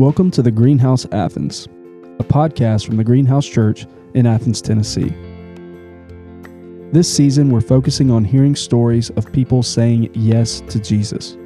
Welcome 0.00 0.30
to 0.30 0.40
the 0.40 0.50
Greenhouse 0.50 1.04
Athens, 1.12 1.66
a 2.18 2.24
podcast 2.24 2.86
from 2.86 2.96
the 2.96 3.04
Greenhouse 3.04 3.46
Church 3.46 3.86
in 4.14 4.24
Athens, 4.24 4.62
Tennessee. 4.62 5.12
This 6.90 7.14
season, 7.14 7.50
we're 7.50 7.60
focusing 7.60 8.10
on 8.10 8.24
hearing 8.24 8.56
stories 8.56 9.10
of 9.10 9.30
people 9.30 9.62
saying 9.62 10.08
yes 10.14 10.62
to 10.70 10.80
Jesus. 10.80 11.36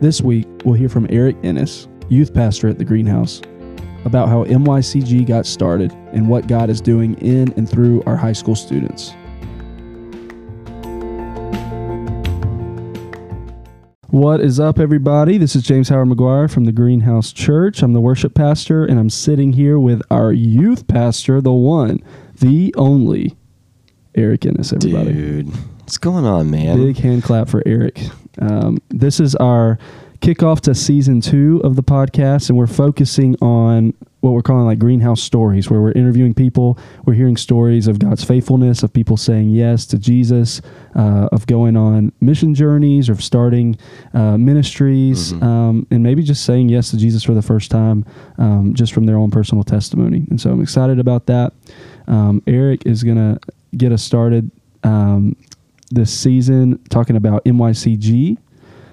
This 0.00 0.20
week, 0.20 0.48
we'll 0.64 0.74
hear 0.74 0.88
from 0.88 1.06
Erick 1.08 1.36
Innis, 1.44 1.86
youth 2.08 2.34
pastor 2.34 2.66
at 2.66 2.78
the 2.78 2.84
Greenhouse, 2.84 3.40
about 4.04 4.28
how 4.28 4.42
MYCG 4.46 5.24
got 5.24 5.46
started 5.46 5.92
and 6.12 6.28
what 6.28 6.48
God 6.48 6.68
is 6.68 6.80
doing 6.80 7.14
in 7.18 7.52
and 7.52 7.70
through 7.70 8.02
our 8.06 8.16
high 8.16 8.32
school 8.32 8.56
students. 8.56 9.14
What 14.16 14.40
is 14.40 14.58
up, 14.58 14.78
everybody? 14.78 15.36
This 15.36 15.54
is 15.54 15.62
James 15.62 15.90
Howard 15.90 16.08
McGuire 16.08 16.50
from 16.50 16.64
the 16.64 16.72
Greenhouse 16.72 17.34
Church. 17.34 17.82
I'm 17.82 17.92
the 17.92 18.00
worship 18.00 18.32
pastor, 18.34 18.82
and 18.82 18.98
I'm 18.98 19.10
sitting 19.10 19.52
here 19.52 19.78
with 19.78 20.00
our 20.10 20.32
youth 20.32 20.88
pastor, 20.88 21.42
the 21.42 21.52
one, 21.52 22.02
the 22.40 22.74
only, 22.78 23.36
Erick 24.14 24.46
Innis, 24.46 24.72
everybody. 24.72 25.12
Dude, 25.12 25.48
what's 25.80 25.98
going 25.98 26.24
on, 26.24 26.50
man? 26.50 26.78
Big 26.78 26.96
hand 26.96 27.24
clap 27.24 27.50
for 27.50 27.62
Erick. 27.66 28.00
Um, 28.40 28.78
this 28.88 29.20
is 29.20 29.34
our 29.34 29.78
kickoff 30.20 30.60
to 30.62 30.74
season 30.74 31.20
two 31.20 31.60
of 31.62 31.76
the 31.76 31.82
podcast, 31.82 32.48
and 32.48 32.56
we're 32.56 32.66
focusing 32.66 33.36
on 33.42 33.92
what 34.26 34.34
we're 34.34 34.42
calling 34.42 34.66
like 34.66 34.80
greenhouse 34.80 35.22
stories, 35.22 35.70
where 35.70 35.80
we're 35.80 35.92
interviewing 35.92 36.34
people. 36.34 36.76
We're 37.04 37.14
hearing 37.14 37.36
stories 37.36 37.86
of 37.86 38.00
God's 38.00 38.24
faithfulness, 38.24 38.82
of 38.82 38.92
people 38.92 39.16
saying 39.16 39.50
yes 39.50 39.86
to 39.86 39.98
Jesus, 39.98 40.60
uh, 40.96 41.28
of 41.30 41.46
going 41.46 41.76
on 41.76 42.10
mission 42.20 42.52
journeys, 42.52 43.08
or 43.08 43.12
of 43.12 43.22
starting 43.22 43.76
uh, 44.14 44.36
ministries, 44.36 45.32
Mhm. 45.32 45.42
um, 45.44 45.86
and 45.92 46.02
maybe 46.02 46.24
just 46.24 46.44
saying 46.44 46.68
yes 46.70 46.90
to 46.90 46.96
Jesus 46.96 47.22
for 47.22 47.34
the 47.34 47.42
first 47.42 47.70
time, 47.70 48.04
um, 48.38 48.74
just 48.74 48.92
from 48.92 49.06
their 49.06 49.16
own 49.16 49.30
personal 49.30 49.62
testimony. 49.62 50.26
And 50.28 50.40
so 50.40 50.50
I'm 50.50 50.60
excited 50.60 50.98
about 50.98 51.26
that. 51.26 51.52
Um, 52.08 52.42
Erick 52.48 52.84
is 52.84 53.04
going 53.04 53.16
to 53.18 53.38
get 53.76 53.92
us 53.92 54.02
started 54.02 54.50
um, 54.82 55.36
this 55.92 56.10
season 56.12 56.80
talking 56.90 57.14
about 57.14 57.44
MYCG. 57.44 58.38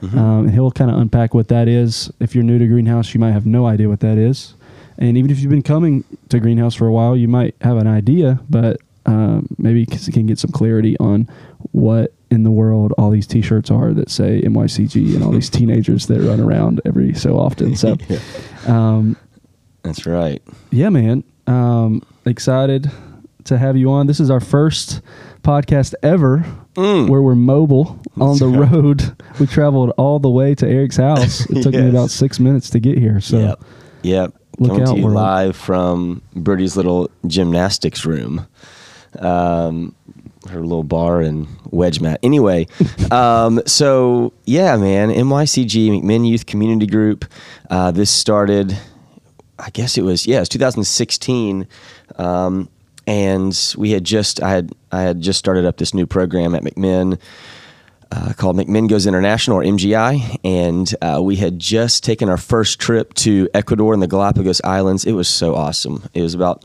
Mhm. 0.04 0.18
Um, 0.18 0.40
and 0.46 0.52
he'll 0.52 0.70
kind 0.70 0.92
of 0.92 0.98
unpack 1.00 1.34
what 1.34 1.48
that 1.48 1.68
is. 1.68 2.12
If 2.20 2.36
you're 2.36 2.44
new 2.44 2.60
to 2.60 2.68
Greenhouse, 2.68 3.14
you 3.14 3.20
might 3.20 3.32
have 3.32 3.46
no 3.46 3.66
idea 3.66 3.88
what 3.90 4.02
that 4.02 4.18
is. 4.18 4.54
And 5.04 5.18
even 5.18 5.30
if 5.32 5.40
you've 5.42 5.50
been 5.52 5.62
coming 5.62 6.06
to 6.30 6.40
Greenhouse 6.40 6.74
for 6.76 6.88
a 6.88 6.92
while, 6.94 7.18
you 7.18 7.28
might 7.28 7.56
have 7.62 7.76
an 7.78 7.88
idea, 7.88 8.40
but 8.50 8.80
um, 9.06 9.48
maybe 9.58 9.82
you 9.82 10.12
can 10.14 10.26
get 10.28 10.40
some 10.40 10.52
clarity 10.52 10.96
on 10.98 11.28
what 11.74 12.14
in 12.32 12.44
the 12.44 12.52
world 12.52 12.94
all 12.98 13.10
these 13.10 13.28
T-shirts 13.28 13.70
are 13.70 13.94
that 13.94 14.10
say 14.10 14.42
MYCG 14.42 15.14
and 15.14 15.22
all 15.24 15.32
these 15.32 15.50
teenagers 15.50 16.08
that 16.08 16.22
run 16.22 16.40
around 16.40 16.80
every 16.86 17.14
so 17.14 17.38
often. 17.38 17.76
So, 17.76 17.98
Yeah, 18.10 18.20
um, 18.66 19.18
that's 19.82 20.06
right. 20.06 20.42
yeah, 20.72 20.88
man, 20.90 21.26
um, 21.48 22.02
excited 22.26 22.90
to 23.44 23.58
have 23.58 23.76
you 23.76 23.92
on. 23.92 24.08
This 24.08 24.22
is 24.22 24.30
our 24.32 24.40
first 24.40 25.02
podcast 25.42 25.94
ever 26.02 26.46
Mm. 26.76 27.08
where 27.08 27.22
we're 27.22 27.36
mobile 27.36 28.00
on 28.20 28.38
the 28.40 28.48
road. 28.48 29.16
We 29.40 29.46
traveled 29.46 29.92
all 29.98 30.18
the 30.20 30.30
way 30.30 30.56
to 30.56 30.66
Erick's 30.68 30.98
house. 30.98 31.48
It 31.50 31.62
took 31.62 31.74
me 31.76 31.88
about 31.96 32.10
six 32.10 32.40
minutes 32.40 32.72
to 32.72 32.80
get 32.80 32.98
here. 32.98 33.20
So 33.22 33.38
yep. 33.38 33.64
Yep. 34.02 34.34
Look 34.60 34.72
Coming 34.72 34.84
out, 34.84 34.94
to 34.94 34.98
you 34.98 35.06
world. 35.06 35.16
live 35.16 35.56
from 35.56 36.22
Birdie's 36.36 36.78
little 36.78 37.10
gymnastics 37.28 38.06
room. 38.06 38.48
Um, 39.20 39.96
her 40.50 40.60
little 40.60 40.84
bar 40.84 41.22
and 41.22 41.48
wedge 41.72 42.02
mat. 42.02 42.20
Anyway, 42.22 42.68
um, 43.12 43.62
so 43.66 44.34
yeah, 44.46 44.76
man, 44.78 45.10
MYCG, 45.10 45.90
McMinn 45.90 46.28
Youth 46.28 46.46
Community 46.46 46.86
Group. 46.88 47.26
Uh, 47.70 47.92
this 47.92 48.12
started, 48.12 48.78
I 49.58 49.70
guess 49.70 49.98
it 49.98 50.04
was, 50.04 50.28
yeah, 50.28 50.38
it 50.38 50.42
was 50.42 50.50
2016. 50.50 51.68
Um, 52.18 52.70
and 53.08 53.74
we 53.78 53.92
had 53.92 54.04
just, 54.04 54.42
I 54.42 54.50
had, 54.50 54.72
I 54.92 55.02
had 55.02 55.22
just 55.22 55.40
started 55.40 55.66
up 55.66 55.78
this 55.78 55.94
new 55.94 56.06
program 56.06 56.56
at 56.56 56.64
McMinn 56.64 57.20
uh, 58.14 58.34
called 58.34 58.56
McMinn 58.56 58.88
Goes 58.88 59.08
International 59.08 59.58
or 59.58 59.64
MGI, 59.64 60.38
and 60.44 60.94
uh, 61.02 61.20
we 61.22 61.36
had 61.36 61.58
just 61.58 62.04
taken 62.04 62.30
our 62.30 62.38
first 62.38 62.80
trip 62.80 63.14
to 63.16 63.50
Ecuador 63.54 63.94
and 63.94 64.04
the 64.04 64.08
Galapagos 64.08 64.62
Islands. 64.64 65.06
It 65.06 65.14
was 65.14 65.28
so 65.28 65.56
awesome. 65.56 66.04
It 66.14 66.22
was 66.22 66.36
about 66.36 66.64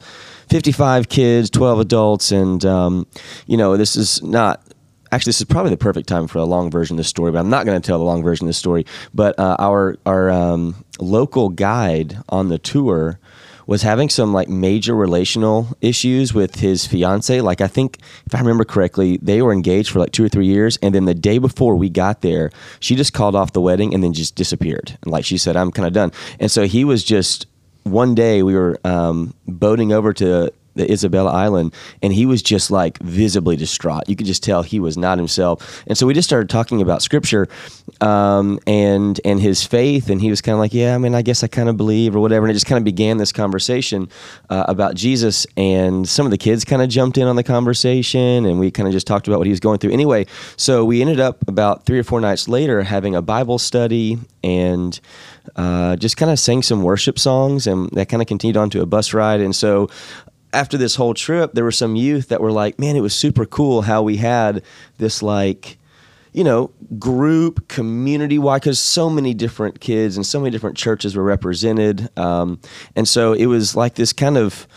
55 0.51 1.09
kids, 1.09 1.49
12 1.51 1.81
adults, 1.81 2.33
and 2.33 2.65
um, 2.67 3.07
you 3.47 3.57
know 3.57 3.77
this 3.77 3.97
is 3.97 4.23
not. 4.23 4.63
Actually, 5.11 5.31
this 5.31 5.41
is 5.41 5.47
probably 5.47 5.71
the 5.71 5.79
perfect 5.79 6.07
time 6.07 6.27
for 6.27 6.39
a 6.39 6.45
long 6.45 6.71
version 6.71 6.95
of 6.95 6.99
this 6.99 7.09
story, 7.09 7.33
but 7.33 7.39
I'm 7.39 7.49
not 7.49 7.65
going 7.65 7.81
to 7.81 7.87
tell 7.87 7.99
the 7.99 8.05
long 8.05 8.23
version 8.23 8.45
of 8.45 8.49
this 8.49 8.59
story. 8.59 8.85
But 9.15 9.39
uh, 9.39 9.57
our 9.59 9.97
our 10.05 10.31
um, 10.31 10.85
local 10.99 11.49
guide 11.49 12.19
on 12.29 12.49
the 12.49 12.59
tour 12.59 13.19
was 13.69 13.83
having 13.83 14.09
some 14.09 14.33
like 14.33 14.49
major 14.49 14.95
relational 14.95 15.69
issues 15.83 16.33
with 16.33 16.57
his 16.57 16.87
fiance. 16.87 17.43
Like 17.43 17.61
I 17.61 17.69
think 17.69 17.99
if 18.27 18.35
I 18.35 18.39
remember 18.39 18.65
correctly, 18.65 19.19
they 19.19 19.43
were 19.43 19.53
engaged 19.53 19.91
for 19.91 19.99
like 19.99 20.11
two 20.11 20.25
or 20.25 20.29
three 20.29 20.47
years, 20.47 20.79
and 20.83 20.95
then 20.95 21.05
the 21.05 21.15
day 21.15 21.37
before 21.37 21.77
we 21.77 21.91
got 21.91 22.23
there, 22.23 22.51
she 22.81 22.97
just 22.97 23.13
called 23.13 23.37
off 23.37 23.53
the 23.53 23.61
wedding 23.61 23.93
and 23.93 24.03
then 24.03 24.15
just 24.15 24.35
disappeared. 24.35 24.97
And 25.03 25.13
like 25.13 25.27
she 25.27 25.37
said, 25.37 25.55
I'm 25.55 25.71
kind 25.71 25.87
of 25.87 25.93
done. 25.93 26.13
And 26.41 26.51
so 26.51 26.67
he 26.67 26.83
was 26.85 27.05
just 27.05 27.47
one 27.85 28.15
day 28.15 28.43
we 28.43 28.55
were 28.55 28.81
um, 28.85 29.35
boating 29.47 29.93
over 29.93 30.15
to 30.15 30.51
the 30.79 30.91
Isabella 30.91 31.31
Island, 31.31 31.75
and 32.03 32.13
he 32.13 32.25
was 32.25 32.41
just 32.43 32.71
like 32.71 32.99
visibly 33.01 33.57
distraught. 33.57 34.09
You 34.09 34.17
could 34.17 34.27
just 34.27 34.43
tell 34.43 34.63
he 34.63 34.81
was 34.81 34.97
not 34.97 35.19
himself. 35.19 35.85
And 35.87 35.99
so 35.99 36.07
we 36.07 36.15
just 36.15 36.29
started 36.29 36.49
talking 36.49 36.81
about 36.81 37.03
scripture 37.03 37.49
um, 38.01 38.59
and 38.67 39.21
and 39.25 39.41
his 39.41 39.65
faith, 39.65 40.09
and 40.09 40.21
he 40.21 40.31
was 40.31 40.41
kind 40.41 40.55
of 40.55 40.61
like, 40.61 40.73
"Yeah, 40.73 40.95
I 40.95 40.99
mean, 40.99 41.15
I 41.15 41.23
guess 41.23 41.43
I 41.43 41.49
kind 41.49 41.69
of 41.69 41.77
believe 41.77 42.17
or 42.17 42.21
whatever." 42.21 42.47
And 42.47 42.51
it 42.51 42.55
just 42.55 42.67
kind 42.67 42.79
of 42.79 42.85
began 42.85 43.19
this 43.19 43.33
conversation 43.33 44.09
uh, 44.49 44.65
about 44.69 44.95
Jesus, 44.95 45.47
and 45.57 46.09
some 46.09 46.27
of 46.27 46.31
the 46.31 46.39
kids 46.39 46.65
kind 46.65 46.81
of 46.81 46.89
jumped 46.89 47.19
in 47.19 47.27
on 47.27 47.37
the 47.37 47.43
conversation, 47.43 48.47
and 48.47 48.59
we 48.59 48.71
kind 48.71 48.87
of 48.87 48.93
just 48.93 49.07
talked 49.07 49.27
about 49.27 49.39
what 49.39 49.47
he 49.47 49.53
was 49.53 49.61
going 49.61 49.79
through. 49.79 49.93
Anyway, 49.93 50.27
so 50.57 50.85
we 50.85 51.01
ended 51.01 51.21
up 51.21 51.47
about 51.49 51.85
three 51.85 51.99
or 51.99 52.05
four 52.05 52.21
nights 52.21 52.49
later 52.49 52.83
having 52.83 53.15
a 53.15 53.23
Bible 53.23 53.59
study 53.59 54.19
and 54.45 55.01
uh, 55.57 55.97
just 55.97 56.17
kind 56.17 56.31
of 56.31 56.39
sang 56.39 56.63
some 56.63 56.83
worship 56.83 57.19
songs, 57.19 57.67
and 57.67 57.91
that 57.91 58.09
kind 58.09 58.23
of 58.23 58.29
continued 58.29 58.57
on 58.57 58.71
to 58.71 58.81
a 58.81 58.87
bus 58.87 59.13
ride. 59.13 59.41
And 59.41 59.55
so 59.55 59.89
after 60.53 60.77
this 60.77 60.97
whole 60.97 61.15
trip, 61.15 61.53
there 61.55 61.65
were 61.65 61.73
some 61.73 61.97
youth 61.97 62.29
that 62.29 62.41
were 62.41 62.53
like, 62.53 62.79
"Man, 62.79 62.97
it 62.97 63.01
was 63.01 63.15
super 63.15 63.45
cool 63.45 63.83
how 63.83 64.03
we 64.03 64.17
had 64.17 64.63
this 64.99 65.23
like." 65.23 65.78
You 66.39 66.45
know, 66.45 66.71
group, 67.01 67.67
community 67.67 68.39
wide, 68.39 68.61
because 68.61 68.79
so 68.79 69.11
many 69.11 69.35
different 69.35 69.81
kids 69.81 70.17
and 70.17 70.25
so 70.25 70.39
many 70.39 70.53
different 70.53 70.77
churches 70.77 71.17
were 71.17 71.25
represented. 71.25 72.09
Um, 72.17 72.61
and 72.95 73.09
so 73.09 73.33
it 73.33 73.47
was 73.47 73.75
like 73.75 73.97
this 73.97 74.13
kind 74.13 74.37
of 74.37 74.69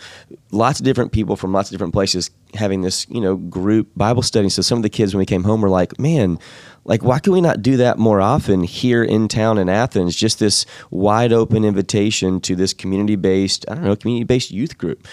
lots 0.50 0.80
of 0.80 0.84
different 0.84 1.12
people 1.12 1.36
from 1.36 1.52
lots 1.52 1.70
of 1.70 1.72
different 1.72 1.92
places 1.92 2.32
having 2.54 2.82
this, 2.82 3.06
you 3.08 3.20
know, 3.20 3.36
group 3.36 3.90
Bible 3.94 4.22
study. 4.22 4.48
So 4.48 4.60
some 4.60 4.76
of 4.76 4.82
the 4.82 4.90
kids, 4.90 5.14
when 5.14 5.20
we 5.20 5.24
came 5.26 5.44
home, 5.44 5.60
were 5.60 5.68
like, 5.68 6.00
man, 6.00 6.40
like, 6.84 7.04
why 7.04 7.20
can 7.20 7.32
we 7.32 7.40
not 7.40 7.62
do 7.62 7.76
that 7.76 7.96
more 7.96 8.20
often 8.20 8.64
here 8.64 9.04
in 9.04 9.28
town 9.28 9.56
in 9.56 9.68
Athens? 9.68 10.16
Just 10.16 10.40
this 10.40 10.66
wide 10.90 11.32
open 11.32 11.64
invitation 11.64 12.40
to 12.40 12.56
this 12.56 12.74
community 12.74 13.14
based, 13.14 13.64
I 13.70 13.76
don't 13.76 13.84
know, 13.84 13.94
community 13.94 14.24
based 14.24 14.50
youth 14.50 14.78
group. 14.78 15.06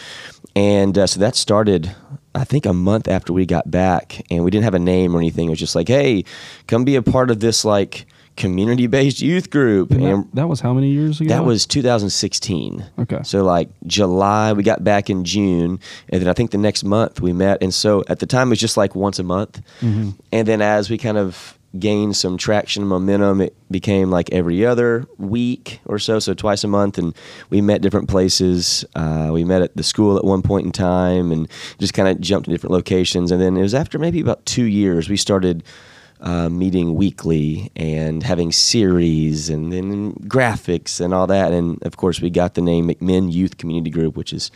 And 0.55 0.97
uh, 0.97 1.05
so 1.05 1.19
that 1.19 1.35
started, 1.35 1.95
I 2.35 2.43
think, 2.43 2.65
a 2.65 2.73
month 2.73 3.07
after 3.07 3.33
we 3.33 3.45
got 3.45 3.69
back, 3.71 4.21
and 4.29 4.43
we 4.43 4.51
didn't 4.51 4.63
have 4.65 4.75
a 4.75 4.79
name 4.79 5.15
or 5.15 5.19
anything. 5.19 5.47
It 5.47 5.49
was 5.49 5.59
just 5.59 5.75
like, 5.75 5.87
hey, 5.87 6.23
come 6.67 6.83
be 6.85 6.95
a 6.95 7.01
part 7.01 7.31
of 7.31 7.39
this 7.39 7.65
like 7.65 8.05
community 8.37 8.87
based 8.87 9.19
youth 9.21 9.49
group. 9.49 9.91
and 9.91 10.01
And 10.03 10.23
that, 10.25 10.35
that 10.35 10.47
was 10.47 10.61
how 10.61 10.73
many 10.73 10.89
years 10.91 11.19
ago? 11.19 11.27
that 11.29 11.43
was 11.43 11.65
2016. 11.65 12.85
okay. 12.99 13.19
So 13.23 13.43
like 13.43 13.69
July, 13.85 14.53
we 14.53 14.63
got 14.63 14.83
back 14.83 15.09
in 15.09 15.23
June, 15.25 15.79
and 16.09 16.21
then 16.21 16.29
I 16.29 16.33
think 16.33 16.51
the 16.51 16.57
next 16.57 16.83
month 16.83 17.19
we 17.21 17.33
met. 17.33 17.61
And 17.61 17.73
so 17.73 18.03
at 18.07 18.19
the 18.19 18.25
time 18.25 18.47
it 18.47 18.51
was 18.51 18.59
just 18.59 18.77
like 18.77 18.95
once 18.95 19.19
a 19.19 19.23
month, 19.23 19.61
Mhm. 19.81 20.15
and 20.31 20.47
then 20.47 20.61
as 20.61 20.89
we 20.89 20.97
kind 20.97 21.17
of 21.17 21.57
gained 21.77 22.15
some 22.15 22.37
traction, 22.37 22.85
momentum, 22.85 23.41
it 23.41 23.55
became 23.69 24.09
like 24.09 24.31
every 24.31 24.65
other 24.65 25.05
week 25.17 25.81
or 25.85 25.99
so, 25.99 26.19
so 26.19 26.33
twice 26.33 26.63
a 26.63 26.67
month, 26.67 26.97
and 26.97 27.15
we 27.49 27.61
met 27.61 27.81
different 27.81 28.09
places. 28.09 28.85
Uh, 28.95 29.29
we 29.31 29.43
met 29.43 29.61
at 29.61 29.75
the 29.75 29.83
school 29.83 30.17
at 30.17 30.23
one 30.23 30.41
point 30.41 30.65
in 30.65 30.71
time, 30.71 31.31
and 31.31 31.47
just 31.77 31.93
kind 31.93 32.07
of 32.07 32.19
jumped 32.19 32.45
to 32.45 32.51
different 32.51 32.73
locations. 32.73 33.31
And 33.31 33.41
then 33.41 33.55
it 33.55 33.61
was 33.61 33.75
after 33.75 33.99
maybe 33.99 34.19
about 34.19 34.45
two 34.45 34.65
years 34.65 35.09
we 35.09 35.17
started 35.17 35.63
uh, 36.21 36.49
meeting 36.49 36.95
weekly 36.95 37.71
and 37.75 38.23
having 38.23 38.51
series 38.51 39.49
and 39.49 39.71
then 39.71 40.13
graphics 40.27 40.99
and 40.99 41.13
all 41.13 41.27
that. 41.27 41.53
And 41.53 41.81
of 41.83 41.97
course, 41.97 42.19
we 42.19 42.29
got 42.29 42.55
the 42.55 42.61
name 42.61 42.89
McMinn 42.89 43.31
Youth 43.31 43.57
Community 43.57 43.89
Group, 43.89 44.17
which 44.17 44.33
is 44.33 44.51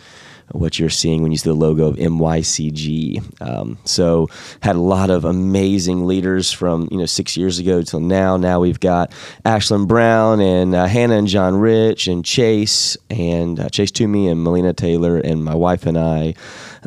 what 0.53 0.77
you're 0.79 0.89
seeing 0.89 1.21
when 1.21 1.31
you 1.31 1.37
see 1.37 1.49
the 1.49 1.55
logo 1.55 1.87
of 1.87 1.95
MYCG. 1.97 3.41
Um, 3.41 3.77
so 3.83 4.29
had 4.61 4.75
a 4.75 4.79
lot 4.79 5.09
of 5.09 5.25
amazing 5.25 6.05
leaders 6.05 6.51
from 6.51 6.87
you 6.91 6.97
know 6.97 7.05
six 7.05 7.35
years 7.35 7.59
ago 7.59 7.81
till 7.81 7.99
now. 7.99 8.37
Now 8.37 8.59
we've 8.59 8.79
got 8.79 9.11
Ashlyn 9.45 9.87
Brown 9.87 10.39
and 10.39 10.75
uh, 10.75 10.85
Hannah 10.85 11.17
and 11.17 11.27
John 11.27 11.55
Rich 11.55 12.07
and 12.07 12.23
Chase 12.23 12.95
and 13.09 13.59
uh, 13.59 13.69
Chase 13.69 13.91
Toomey 13.91 14.29
and 14.29 14.43
Melina 14.43 14.73
Taylor 14.73 15.17
and 15.17 15.43
my 15.43 15.55
wife 15.55 15.85
and 15.85 15.97
I. 15.97 16.35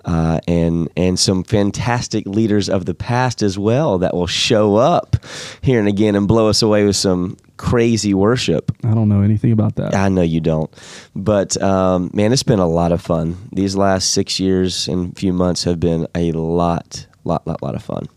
Uh, 0.05 0.41
and 0.47 0.89
and 0.97 1.19
some 1.19 1.43
fantastic 1.43 2.27
leaders 2.27 2.69
of 2.69 2.85
the 2.85 2.95
past 2.95 3.43
as 3.43 3.59
well 3.59 3.99
that 3.99 4.15
will 4.15 4.27
show 4.27 4.77
up 4.77 5.17
here 5.63 5.79
and 5.79 5.89
again 5.89 6.15
and 6.15 6.29
blow 6.29 6.49
us 6.49 6.61
away 6.61 6.85
with 6.85 6.97
some 6.97 7.37
crazy 7.57 8.13
worship. 8.15 8.71
I 8.85 8.93
don't 8.95 9.09
know 9.09 9.23
anything 9.23 9.53
about 9.53 9.77
that. 9.77 9.95
I 9.95 10.09
know 10.09 10.23
you 10.23 10.41
don't, 10.41 10.71
but 11.15 11.61
um, 11.63 12.11
man, 12.13 12.33
it's 12.33 12.43
been 12.43 12.59
a 12.59 12.67
lot 12.69 12.93
of 12.93 13.01
fun. 13.01 13.37
These 13.53 13.77
last 13.77 14.11
six 14.11 14.39
years 14.41 14.89
and 14.89 15.13
a 15.13 15.15
few 15.19 15.33
months 15.33 15.65
have 15.65 15.81
been 15.81 16.07
a 16.15 16.33
lot, 16.33 17.07
lot, 17.25 17.47
lot, 17.47 17.63
lot 17.63 17.75
of 17.75 17.83
fun. 17.83 18.09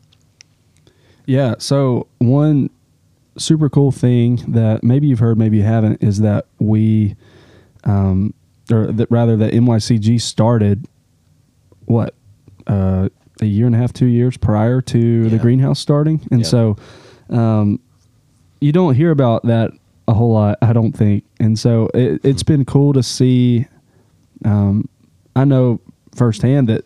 Yeah. 1.26 1.56
So 1.60 2.08
one 2.18 2.70
super 3.38 3.70
cool 3.70 3.92
thing 3.92 4.38
that 4.50 4.84
maybe 4.84 5.08
you've 5.08 5.20
heard, 5.20 5.38
maybe 5.38 5.58
you 5.58 5.64
haven't, 5.64 6.04
is 6.04 6.20
that 6.22 6.48
we, 6.60 7.16
um, 7.86 8.34
or 8.72 8.88
that 8.88 9.10
rather 9.10 9.38
that 9.38 9.54
MYCG 9.54 10.20
started, 10.22 10.88
what, 11.86 12.14
uh, 12.68 13.10
a 13.42 13.46
year 13.46 13.66
and 13.68 13.76
a 13.76 13.78
half, 13.78 13.94
two 13.94 14.06
years 14.08 14.36
prior 14.38 14.82
to 14.82 15.30
the 15.30 15.38
greenhouse 15.38 15.80
starting, 15.80 16.20
and 16.32 16.42
Yeah. 16.42 16.48
so, 16.48 16.78
um, 17.30 17.80
you 18.62 18.72
don't 18.72 18.96
hear 18.96 19.12
about 19.12 19.44
that 19.44 19.72
a 20.08 20.14
whole 20.14 20.34
lot, 20.34 20.58
I 20.62 20.74
don't 20.74 20.92
think, 20.92 21.24
and 21.40 21.58
so 21.58 21.90
it, 21.94 22.22
it's 22.24 22.44
been 22.44 22.66
cool 22.66 22.94
to 22.94 23.04
see. 23.04 23.68
Um, 24.46 24.88
I 25.36 25.46
know 25.46 25.80
firsthand 26.16 26.68
that 26.70 26.86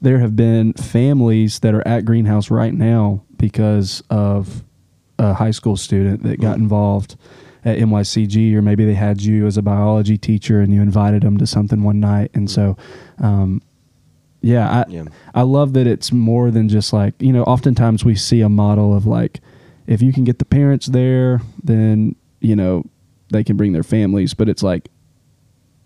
there 0.00 0.18
have 0.18 0.36
been 0.36 0.72
families 0.74 1.60
that 1.60 1.74
are 1.74 1.86
at 1.86 2.04
greenhouse 2.04 2.50
right 2.50 2.74
now 2.74 3.22
because 3.38 4.02
of 4.10 4.62
a 5.18 5.32
high 5.34 5.50
school 5.50 5.76
student 5.76 6.22
that 6.24 6.40
got 6.40 6.58
involved 6.58 7.16
at 7.64 7.78
MYCG, 7.78 8.52
or 8.54 8.62
maybe 8.62 8.84
they 8.84 8.94
had 8.94 9.22
you 9.22 9.46
as 9.46 9.56
a 9.56 9.62
biology 9.62 10.18
teacher 10.18 10.60
and 10.60 10.74
you 10.74 10.82
invited 10.82 11.22
them 11.22 11.38
to 11.38 11.46
something 11.46 11.82
one 11.82 12.00
night. 12.00 12.30
And 12.34 12.50
so, 12.50 12.76
um, 13.18 13.62
yeah, 14.42 14.70
I, 14.70 14.84
Yeah. 14.90 15.04
I 15.34 15.42
love 15.42 15.72
that 15.72 15.86
it's 15.86 16.12
more 16.12 16.50
than 16.50 16.68
just 16.68 16.92
like, 16.92 17.14
you 17.18 17.32
know, 17.32 17.44
oftentimes 17.44 18.04
we 18.04 18.14
see 18.16 18.42
a 18.42 18.48
model 18.50 18.94
of 18.94 19.06
like, 19.06 19.40
if 19.86 20.02
you 20.02 20.12
can 20.12 20.24
get 20.24 20.38
the 20.38 20.44
parents 20.44 20.86
there, 20.86 21.40
then, 21.62 22.16
you 22.40 22.56
know, 22.56 22.84
they 23.30 23.44
can 23.44 23.56
bring 23.56 23.72
their 23.72 23.82
families. 23.82 24.34
But 24.34 24.48
it's 24.48 24.62
like, 24.62 24.88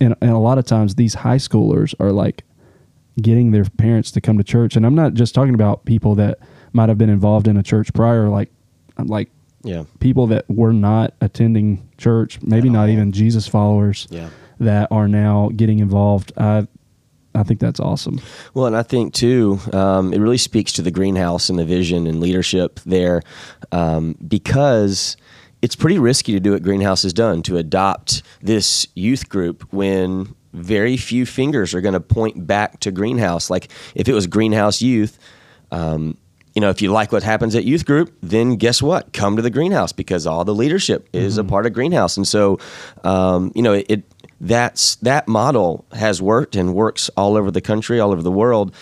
and, 0.00 0.14
and 0.20 0.30
a 0.30 0.38
lot 0.38 0.58
of 0.58 0.64
times 0.64 0.94
these 0.94 1.14
high 1.14 1.36
schoolers 1.36 1.94
are 1.98 2.12
like 2.12 2.44
getting 3.20 3.50
their 3.50 3.64
parents 3.64 4.10
to 4.12 4.20
come 4.20 4.38
to 4.38 4.44
church. 4.44 4.76
And 4.76 4.86
I'm 4.86 4.94
not 4.94 5.14
just 5.14 5.34
talking 5.34 5.54
about 5.54 5.84
people 5.84 6.14
that 6.16 6.38
might 6.72 6.88
have 6.88 6.98
been 6.98 7.10
involved 7.10 7.48
in 7.48 7.56
a 7.56 7.62
church 7.62 7.92
prior, 7.92 8.28
like, 8.28 8.50
I'm 8.96 9.06
like 9.06 9.30
Yeah, 9.64 9.84
people 9.98 10.28
that 10.28 10.48
were 10.48 10.72
not 10.72 11.14
attending 11.20 11.88
church, 11.98 12.40
maybe 12.42 12.70
not 12.70 12.88
even 12.88 13.10
Jesus 13.10 13.48
followers 13.48 14.06
yeah. 14.10 14.30
that 14.60 14.88
are 14.92 15.08
now 15.08 15.50
getting 15.56 15.80
involved. 15.80 16.32
I, 16.36 16.68
I 17.34 17.42
think 17.42 17.60
that's 17.60 17.80
awesome. 17.80 18.20
Well, 18.54 18.66
and 18.66 18.76
I 18.76 18.82
think 18.82 19.14
too, 19.14 19.60
um, 19.72 20.12
it 20.12 20.18
really 20.18 20.38
speaks 20.38 20.72
to 20.72 20.82
the 20.82 20.90
greenhouse 20.90 21.48
and 21.48 21.58
the 21.58 21.64
vision 21.64 22.06
and 22.06 22.20
leadership 22.20 22.80
there, 22.86 23.22
um, 23.70 24.16
because 24.26 25.16
it's 25.62 25.76
pretty 25.76 25.98
risky 25.98 26.32
to 26.32 26.40
do 26.40 26.52
what 26.52 26.62
Greenhouse 26.62 27.02
has 27.02 27.12
done 27.12 27.42
to 27.42 27.56
adopt 27.56 28.22
this 28.40 28.86
youth 28.94 29.28
group 29.28 29.66
when 29.72 30.34
very 30.52 30.96
few 30.96 31.26
fingers 31.26 31.74
are 31.74 31.80
going 31.80 31.94
to 31.94 32.00
point 32.00 32.46
back 32.46 32.80
to 32.80 32.90
Greenhouse. 32.90 33.50
Like 33.50 33.68
if 33.94 34.08
it 34.08 34.14
was 34.14 34.26
Greenhouse 34.26 34.80
Youth. 34.82 35.18
Um, 35.70 36.16
you 36.54 36.60
know, 36.60 36.70
if 36.70 36.82
you 36.82 36.90
like 36.90 37.12
what 37.12 37.22
happens 37.22 37.54
at 37.54 37.64
youth 37.64 37.84
group, 37.84 38.12
then 38.20 38.56
guess 38.56 38.82
what? 38.82 39.12
Come 39.12 39.36
to 39.36 39.42
the 39.42 39.50
greenhouse 39.50 39.92
because 39.92 40.26
all 40.26 40.44
the 40.44 40.54
leadership 40.54 41.08
is 41.12 41.38
a 41.38 41.44
part 41.44 41.66
of 41.66 41.72
greenhouse. 41.72 42.16
And 42.16 42.26
so, 42.26 42.58
um, 43.04 43.52
you 43.54 43.62
know, 43.62 43.74
it 43.74 44.02
that's 44.40 44.96
that 44.96 45.28
model 45.28 45.84
has 45.92 46.22
worked 46.22 46.56
and 46.56 46.74
works 46.74 47.10
all 47.16 47.36
over 47.36 47.50
the 47.50 47.60
country, 47.60 48.00
all 48.00 48.12
over 48.12 48.22
the 48.22 48.30
world. 48.32 48.74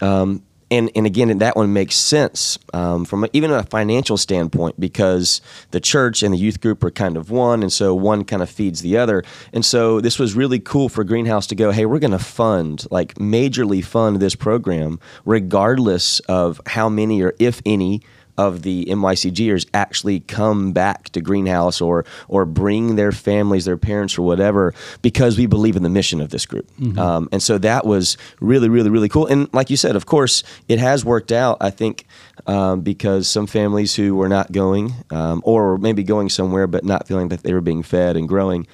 Um, 0.00 0.42
and, 0.68 0.90
and 0.96 1.06
again, 1.06 1.38
that 1.38 1.54
one 1.54 1.72
makes 1.72 1.94
sense 1.94 2.58
um, 2.74 3.04
from 3.04 3.24
a, 3.24 3.28
even 3.32 3.52
a 3.52 3.62
financial 3.62 4.16
standpoint 4.16 4.80
because 4.80 5.40
the 5.70 5.78
church 5.78 6.24
and 6.24 6.34
the 6.34 6.38
youth 6.38 6.60
group 6.60 6.82
are 6.82 6.90
kind 6.90 7.16
of 7.16 7.30
one, 7.30 7.62
and 7.62 7.72
so 7.72 7.94
one 7.94 8.24
kind 8.24 8.42
of 8.42 8.50
feeds 8.50 8.80
the 8.80 8.96
other. 8.96 9.22
And 9.52 9.64
so 9.64 10.00
this 10.00 10.18
was 10.18 10.34
really 10.34 10.58
cool 10.58 10.88
for 10.88 11.04
Greenhouse 11.04 11.46
to 11.48 11.54
go, 11.54 11.70
hey, 11.70 11.86
we're 11.86 12.00
going 12.00 12.10
to 12.10 12.18
fund, 12.18 12.84
like 12.90 13.14
majorly 13.14 13.84
fund 13.84 14.18
this 14.18 14.34
program, 14.34 14.98
regardless 15.24 16.18
of 16.20 16.60
how 16.66 16.88
many 16.88 17.22
or 17.22 17.34
if 17.38 17.62
any 17.64 18.02
of 18.38 18.62
the 18.62 18.84
MYCGers 18.86 19.66
actually 19.72 20.20
come 20.20 20.72
back 20.72 21.08
to 21.10 21.20
Greenhouse 21.20 21.80
or 21.80 22.04
or 22.28 22.44
bring 22.44 22.96
their 22.96 23.12
families, 23.12 23.64
their 23.64 23.76
parents, 23.76 24.18
or 24.18 24.22
whatever, 24.22 24.74
because 25.02 25.38
we 25.38 25.46
believe 25.46 25.76
in 25.76 25.82
the 25.82 25.88
mission 25.90 26.20
of 26.20 26.30
this 26.30 26.46
group. 26.46 26.68
Um, 26.98 27.28
and 27.32 27.42
so 27.42 27.58
that 27.58 27.84
was 27.86 28.16
really, 28.40 28.68
really, 28.68 28.90
really 28.90 29.08
cool. 29.08 29.26
And 29.26 29.48
like 29.52 29.70
you 29.70 29.76
said, 29.76 29.96
of 29.96 30.06
course, 30.06 30.42
it 30.68 30.78
has 30.78 31.04
worked 31.04 31.32
out. 31.32 31.56
I 31.60 31.70
think 31.70 32.06
um, 32.46 32.80
because 32.82 33.28
some 33.28 33.46
families 33.46 33.94
who 33.94 34.14
were 34.14 34.28
not 34.28 34.52
going, 34.52 34.92
um, 35.10 35.40
or 35.44 35.78
maybe 35.78 36.02
going 36.02 36.28
somewhere 36.28 36.66
but 36.66 36.84
not 36.84 37.06
feeling 37.06 37.28
that 37.28 37.42
they 37.42 37.52
were 37.52 37.60
being 37.60 37.82
fed 37.82 38.16
and 38.16 38.28
growing, 38.28 38.66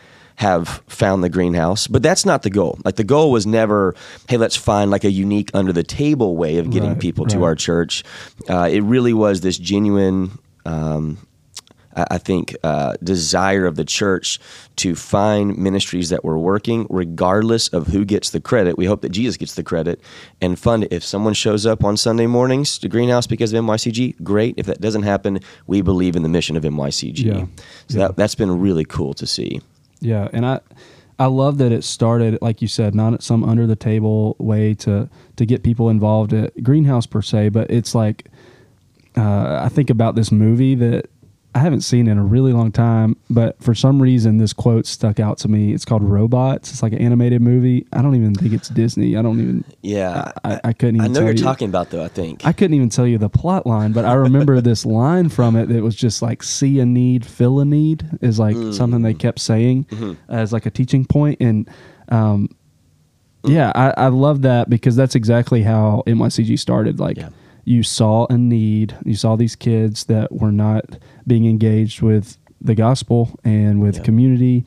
have 0.43 0.83
found 0.89 1.23
the 1.23 1.29
greenhouse. 1.29 1.87
But 1.87 2.03
that's 2.03 2.27
not 2.27 2.43
the 2.43 2.51
goal. 2.51 2.77
Like 2.85 2.97
the 2.97 3.05
goal 3.05 3.31
was 3.31 3.47
never, 3.47 3.95
hey, 4.29 4.39
let's 4.39 4.57
find 4.57 4.91
like 4.91 5.05
a 5.05 5.11
unique 5.11 5.51
under 5.55 5.73
the 5.73 5.85
table 5.85 6.37
way 6.37 6.59
of 6.59 6.71
getting 6.71 6.91
Right, 6.91 6.99
people 6.99 7.27
to 7.27 7.45
our 7.45 7.55
church. 7.55 8.03
Uh, 8.49 8.69
it 8.71 8.83
really 8.83 9.13
was 9.13 9.41
this 9.41 9.57
genuine. 9.57 10.39
Um, 10.67 11.19
I 11.95 12.19
think 12.19 12.57
uh, 12.65 12.95
desire 13.03 13.67
of 13.67 13.77
the 13.77 13.85
church 13.85 14.41
to 14.77 14.95
find 14.95 15.59
ministries 15.59 16.09
that 16.09 16.25
were 16.25 16.39
working, 16.39 16.87
regardless 16.89 17.69
of 17.69 17.89
who 17.89 18.05
gets 18.05 18.31
the 18.31 18.41
credit. 18.41 18.79
We 18.79 18.87
hope 18.87 19.03
that 19.03 19.11
Jesus 19.11 19.37
gets 19.37 19.55
the 19.55 19.63
credit 19.63 20.01
and 20.41 20.59
fund 20.59 20.85
it. 20.85 20.93
If 20.93 21.05
someone 21.05 21.35
shows 21.35 21.67
up 21.67 21.85
on 21.85 21.97
Sunday 21.97 22.27
mornings 22.27 22.79
to 22.79 22.89
Greenhouse 22.89 23.27
because 23.27 23.53
of 23.53 23.63
MYCG, 23.63 24.23
great. 24.25 24.55
If 24.57 24.67
that 24.67 24.81
doesn't 24.81 25.03
happen, 25.03 25.41
we 25.67 25.83
believe 25.83 26.17
in 26.17 26.23
the 26.23 26.31
mission 26.31 26.57
of 26.57 26.65
MYCG. 26.65 27.25
Yeah. 27.25 27.47
So 27.89 27.99
That, 27.99 28.17
that's 28.17 28.35
been 28.35 28.59
really 28.59 28.87
cool 28.87 29.13
to 29.15 29.27
see. 29.27 29.61
Yeah, 30.03 30.29
and 30.33 30.45
I 30.45 30.61
I 31.19 31.27
love 31.27 31.59
that 31.59 31.73
it 31.73 31.85
started 31.85 32.39
like 32.43 32.61
you 32.61 32.69
said, 32.69 32.95
not 32.95 33.15
at 33.15 33.23
some 33.23 33.45
under 33.45 33.67
the 33.67 33.77
table 33.77 34.37
way 34.39 34.75
to 34.75 35.09
to 35.37 35.47
get 35.47 35.63
people 35.63 35.89
involved 35.89 36.33
at 36.33 36.63
greenhouse 36.63 37.07
per 37.07 37.23
se, 37.23 37.51
but 37.51 37.71
it's 37.71 37.95
like 37.95 38.27
uh, 39.17 39.61
I 39.63 39.69
think 39.69 39.91
about 39.91 40.15
this 40.17 40.33
movie 40.33 40.75
that 40.75 41.09
I 41.55 41.59
haven't 41.59 41.83
seen 41.83 42.09
in 42.09 42.17
a 42.17 42.25
really 42.25 42.53
long 42.55 42.73
time, 42.73 43.17
but 43.29 43.63
for 43.63 43.75
some 43.75 44.01
reason 44.01 44.39
this 44.39 44.55
quote 44.55 44.87
stuck 44.87 45.21
out 45.21 45.37
to 45.39 45.49
me. 45.49 45.75
It's 45.75 45.85
called 45.85 46.03
Robots. 46.03 46.71
It's 46.71 46.83
like 46.83 46.95
an 46.95 47.01
animated 47.01 47.43
movie. 47.43 47.87
I 47.93 48.01
don't 48.01 48.15
even 48.15 48.35
think 48.35 48.55
it's 48.55 48.71
Disney. 48.71 49.19
I 49.19 49.23
don't 49.23 49.39
even. 49.39 49.65
Yeah. 49.83 50.33
I, 50.45 50.61
I 50.65 50.73
couldn't 50.73 50.97
even. 50.97 51.11
I 51.11 51.13
know 51.13 51.21
you're 51.21 51.35
you. 51.35 51.43
talking 51.43 51.69
about 51.69 51.91
though. 51.91 52.03
I 52.03 52.09
think. 52.09 52.47
I 52.47 52.53
couldn't 52.53 52.75
even 52.75 52.89
tell 52.89 53.07
you 53.07 53.19
the 53.19 53.29
plot 53.29 53.67
line, 53.67 53.93
but 53.93 54.07
I 54.07 54.15
remember 54.15 54.61
this 54.63 54.87
line 54.87 55.29
from 55.29 55.55
it 55.57 55.67
that 55.67 55.83
was 55.83 55.95
just 55.95 56.23
like 56.23 56.43
see 56.43 56.81
a 56.81 56.87
need, 56.87 57.27
fill 57.27 57.61
a 57.61 57.67
need 57.67 58.09
is 58.23 58.39
like 58.39 58.57
mm. 58.57 58.73
something 58.73 59.03
they 59.03 59.15
kept 59.15 59.39
saying 59.39 59.85
mm-hmm. 59.85 60.15
as 60.33 60.55
like 60.55 60.65
a 60.65 60.71
teaching 60.71 61.05
point. 61.05 61.39
And 61.39 61.69
um, 62.09 62.49
mm. 63.43 63.53
yeah, 63.53 63.73
I, 63.75 64.05
I 64.05 64.09
love 64.09 64.41
that 64.43 64.71
because 64.71 64.97
that's 64.97 65.15
exactly 65.15 65.63
how 65.63 66.03
MYCG 66.07 66.59
started. 66.59 66.99
Like 66.99 67.19
Yeah. 67.19 67.29
you 67.67 67.83
saw 67.83 68.27
a 68.31 68.39
need, 68.39 68.97
you 69.05 69.17
saw 69.17 69.37
these 69.37 69.55
kids 69.55 70.05
that 70.05 70.33
were 70.33 70.53
not 70.53 70.97
being 71.27 71.47
engaged 71.47 72.03
with 72.03 72.37
the 72.61 72.75
gospel 72.75 73.39
and 73.45 73.81
with 73.81 73.97
Yeah. 73.97 74.03
community, 74.03 74.65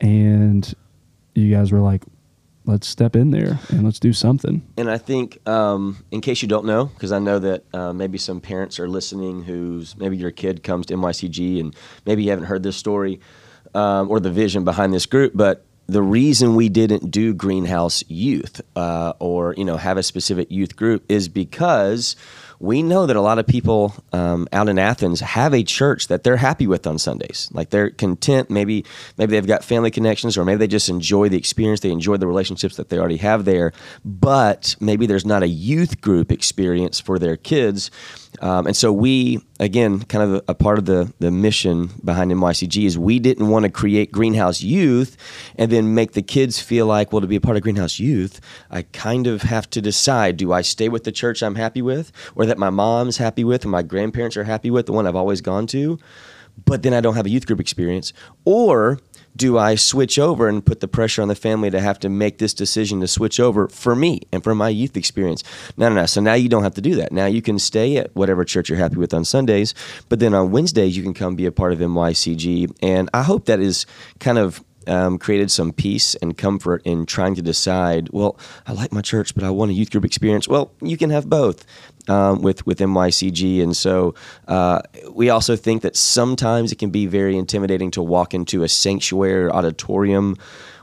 and 0.00 0.74
you 1.34 1.50
guys 1.54 1.72
were 1.72 1.80
like, 1.80 2.04
let's 2.66 2.86
step 2.86 3.16
in 3.16 3.30
there 3.30 3.58
and 3.70 3.84
let's 3.84 3.98
do 3.98 4.12
something. 4.12 4.60
And 4.76 4.90
I 4.90 4.98
think, 4.98 5.38
um, 5.48 6.04
in 6.10 6.20
case 6.20 6.42
you 6.42 6.48
don't 6.48 6.66
know, 6.66 6.84
because 6.86 7.12
I 7.12 7.18
know 7.18 7.38
that 7.38 7.64
uh, 7.72 7.92
maybe 7.94 8.18
some 8.18 8.40
parents 8.42 8.78
are 8.78 8.86
listening 8.88 9.44
who's 9.44 9.96
maybe 9.96 10.18
your 10.18 10.30
kid 10.30 10.62
comes 10.62 10.84
to 10.86 10.94
MYCG 10.94 11.60
and 11.60 11.74
maybe 12.04 12.24
you 12.24 12.30
haven't 12.30 12.44
heard 12.44 12.62
this 12.62 12.76
story 12.76 13.20
um, 13.74 14.10
or 14.10 14.20
the 14.20 14.30
vision 14.30 14.64
behind 14.64 14.92
this 14.92 15.06
group, 15.06 15.32
but 15.34 15.64
the 15.86 16.02
reason 16.02 16.54
we 16.54 16.68
didn't 16.68 17.10
do 17.10 17.32
greenhouse 17.32 18.04
youth 18.08 18.60
uh, 18.76 19.14
or 19.18 19.54
you 19.56 19.64
know 19.64 19.78
have 19.78 19.96
a 19.96 20.02
specific 20.02 20.50
youth 20.50 20.76
group 20.76 21.02
is 21.08 21.28
because 21.30 22.14
we 22.60 22.82
know 22.82 23.06
that 23.06 23.16
a 23.16 23.20
lot 23.20 23.38
of 23.38 23.46
people 23.46 23.94
um, 24.12 24.48
out 24.52 24.68
in 24.68 24.78
Athens 24.78 25.20
have 25.20 25.54
a 25.54 25.62
church 25.62 26.08
that 26.08 26.24
they're 26.24 26.36
happy 26.36 26.66
with 26.66 26.86
on 26.86 26.98
Sundays. 26.98 27.48
Like 27.52 27.70
they're 27.70 27.90
content. 27.90 28.50
Maybe 28.50 28.84
maybe 29.16 29.32
they've 29.32 29.46
got 29.46 29.62
family 29.62 29.90
connections, 29.90 30.36
or 30.36 30.44
maybe 30.44 30.58
they 30.58 30.66
just 30.66 30.88
enjoy 30.88 31.28
the 31.28 31.36
experience. 31.36 31.80
They 31.80 31.90
enjoy 31.90 32.16
the 32.16 32.26
relationships 32.26 32.76
that 32.76 32.88
they 32.88 32.98
already 32.98 33.18
have 33.18 33.44
there. 33.44 33.72
But 34.04 34.74
maybe 34.80 35.06
there's 35.06 35.26
not 35.26 35.42
a 35.42 35.48
youth 35.48 36.00
group 36.00 36.32
experience 36.32 36.98
for 36.98 37.18
their 37.18 37.36
kids. 37.36 37.90
Um, 38.40 38.66
and 38.66 38.76
so 38.76 38.92
we, 38.92 39.40
again, 39.58 40.02
kind 40.04 40.22
of 40.24 40.34
a, 40.34 40.52
a 40.52 40.54
part 40.54 40.78
of 40.78 40.84
the 40.84 41.12
the 41.18 41.30
mission 41.30 41.90
behind 42.04 42.30
MYCG 42.30 42.84
is 42.84 42.98
we 42.98 43.18
didn't 43.18 43.48
want 43.48 43.64
to 43.64 43.70
create 43.70 44.12
Greenhouse 44.12 44.60
Youth 44.60 45.16
and 45.56 45.72
then 45.72 45.94
make 45.94 46.12
the 46.12 46.22
kids 46.22 46.60
feel 46.60 46.86
like, 46.86 47.12
well, 47.12 47.20
to 47.20 47.26
be 47.26 47.36
a 47.36 47.40
part 47.40 47.56
of 47.56 47.62
Greenhouse 47.62 47.98
Youth, 47.98 48.40
I 48.70 48.82
kind 48.82 49.26
of 49.26 49.42
have 49.42 49.68
to 49.70 49.80
decide: 49.80 50.36
do 50.36 50.52
I 50.52 50.62
stay 50.62 50.88
with 50.88 51.04
the 51.04 51.12
church 51.12 51.42
I'm 51.42 51.56
happy 51.56 51.82
with, 51.82 52.12
or 52.34 52.46
that 52.46 52.58
my 52.58 52.70
mom's 52.70 53.16
happy 53.16 53.44
with, 53.44 53.64
or 53.64 53.68
my 53.68 53.82
grandparents 53.82 54.36
are 54.36 54.44
happy 54.44 54.70
with, 54.70 54.86
the 54.86 54.92
one 54.92 55.06
I've 55.06 55.16
always 55.16 55.40
gone 55.40 55.66
to, 55.68 55.98
but 56.64 56.82
then 56.82 56.94
I 56.94 57.00
don't 57.00 57.14
have 57.14 57.26
a 57.26 57.30
youth 57.30 57.46
group 57.46 57.60
experience, 57.60 58.12
or 58.44 58.98
do 59.38 59.56
I 59.56 59.76
switch 59.76 60.18
over 60.18 60.48
and 60.48 60.66
put 60.66 60.80
the 60.80 60.88
pressure 60.88 61.22
on 61.22 61.28
the 61.28 61.34
family 61.34 61.70
to 61.70 61.80
have 61.80 61.98
to 62.00 62.08
make 62.08 62.38
this 62.38 62.52
decision 62.52 63.00
to 63.00 63.08
switch 63.08 63.38
over 63.38 63.68
for 63.68 63.94
me 63.94 64.22
and 64.32 64.42
for 64.42 64.54
my 64.54 64.68
youth 64.68 64.96
experience? 64.96 65.44
No, 65.76 65.88
no, 65.88 65.94
no. 65.94 66.06
So 66.06 66.20
now 66.20 66.34
you 66.34 66.48
don't 66.48 66.64
have 66.64 66.74
to 66.74 66.80
do 66.80 66.96
that. 66.96 67.12
Now 67.12 67.26
you 67.26 67.40
can 67.40 67.58
stay 67.58 67.96
at 67.96 68.14
whatever 68.14 68.44
church 68.44 68.68
you're 68.68 68.78
happy 68.78 68.96
with 68.96 69.14
on 69.14 69.24
Sundays, 69.24 69.74
but 70.08 70.18
then 70.18 70.34
on 70.34 70.50
Wednesdays 70.50 70.96
you 70.96 71.04
can 71.04 71.14
come 71.14 71.36
be 71.36 71.46
a 71.46 71.52
part 71.52 71.72
of 71.72 71.78
MYCG. 71.78 72.76
And 72.82 73.08
I 73.14 73.22
hope 73.22 73.46
that 73.46 73.60
is 73.60 73.86
kind 74.18 74.38
of 74.38 74.62
um, 74.88 75.18
created 75.18 75.50
some 75.50 75.72
peace 75.72 76.14
and 76.16 76.36
comfort 76.36 76.82
in 76.84 77.06
trying 77.06 77.34
to 77.36 77.42
decide. 77.42 78.08
Well, 78.10 78.38
I 78.66 78.72
like 78.72 78.92
my 78.92 79.02
church, 79.02 79.34
but 79.34 79.44
I 79.44 79.50
want 79.50 79.70
a 79.70 79.74
youth 79.74 79.90
group 79.90 80.04
experience. 80.04 80.48
Well, 80.48 80.72
you 80.80 80.96
can 80.96 81.10
have 81.10 81.28
both 81.28 81.64
um, 82.08 82.42
with 82.42 82.66
with 82.66 82.78
MYCG, 82.78 83.62
and 83.62 83.76
so 83.76 84.14
uh, 84.46 84.80
we 85.10 85.30
also 85.30 85.56
think 85.56 85.82
that 85.82 85.96
sometimes 85.96 86.72
it 86.72 86.76
can 86.76 86.90
be 86.90 87.06
very 87.06 87.36
intimidating 87.36 87.90
to 87.92 88.02
walk 88.02 88.34
into 88.34 88.62
a 88.62 88.68
sanctuary 88.68 89.44
or 89.44 89.52
auditorium 89.52 90.36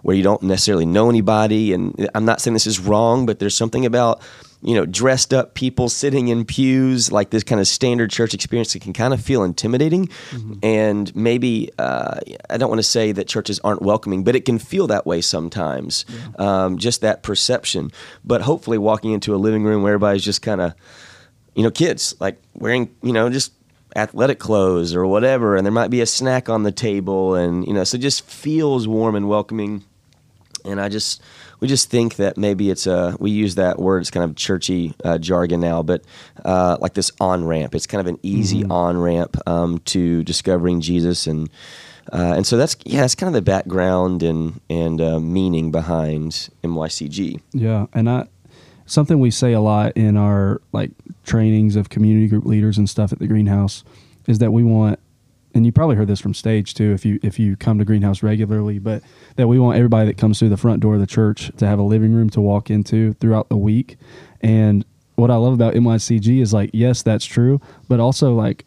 where 0.03 0.15
you 0.15 0.21
don't 0.21 0.43
necessarily 0.43 0.85
know 0.85 1.09
anybody. 1.09 1.73
And 1.73 2.09
I'm 2.13 2.25
not 2.25 2.39
saying 2.39 2.53
this 2.53 2.67
is 2.67 2.79
wrong, 2.79 3.25
but 3.25 3.39
there's 3.39 3.57
something 3.57 3.87
about 3.87 4.21
you 4.65 4.73
know, 4.73 4.83
dressed 4.83 5.31
up 5.31 5.53
people 5.53 5.89
sitting 5.89 6.27
in 6.29 6.43
pews, 6.43 7.11
like 7.11 7.29
this 7.29 7.43
kind 7.43 7.61
of 7.61 7.67
standard 7.67 8.09
church 8.09 8.33
experience 8.33 8.73
that 8.73 8.81
can 8.81 8.93
kind 8.93 9.13
of 9.13 9.21
feel 9.21 9.43
intimidating. 9.43 10.07
Mm-hmm. 10.31 10.53
And 10.63 11.15
maybe, 11.15 11.69
uh, 11.77 12.19
I 12.49 12.57
don't 12.57 12.69
want 12.69 12.79
to 12.79 12.83
say 12.83 13.11
that 13.11 13.27
churches 13.27 13.59
aren't 13.59 13.83
welcoming, 13.83 14.23
but 14.23 14.35
it 14.35 14.43
can 14.43 14.57
feel 14.57 14.87
that 14.87 15.05
way 15.05 15.21
sometimes, 15.21 16.03
yeah. 16.09 16.65
um, 16.65 16.79
just 16.79 17.01
that 17.01 17.21
perception. 17.21 17.91
But 18.23 18.41
hopefully, 18.41 18.79
walking 18.79 19.11
into 19.11 19.35
a 19.35 19.37
living 19.37 19.63
room 19.63 19.83
where 19.83 19.93
everybody's 19.93 20.25
just 20.25 20.41
kind 20.41 20.61
of, 20.61 20.73
you 21.53 21.61
know, 21.61 21.69
kids, 21.69 22.15
like 22.19 22.41
wearing, 22.55 22.89
you 23.03 23.13
know, 23.13 23.29
just 23.29 23.53
athletic 23.95 24.39
clothes 24.39 24.95
or 24.95 25.05
whatever, 25.05 25.55
and 25.55 25.63
there 25.63 25.71
might 25.71 25.91
be 25.91 26.01
a 26.01 26.07
snack 26.07 26.49
on 26.49 26.63
the 26.63 26.71
table, 26.71 27.35
and, 27.35 27.67
you 27.67 27.73
know, 27.73 27.83
so 27.83 27.99
just 27.99 28.27
feels 28.27 28.87
warm 28.87 29.13
and 29.13 29.29
welcoming. 29.29 29.83
And 30.65 30.81
I 30.81 30.89
just, 30.89 31.21
we 31.59 31.67
just 31.67 31.89
think 31.89 32.15
that 32.15 32.37
maybe 32.37 32.69
it's 32.69 32.87
a 32.87 33.15
we 33.19 33.31
use 33.31 33.55
that 33.55 33.79
word 33.79 33.99
it's 33.99 34.11
kind 34.11 34.23
of 34.23 34.35
churchy 34.35 34.93
uh, 35.03 35.17
jargon 35.17 35.59
now 35.59 35.81
but 35.81 36.03
uh, 36.43 36.77
like 36.79 36.93
this 36.93 37.11
on 37.19 37.45
ramp 37.45 37.75
it's 37.75 37.87
kind 37.87 38.01
of 38.01 38.07
an 38.07 38.19
easy 38.23 38.61
mm-hmm. 38.61 38.71
on 38.71 38.97
ramp 38.97 39.37
um, 39.47 39.79
to 39.79 40.23
discovering 40.23 40.81
jesus 40.81 41.27
and 41.27 41.49
uh, 42.13 42.33
and 42.35 42.45
so 42.45 42.57
that's 42.57 42.75
yeah 42.85 43.01
that's 43.01 43.15
kind 43.15 43.27
of 43.27 43.33
the 43.33 43.41
background 43.41 44.23
and 44.23 44.59
and 44.69 45.01
uh, 45.01 45.19
meaning 45.19 45.71
behind 45.71 46.49
mycg 46.63 47.39
yeah 47.51 47.85
and 47.93 48.09
i 48.09 48.27
something 48.85 49.19
we 49.19 49.31
say 49.31 49.53
a 49.53 49.61
lot 49.61 49.91
in 49.97 50.15
our 50.15 50.61
like 50.71 50.91
trainings 51.23 51.75
of 51.75 51.89
community 51.89 52.27
group 52.27 52.45
leaders 52.45 52.77
and 52.77 52.89
stuff 52.89 53.11
at 53.11 53.19
the 53.19 53.27
greenhouse 53.27 53.83
is 54.27 54.39
that 54.39 54.51
we 54.51 54.63
want 54.63 54.99
and 55.55 55.65
you 55.65 55.71
probably 55.71 55.95
heard 55.95 56.07
this 56.07 56.19
from 56.19 56.33
stage 56.33 56.73
too 56.73 56.91
if 56.91 57.05
you 57.05 57.19
if 57.23 57.39
you 57.39 57.55
come 57.55 57.79
to 57.79 57.85
greenhouse 57.85 58.21
regularly 58.21 58.77
but 58.77 59.01
that 59.37 59.47
we 59.47 59.57
want 59.57 59.77
everybody 59.77 60.05
that 60.05 60.17
comes 60.17 60.37
through 60.37 60.49
the 60.49 60.57
front 60.57 60.81
door 60.81 60.95
of 60.95 60.99
the 60.99 61.07
church 61.07 61.51
to 61.57 61.65
have 61.65 61.79
a 61.79 61.83
living 61.83 62.13
room 62.13 62.29
to 62.29 62.41
walk 62.41 62.69
into 62.69 63.13
throughout 63.13 63.49
the 63.49 63.57
week 63.57 63.97
and 64.41 64.85
what 65.15 65.31
i 65.31 65.35
love 65.35 65.53
about 65.53 65.73
mycg 65.73 66.41
is 66.41 66.53
like 66.53 66.69
yes 66.73 67.01
that's 67.01 67.25
true 67.25 67.59
but 67.87 67.99
also 67.99 68.35
like 68.35 68.65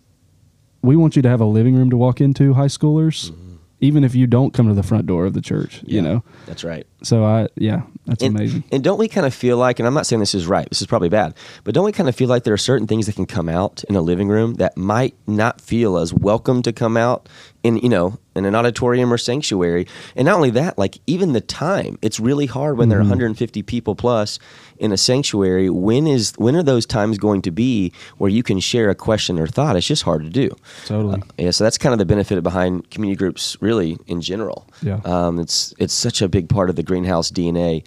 we 0.83 0.97
want 0.97 1.14
you 1.14 1.23
to 1.23 1.28
have 1.28 1.40
a 1.40 1.45
living 1.45 1.76
room 1.76 1.90
to 1.90 1.97
walk 1.97 2.21
into 2.21 2.54
high 2.54 2.66
schoolers 2.66 3.30
mm-hmm 3.30 3.49
even 3.80 4.04
if 4.04 4.14
you 4.14 4.26
don't 4.26 4.52
come 4.52 4.68
to 4.68 4.75
the 4.75 4.83
front 4.83 5.07
door 5.07 5.25
of 5.25 5.35
the 5.35 5.40
church, 5.40 5.83
yeah, 5.85 5.95
you 5.95 6.02
know. 6.02 6.25
That's 6.47 6.64
right. 6.64 6.87
So 7.02 7.24
I 7.24 7.48
yeah, 7.56 7.82
that's 8.06 8.22
and, 8.22 8.36
amazing. 8.36 8.64
And 8.72 8.82
don't 8.82 8.98
we 8.98 9.08
kind 9.08 9.26
of 9.26 9.32
feel 9.32 9.56
like 9.56 9.78
and 9.78 9.86
I'm 9.86 9.94
not 9.94 10.06
saying 10.06 10.20
this 10.20 10.34
is 10.34 10.46
right. 10.46 10.68
This 10.68 10.80
is 10.80 10.86
probably 10.86 11.08
bad. 11.08 11.34
But 11.64 11.74
don't 11.74 11.84
we 11.84 11.92
kind 11.92 12.08
of 12.08 12.16
feel 12.16 12.28
like 12.28 12.44
there 12.44 12.54
are 12.54 12.58
certain 12.58 12.86
things 12.86 13.06
that 13.06 13.14
can 13.14 13.26
come 13.26 13.48
out 13.48 13.84
in 13.88 13.94
a 13.94 14.00
living 14.00 14.28
room 14.28 14.54
that 14.54 14.76
might 14.76 15.14
not 15.26 15.60
feel 15.60 15.96
as 15.96 16.12
welcome 16.12 16.62
to 16.62 16.72
come 16.72 16.96
out 16.96 17.28
in, 17.62 17.76
you 17.78 17.88
know, 17.88 18.18
in 18.34 18.44
an 18.44 18.54
auditorium 18.54 19.12
or 19.12 19.18
sanctuary. 19.18 19.86
And 20.16 20.26
not 20.26 20.36
only 20.36 20.50
that, 20.50 20.78
like 20.78 20.98
even 21.06 21.32
the 21.32 21.40
time. 21.40 21.98
It's 22.02 22.20
really 22.20 22.46
hard 22.46 22.78
when 22.78 22.84
mm-hmm. 22.86 22.90
there 22.90 22.98
are 22.98 23.02
150 23.02 23.62
people 23.62 23.94
plus 23.94 24.38
in 24.78 24.92
a 24.92 24.96
sanctuary, 24.96 25.68
when 25.68 26.06
is 26.06 26.32
when 26.36 26.54
are 26.56 26.62
those 26.62 26.86
times 26.86 27.18
going 27.18 27.42
to 27.42 27.50
be 27.50 27.92
where 28.18 28.30
you 28.30 28.42
can 28.42 28.60
share 28.60 28.90
a 28.90 28.94
question 28.94 29.38
or 29.38 29.46
thought? 29.46 29.76
It's 29.76 29.86
just 29.86 30.04
hard 30.04 30.22
to 30.22 30.30
do. 30.30 30.54
Totally. 30.86 31.20
Uh, 31.20 31.24
yeah. 31.36 31.50
So 31.50 31.64
that's 31.64 31.78
kind 31.78 31.92
of 31.92 31.98
the 31.98 32.06
benefit 32.06 32.42
behind 32.42 32.90
community 32.90 33.18
groups, 33.18 33.56
really 33.60 33.98
in 34.06 34.20
general. 34.20 34.66
Yeah. 34.82 35.00
Um, 35.04 35.38
it's 35.40 35.74
it's 35.78 35.94
such 35.94 36.22
a 36.22 36.28
big 36.28 36.48
part 36.48 36.70
of 36.70 36.76
the 36.76 36.82
greenhouse 36.88 37.30
DNA. 37.30 37.85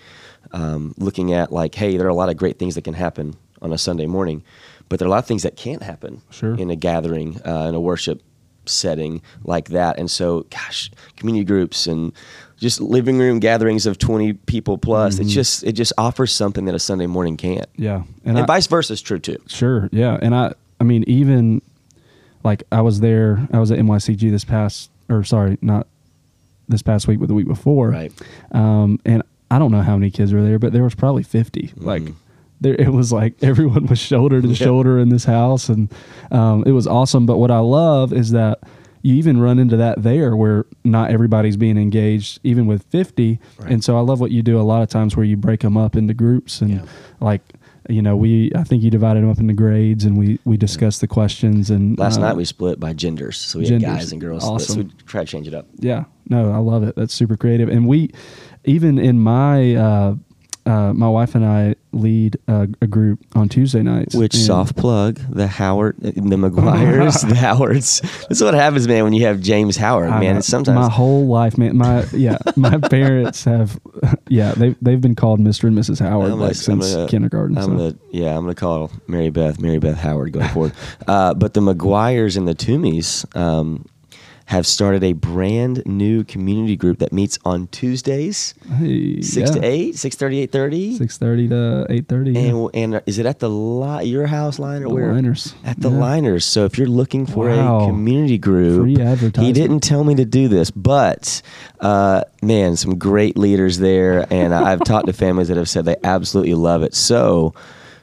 Um, 0.53 0.93
looking 0.97 1.33
at 1.33 1.51
like, 1.51 1.75
hey, 1.75 1.97
there 1.97 2.07
are 2.07 2.09
a 2.09 2.15
lot 2.15 2.29
of 2.29 2.37
great 2.37 2.59
things 2.59 2.75
that 2.75 2.83
can 2.83 2.93
happen 2.93 3.35
on 3.61 3.71
a 3.71 3.77
Sunday 3.77 4.07
morning, 4.07 4.43
but 4.89 4.99
there 4.99 5.05
are 5.05 5.07
a 5.07 5.11
lot 5.11 5.19
of 5.19 5.25
things 5.25 5.43
that 5.43 5.55
can't 5.55 5.83
happen 5.83 6.21
sure. 6.29 6.55
in 6.55 6.69
a 6.71 6.75
gathering, 6.75 7.39
uh, 7.45 7.67
in 7.69 7.75
a 7.75 7.79
worship 7.79 8.21
setting 8.65 9.21
like 9.43 9.69
that. 9.69 9.97
And 9.97 10.09
so, 10.09 10.45
gosh, 10.49 10.91
community 11.15 11.45
groups 11.45 11.87
and 11.87 12.11
just 12.61 12.79
living 12.79 13.17
room 13.17 13.39
gatherings 13.39 13.85
of 13.85 13.97
20 13.97 14.33
people 14.33 14.77
plus 14.77 15.15
mm-hmm. 15.15 15.23
it 15.23 15.27
just 15.27 15.63
it 15.63 15.73
just 15.73 15.91
offers 15.97 16.31
something 16.31 16.65
that 16.65 16.75
a 16.75 16.79
sunday 16.79 17.07
morning 17.07 17.35
can't 17.35 17.65
yeah 17.75 18.03
and, 18.23 18.37
and 18.37 18.39
I, 18.39 18.45
vice 18.45 18.67
versa 18.67 18.93
is 18.93 19.01
true 19.01 19.19
too 19.19 19.41
sure 19.47 19.89
yeah 19.91 20.17
and 20.21 20.33
i 20.33 20.53
i 20.79 20.83
mean 20.83 21.03
even 21.07 21.61
like 22.43 22.63
i 22.71 22.81
was 22.81 22.99
there 22.99 23.47
i 23.51 23.59
was 23.59 23.71
at 23.71 23.79
mycg 23.79 24.29
this 24.29 24.45
past 24.45 24.91
or 25.09 25.23
sorry 25.23 25.57
not 25.61 25.87
this 26.71 26.81
past 26.81 27.07
week 27.07 27.19
with 27.19 27.29
the 27.29 27.33
week 27.33 27.47
before 27.47 27.89
right 27.89 28.11
um 28.51 28.99
and 29.05 29.23
i 29.49 29.59
don't 29.59 29.71
know 29.71 29.81
how 29.81 29.95
many 29.95 30.11
kids 30.11 30.33
were 30.33 30.43
there 30.43 30.59
but 30.59 30.73
there 30.73 30.83
was 30.83 30.95
probably 30.95 31.23
50 31.23 31.61
mm-hmm. 31.61 31.85
like 31.85 32.03
there 32.59 32.75
it 32.75 32.89
was 32.89 33.11
like 33.11 33.35
everyone 33.41 33.85
was 33.87 33.99
shoulder 33.99 34.41
to 34.41 34.55
shoulder 34.55 34.99
in 34.99 35.09
this 35.09 35.25
house 35.25 35.69
and 35.69 35.91
um, 36.31 36.63
it 36.65 36.71
was 36.71 36.87
awesome 36.87 37.25
but 37.25 37.37
what 37.37 37.51
i 37.51 37.59
love 37.59 38.13
is 38.13 38.31
that 38.31 38.59
you 39.03 39.15
even 39.15 39.39
run 39.39 39.57
into 39.57 39.77
that 39.77 40.03
there 40.03 40.35
where 40.35 40.65
not 40.83 41.09
everybody's 41.09 41.57
being 41.57 41.77
engaged 41.77 42.39
even 42.43 42.67
with 42.67 42.83
50 42.83 43.39
right. 43.57 43.71
and 43.71 43.83
so 43.83 43.97
i 43.97 44.01
love 44.01 44.19
what 44.19 44.31
you 44.31 44.41
do 44.41 44.59
a 44.59 44.63
lot 44.63 44.81
of 44.81 44.89
times 44.89 45.15
where 45.15 45.25
you 45.25 45.35
break 45.35 45.61
them 45.61 45.75
up 45.75 45.95
into 45.95 46.13
groups 46.13 46.61
and 46.61 46.71
yeah. 46.71 46.85
like 47.19 47.41
you 47.91 48.01
know 48.01 48.15
we 48.15 48.51
i 48.55 48.63
think 48.63 48.81
you 48.83 48.89
divided 48.89 49.21
them 49.21 49.29
up 49.29 49.39
into 49.39 49.53
grades 49.53 50.05
and 50.05 50.17
we 50.17 50.39
we 50.45 50.57
discussed 50.57 51.01
the 51.01 51.07
questions 51.07 51.69
and 51.69 51.97
last 51.99 52.17
uh, 52.17 52.21
night 52.21 52.35
we 52.35 52.45
split 52.45 52.79
by 52.79 52.93
genders. 52.93 53.37
So 53.37 53.59
we 53.59 53.65
genders. 53.65 53.89
had 53.89 53.97
guys 53.99 54.11
and 54.11 54.21
girls 54.21 54.43
awesome. 54.43 54.75
so 54.75 54.81
we 54.81 54.89
try 55.05 55.23
to 55.23 55.27
change 55.27 55.47
it 55.47 55.53
up. 55.53 55.67
Yeah. 55.77 56.05
No 56.29 56.51
i 56.51 56.57
love 56.57 56.83
it. 56.83 56.95
That's 56.95 57.13
super 57.13 57.37
creative. 57.37 57.69
And 57.69 57.87
we 57.87 58.11
even 58.65 58.97
in 58.97 59.19
my 59.19 59.75
uh, 59.75 60.15
uh, 60.65 60.93
my 60.93 61.09
wife 61.09 61.35
and 61.35 61.45
I 61.45 61.75
lead 61.91 62.37
a, 62.47 62.67
a 62.81 62.87
group 62.87 63.19
on 63.33 63.49
Tuesday 63.49 63.81
nights. 63.81 64.15
Which 64.15 64.35
soft 64.35 64.75
plug 64.75 65.19
the 65.29 65.47
Howard, 65.47 65.97
the 65.99 66.11
McGuires, 66.11 67.21
the 67.29 67.35
Howards. 67.35 68.01
This 68.01 68.37
is 68.37 68.43
what 68.43 68.53
happens, 68.53 68.87
man, 68.87 69.03
when 69.03 69.13
you 69.13 69.25
have 69.25 69.41
James 69.41 69.77
Howard, 69.77 70.09
I 70.09 70.19
man. 70.19 70.41
Sometimes 70.41 70.75
my 70.75 70.89
whole 70.89 71.27
life, 71.27 71.57
man. 71.57 71.77
My 71.77 72.05
yeah, 72.13 72.37
my 72.55 72.77
parents 72.89 73.43
have 73.45 73.79
yeah 74.27 74.53
they 74.53 74.75
they've 74.81 75.01
been 75.01 75.15
called 75.15 75.39
Mr. 75.39 75.65
and 75.65 75.77
Mrs. 75.77 75.99
Howard 75.99 76.33
like 76.33 76.55
since 76.55 76.93
gonna, 76.93 77.07
kindergarten. 77.07 77.57
I'm 77.57 77.63
so. 77.63 77.69
gonna 77.69 77.95
yeah 78.11 78.37
I'm 78.37 78.43
gonna 78.43 78.55
call 78.55 78.91
Mary 79.07 79.29
Beth 79.29 79.59
Mary 79.59 79.79
Beth 79.79 79.97
Howard 79.97 80.33
going 80.33 80.49
forward. 80.49 80.73
Uh, 81.07 81.33
but 81.33 81.53
the 81.53 81.61
McGuires 81.61 82.37
and 82.37 82.47
the 82.47 82.55
Toomeys. 82.55 83.25
Um, 83.35 83.85
have 84.51 84.67
started 84.67 85.01
a 85.01 85.13
brand 85.13 85.81
new 85.85 86.25
community 86.25 86.75
group 86.75 86.99
that 86.99 87.13
meets 87.13 87.39
on 87.45 87.67
Tuesdays, 87.67 88.53
hey, 88.67 89.21
six 89.21 89.49
yeah. 89.49 89.61
to 89.61 89.65
eight, 89.65 89.95
six 89.95 90.17
thirty, 90.17 90.39
eight 90.41 90.51
thirty, 90.51 90.97
six 90.97 91.17
thirty 91.17 91.47
to 91.47 91.85
eight 91.89 92.09
thirty. 92.09 92.35
And 92.35 92.63
yeah. 92.63 92.69
and 92.73 93.01
is 93.05 93.17
it 93.17 93.25
at 93.25 93.39
the 93.39 93.49
li- 93.49 94.03
your 94.03 94.27
house 94.27 94.59
line 94.59 94.83
or 94.83 94.89
the 94.89 94.93
where? 94.93 95.13
Liners 95.13 95.55
at 95.63 95.79
the 95.79 95.89
yeah. 95.89 95.97
Liners. 95.97 96.43
So 96.43 96.65
if 96.65 96.77
you're 96.77 96.87
looking 96.87 97.25
for 97.25 97.47
wow. 97.47 97.79
a 97.79 97.85
community 97.85 98.37
group, 98.37 98.81
free 98.81 99.01
advertising. 99.01 99.45
He 99.45 99.53
didn't 99.53 99.79
tell 99.79 100.03
me 100.03 100.15
to 100.15 100.25
do 100.25 100.49
this, 100.49 100.69
but 100.69 101.41
uh, 101.79 102.25
man, 102.41 102.75
some 102.75 102.99
great 102.99 103.37
leaders 103.37 103.77
there, 103.77 104.27
and 104.33 104.53
I've 104.53 104.83
talked 104.83 105.05
to 105.05 105.13
families 105.13 105.47
that 105.47 105.55
have 105.55 105.69
said 105.69 105.85
they 105.85 105.95
absolutely 106.03 106.55
love 106.55 106.83
it. 106.83 106.93
So 106.93 107.53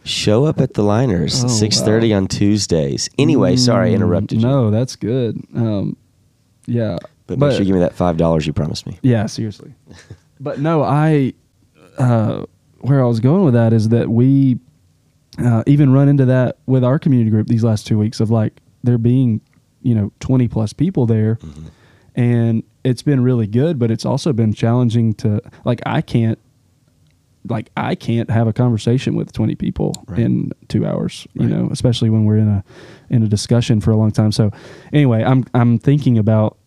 show 0.03 0.47
up 0.47 0.63
at 0.63 0.73
the 0.73 0.83
liners 0.83 1.45
oh, 1.45 1.49
6.30 1.49 2.13
wow. 2.13 2.17
on 2.17 2.29
tuesdays 2.29 3.11
anyway 3.19 3.55
mm, 3.55 3.59
sorry 3.59 3.91
i 3.91 3.93
interrupted 3.93 4.41
you 4.41 4.47
no 4.47 4.71
that's 4.71 4.97
good 4.97 5.39
um, 5.55 5.99
yeah. 6.69 6.99
But, 7.27 7.39
but 7.39 7.47
make 7.47 7.53
sure 7.53 7.61
you 7.61 7.67
give 7.67 7.75
me 7.75 7.81
that 7.81 7.95
five 7.95 8.17
dollars 8.17 8.47
you 8.47 8.53
promised 8.53 8.87
me. 8.87 8.99
Yeah, 9.03 9.27
seriously. 9.27 9.75
but 10.41 10.61
no, 10.61 10.83
I 10.83 11.35
uh, 11.99 12.47
where 12.81 13.03
I 13.03 13.07
was 13.07 13.21
going 13.21 13.45
with 13.45 13.55
that 13.55 13.73
is 13.73 13.89
that 13.91 14.09
we 14.09 14.59
uh, 15.39 15.63
even 15.67 15.93
run 15.93 16.09
into 16.09 16.25
that 16.27 16.59
with 16.67 16.85
our 16.85 16.99
community 16.99 17.31
group 17.31 17.49
these 17.49 17.65
last 17.65 17.87
two 17.87 17.99
weeks 17.99 18.21
of 18.21 18.31
like 18.31 18.61
there 18.83 18.99
being 18.99 19.41
you 19.83 19.95
know 19.95 20.13
20 20.21 20.49
plus 20.49 20.73
people 20.73 21.07
there 21.07 21.37
mm-hmm. 21.37 21.67
and 22.17 22.63
it's 22.85 23.03
been 23.03 23.23
really 23.23 23.47
good 23.47 23.79
but 23.79 23.91
it's 23.91 24.05
also 24.05 24.33
been 24.33 24.53
challenging 24.53 25.15
to 25.15 25.41
like 25.65 25.81
i 25.87 26.01
can't 26.01 26.39
like 27.49 27.71
i 27.77 27.95
can't 27.95 28.31
have 28.31 28.47
a 28.47 28.53
conversation 28.53 29.15
with 29.15 29.33
20 29.33 29.55
people 29.55 29.93
right. 30.07 30.21
in 30.21 30.53
two 30.69 30.87
hours 30.87 31.27
right. 31.35 31.49
you 31.49 31.55
know 31.55 31.69
especially 31.71 32.11
when 32.11 32.25
we're 32.25 32.39
in 32.39 32.49
a 32.49 32.65
in 33.11 33.23
a 33.23 33.29
discussion 33.29 33.81
for 33.81 33.91
a 33.91 33.97
long 33.97 34.11
time 34.11 34.33
so 34.33 34.51
anyway 34.93 35.23
i'm 35.23 35.45
i'm 35.55 35.79
thinking 35.79 36.19
about 36.19 36.59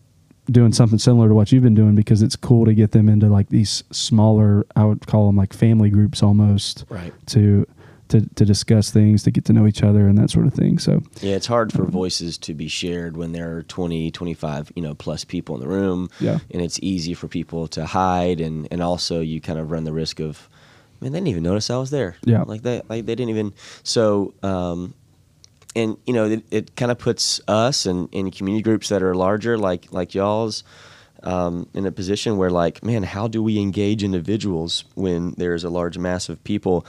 doing 0.50 0.72
something 0.72 0.98
similar 0.98 1.28
to 1.28 1.34
what 1.34 1.52
you've 1.52 1.62
been 1.62 1.74
doing 1.74 1.94
because 1.94 2.22
it's 2.22 2.36
cool 2.36 2.64
to 2.64 2.74
get 2.74 2.92
them 2.92 3.08
into 3.08 3.28
like 3.28 3.48
these 3.50 3.84
smaller 3.92 4.66
I 4.74 4.84
would 4.84 5.06
call 5.06 5.26
them 5.26 5.36
like 5.36 5.52
family 5.52 5.88
groups 5.88 6.22
almost 6.22 6.84
right 6.88 7.12
to 7.28 7.66
to, 8.08 8.20
to 8.34 8.44
discuss 8.44 8.90
things, 8.90 9.22
to 9.22 9.30
get 9.30 9.46
to 9.46 9.54
know 9.54 9.66
each 9.66 9.82
other 9.82 10.06
and 10.06 10.18
that 10.18 10.28
sort 10.28 10.46
of 10.46 10.52
thing. 10.52 10.78
So 10.78 11.00
Yeah, 11.22 11.34
it's 11.34 11.46
hard 11.46 11.72
for 11.72 11.84
voices 11.84 12.36
to 12.38 12.52
be 12.52 12.68
shared 12.68 13.16
when 13.16 13.32
there 13.32 13.56
are 13.56 13.62
20, 13.62 14.10
25, 14.10 14.70
you 14.76 14.82
know, 14.82 14.94
plus 14.94 15.24
people 15.24 15.54
in 15.54 15.62
the 15.62 15.68
room. 15.68 16.10
Yeah. 16.20 16.38
And 16.50 16.60
it's 16.60 16.78
easy 16.82 17.14
for 17.14 17.26
people 17.26 17.68
to 17.68 17.86
hide 17.86 18.42
and, 18.42 18.68
and 18.70 18.82
also 18.82 19.20
you 19.20 19.40
kind 19.40 19.58
of 19.58 19.70
run 19.70 19.84
the 19.84 19.94
risk 19.94 20.20
of 20.20 20.50
man, 21.02 21.12
they 21.12 21.18
didn't 21.18 21.28
even 21.28 21.42
notice 21.42 21.68
I 21.70 21.76
was 21.76 21.90
there. 21.90 22.16
Yeah. 22.24 22.42
Like 22.42 22.62
they 22.62 22.80
like 22.88 23.04
they 23.06 23.14
didn't 23.14 23.30
even 23.30 23.52
so 23.82 24.32
um 24.42 24.94
and 25.74 25.96
you 26.06 26.12
know, 26.12 26.26
it, 26.26 26.44
it 26.50 26.76
kind 26.76 26.90
of 26.92 26.98
puts 26.98 27.40
us 27.48 27.86
and 27.86 28.08
in 28.12 28.30
community 28.30 28.62
groups 28.62 28.88
that 28.90 29.02
are 29.02 29.14
larger 29.14 29.56
like 29.58 29.92
like 29.92 30.14
y'all's 30.14 30.64
um, 31.24 31.68
in 31.72 31.86
a 31.86 31.92
position 31.92 32.36
where 32.36 32.50
like 32.50 32.82
man 32.84 33.04
how 33.04 33.28
do 33.28 33.42
we 33.44 33.58
engage 33.60 34.02
individuals 34.02 34.84
when 34.96 35.34
there's 35.38 35.62
a 35.62 35.70
large 35.70 35.96
mass 35.96 36.28
of 36.28 36.42
people 36.42 36.84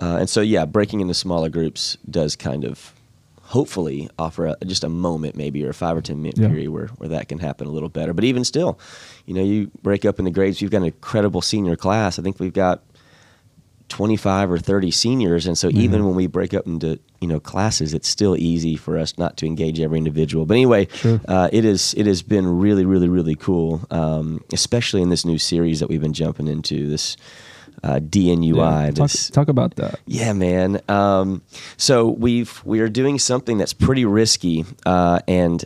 uh, 0.00 0.16
and 0.20 0.30
so 0.30 0.40
yeah 0.40 0.64
breaking 0.64 1.00
into 1.00 1.12
smaller 1.12 1.50
groups 1.50 1.98
does 2.08 2.34
kind 2.34 2.64
of 2.64 2.94
hopefully 3.42 4.08
offer 4.18 4.46
a, 4.46 4.56
just 4.64 4.84
a 4.84 4.88
moment 4.88 5.36
maybe 5.36 5.62
or 5.64 5.68
a 5.68 5.74
five 5.74 5.96
or 5.96 6.00
ten 6.00 6.22
minute 6.22 6.38
Yeah. 6.38 6.48
period 6.48 6.70
where, 6.70 6.86
where 6.96 7.10
that 7.10 7.28
can 7.28 7.38
happen 7.38 7.66
a 7.66 7.70
little 7.70 7.90
better 7.90 8.14
but 8.14 8.24
even 8.24 8.42
still 8.44 8.78
you 9.26 9.34
know 9.34 9.42
you 9.42 9.70
break 9.82 10.06
up 10.06 10.18
in 10.18 10.24
the 10.24 10.30
grades 10.30 10.62
we've 10.62 10.70
got 10.70 10.78
an 10.78 10.84
incredible 10.84 11.42
senior 11.42 11.76
class 11.76 12.18
i 12.18 12.22
think 12.22 12.40
we've 12.40 12.54
got 12.54 12.82
25 13.88 14.50
or 14.50 14.58
30 14.58 14.90
seniors 14.90 15.46
and 15.46 15.56
so 15.58 15.68
even 15.68 16.04
when 16.06 16.14
we 16.16 16.26
break 16.26 16.54
up 16.54 16.66
into 16.66 16.98
you 17.20 17.28
know 17.28 17.38
classes 17.38 17.92
it's 17.94 18.08
still 18.08 18.34
easy 18.36 18.76
for 18.76 18.98
us 18.98 19.16
not 19.18 19.36
to 19.36 19.46
engage 19.46 19.78
every 19.78 19.98
individual 19.98 20.46
but 20.46 20.54
anyway 20.54 20.88
Sure. 20.94 21.20
uh, 21.28 21.48
it 21.52 21.64
is 21.64 21.94
it 21.96 22.06
has 22.06 22.22
been 22.22 22.58
really 22.58 22.84
really 22.86 23.08
really 23.08 23.34
cool 23.36 23.82
um, 23.90 24.42
especially 24.52 25.02
in 25.02 25.10
this 25.10 25.24
new 25.24 25.38
series 25.38 25.80
that 25.80 25.88
we've 25.88 26.00
been 26.00 26.14
jumping 26.14 26.48
into 26.48 26.88
this 26.88 27.16
uh, 27.82 28.00
DNUI 28.00 28.54
Yeah. 28.86 28.90
talk, 28.92 29.10
this 29.10 29.28
talk 29.30 29.48
about 29.48 29.76
that. 29.76 30.00
yeah, 30.06 30.32
man. 30.32 30.80
Um, 30.88 31.42
so 31.76 32.08
we've 32.08 32.62
we 32.64 32.80
are 32.80 32.88
doing 32.88 33.18
something 33.18 33.58
that's 33.58 33.74
pretty 33.74 34.06
risky, 34.06 34.64
uh, 34.86 35.18
and 35.28 35.62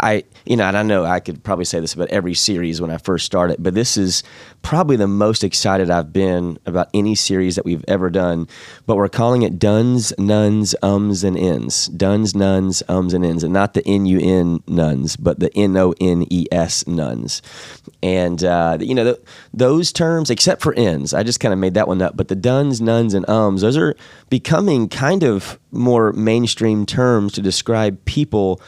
I, 0.00 0.24
you 0.46 0.56
know, 0.56 0.64
and 0.64 0.76
I 0.76 0.82
know 0.82 1.04
I 1.04 1.20
could 1.20 1.42
probably 1.44 1.64
say 1.64 1.78
this 1.80 1.94
about 1.94 2.08
every 2.08 2.34
series 2.34 2.80
when 2.80 2.90
I 2.90 2.96
first 2.96 3.26
started, 3.26 3.62
but 3.62 3.74
this 3.74 3.96
is 3.96 4.22
probably 4.62 4.96
the 4.96 5.06
most 5.06 5.44
excited 5.44 5.90
I've 5.90 6.12
been 6.12 6.58
about 6.66 6.88
any 6.94 7.14
series 7.14 7.56
that 7.56 7.64
we've 7.64 7.84
ever 7.86 8.10
done. 8.10 8.48
But 8.86 8.96
we're 8.96 9.08
calling 9.08 9.42
it 9.42 9.58
Duns, 9.58 10.12
Nuns, 10.18 10.74
Ums, 10.82 11.22
and 11.22 11.36
Ins. 11.36 11.86
Duns, 11.88 12.34
Nuns, 12.34 12.82
Ums, 12.88 13.14
and 13.14 13.24
Ins, 13.24 13.44
and 13.44 13.52
not 13.52 13.74
the 13.74 13.86
N 13.86 14.06
U 14.06 14.18
N 14.20 14.62
nuns, 14.66 15.16
but 15.16 15.38
the 15.40 15.50
N 15.56 15.76
O 15.76 15.94
N 16.00 16.26
E 16.30 16.46
S 16.50 16.86
nuns. 16.86 17.42
And 18.02 18.42
uh, 18.42 18.78
you 18.80 18.94
know, 18.94 19.04
th- 19.04 19.24
those 19.52 19.92
terms, 19.92 20.30
except 20.30 20.62
for 20.62 20.72
ins, 20.74 21.12
I 21.12 21.22
just 21.22 21.40
kind 21.40 21.52
of 21.52 21.58
made 21.58 21.74
that 21.74 21.88
one 21.88 22.00
up. 22.00 22.16
But 22.16 22.28
the 22.28 22.36
duns, 22.36 22.80
nuns, 22.80 23.14
and 23.14 23.28
ums, 23.28 23.60
those 23.60 23.76
are 23.76 23.94
becoming 24.30 24.88
kind 24.88 25.22
of 25.22 25.58
more 25.72 26.12
mainstream 26.12 26.86
terms 26.86 27.32
to 27.34 27.42
describe 27.42 28.02
people 28.04 28.60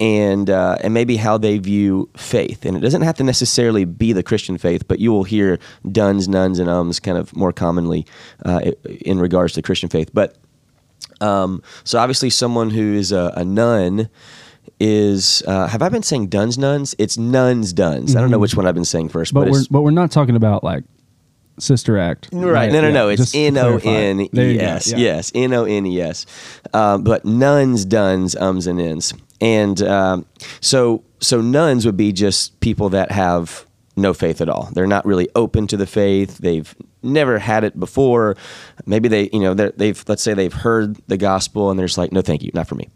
and 0.00 0.48
uh, 0.48 0.78
and 0.80 0.94
maybe 0.94 1.16
how 1.16 1.36
they 1.36 1.58
view 1.58 2.08
faith. 2.16 2.64
And 2.64 2.76
it 2.76 2.80
doesn't 2.80 3.02
have 3.02 3.16
to 3.16 3.24
necessarily 3.24 3.84
be 3.84 4.12
the 4.12 4.22
Christian 4.22 4.56
faith, 4.58 4.88
but 4.88 4.98
you 4.98 5.12
will 5.12 5.24
hear 5.24 5.58
duns, 5.92 6.26
nuns, 6.26 6.58
and 6.58 6.68
ums 6.68 6.98
kind 6.98 7.18
of 7.18 7.36
more 7.36 7.52
commonly 7.52 8.06
uh, 8.44 8.72
in 9.02 9.20
regards 9.20 9.52
to 9.54 9.62
Christian 9.62 9.90
faith. 9.90 10.10
But 10.12 10.36
um, 11.20 11.62
so 11.84 11.98
obviously, 11.98 12.30
someone 12.30 12.70
who 12.70 12.94
is 12.94 13.12
a, 13.12 13.32
a 13.36 13.44
nun 13.44 14.08
is 14.78 15.42
uh, 15.46 15.66
have 15.66 15.82
I 15.82 15.90
been 15.90 16.02
saying 16.02 16.28
duns 16.28 16.56
nuns? 16.56 16.94
It's 16.98 17.18
nuns 17.18 17.74
duns. 17.74 18.16
I 18.16 18.20
don't 18.20 18.30
know 18.30 18.38
which 18.38 18.56
one 18.56 18.66
I've 18.66 18.74
been 18.74 18.84
saying 18.86 19.10
first, 19.10 19.34
But 19.34 19.44
but, 19.44 19.50
we're 19.50 19.64
but 19.70 19.82
we're 19.82 19.90
not 19.90 20.10
talking 20.10 20.36
about 20.36 20.64
like 20.64 20.84
Sister 21.58 21.98
Act. 21.98 22.28
Right. 22.32 22.72
No, 22.72 22.80
no, 22.80 22.88
Yeah, 22.88 22.94
no. 22.94 23.08
It's 23.08 23.34
N 23.34 23.56
O. 23.58 23.78
N 23.78 24.20
E. 24.20 24.58
S. 24.58 24.92
Yes. 24.92 25.30
N 25.34 25.52
O 25.52 25.64
N 25.64 25.86
E 25.86 26.00
S. 26.00 26.26
Um, 26.72 27.04
But 27.04 27.24
nuns, 27.24 27.84
duns, 27.84 28.34
ums, 28.36 28.66
and 28.66 28.80
ins. 28.80 29.12
And 29.40 29.80
um, 29.82 30.26
so, 30.60 31.02
so 31.20 31.40
nuns 31.40 31.86
would 31.86 31.96
be 31.96 32.12
just 32.12 32.60
people 32.60 32.90
that 32.90 33.10
have 33.10 33.66
no 33.96 34.14
faith 34.14 34.40
at 34.40 34.48
all. 34.48 34.68
They're 34.72 34.86
not 34.86 35.04
really 35.04 35.28
open 35.34 35.66
to 35.68 35.76
the 35.76 35.86
faith. 35.86 36.38
They've 36.38 36.74
never 37.02 37.38
had 37.38 37.64
it 37.64 37.78
before. 37.78 38.36
Maybe 38.86 39.08
they, 39.08 39.30
you 39.32 39.40
know, 39.40 39.54
they've, 39.54 40.02
let's 40.06 40.22
say 40.22 40.34
they've 40.34 40.52
heard 40.52 40.96
the 41.08 41.16
gospel 41.16 41.70
and 41.70 41.78
they're 41.78 41.86
just 41.86 41.98
like, 41.98 42.12
no, 42.12 42.20
thank 42.22 42.42
you, 42.42 42.50
not 42.54 42.68
for 42.68 42.74
me. 42.74 42.88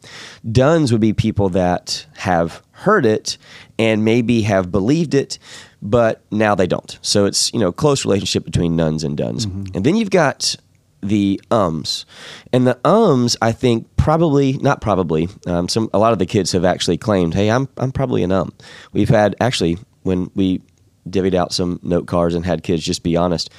Duns 0.50 0.92
would 0.92 1.00
be 1.00 1.12
people 1.12 1.48
that 1.50 2.06
have 2.14 2.62
heard 2.72 3.06
it 3.06 3.38
and 3.78 4.04
maybe 4.04 4.42
have 4.42 4.70
believed 4.70 5.14
it, 5.14 5.38
but 5.84 6.22
now 6.30 6.54
they 6.54 6.66
don't. 6.66 6.98
So 7.02 7.26
it's, 7.26 7.52
you 7.52 7.60
know, 7.60 7.70
close 7.70 8.04
relationship 8.04 8.44
between 8.44 8.74
nuns 8.74 9.04
and 9.04 9.16
duns. 9.16 9.44
And 9.44 9.84
then 9.84 9.94
you've 9.94 10.10
got 10.10 10.56
the 11.02 11.38
ums. 11.50 12.06
And 12.52 12.66
the 12.66 12.78
ums 12.84 13.36
i 13.42 13.52
think 13.52 13.86
probably 13.96 14.54
not 14.54 14.80
probably 14.80 15.28
um, 15.46 15.68
some 15.68 15.90
a 15.92 15.98
lot 15.98 16.14
of 16.14 16.18
the 16.18 16.24
kids 16.26 16.52
have 16.52 16.64
actually 16.64 16.96
claimed 16.96 17.34
hey 17.34 17.50
i'm, 17.50 17.68
I'm 17.76 17.92
probably 17.92 18.22
an 18.22 18.32
um. 18.32 18.54
We've 18.92 19.10
had 19.10 19.36
actually 19.38 19.76
when 20.02 20.30
we 20.34 20.62
divvied 21.08 21.34
out 21.34 21.52
some 21.52 21.78
note 21.82 22.06
cards 22.06 22.34
and 22.34 22.46
had 22.46 22.62
kids 22.62 22.82
just 22.82 23.02
be 23.02 23.16
honest 23.16 23.50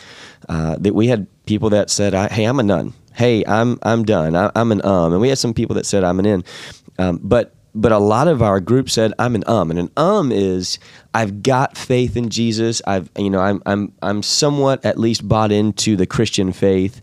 uh, 0.50 0.78
that 0.80 0.96
we 0.96 1.08
had 1.08 1.28
people 1.46 1.70
that 1.70 1.92
said 1.92 2.16
I, 2.16 2.28
hey 2.30 2.46
i'm 2.46 2.60
a 2.60 2.64
nun. 2.64 2.94
Hey 3.14 3.44
i'm 3.46 3.78
i'm 3.84 4.04
done. 4.04 4.36
I, 4.36 4.52
i'm 4.56 4.72
an 4.72 4.84
um. 4.84 5.14
And 5.14 5.22
we 5.22 5.30
had 5.30 5.38
some 5.38 5.54
people 5.54 5.76
that 5.76 5.86
said 5.86 6.04
i'm 6.04 6.20
an 6.20 6.26
in. 6.26 6.44
Um, 6.98 7.20
but 7.22 7.54
but 7.76 7.92
a 7.92 8.00
lot 8.00 8.28
of 8.28 8.42
our 8.42 8.60
group 8.60 8.90
said 8.90 9.14
I'm 9.20 9.36
an 9.36 9.44
um, 9.48 9.70
and 9.70 9.80
an 9.80 9.92
um 9.98 10.32
is 10.32 10.80
I've 11.14 11.44
got 11.44 11.78
faith 11.78 12.16
in 12.18 12.30
Jesus. 12.30 12.82
I've 12.88 13.10
you 13.18 13.30
know 13.30 13.42
I'm 13.42 13.62
I'm 13.66 13.92
I'm 14.02 14.24
somewhat 14.24 14.84
at 14.86 14.98
least 14.98 15.28
bought 15.28 15.52
into 15.52 15.96
the 15.98 16.08
Christian 16.08 16.54
faith, 16.54 17.02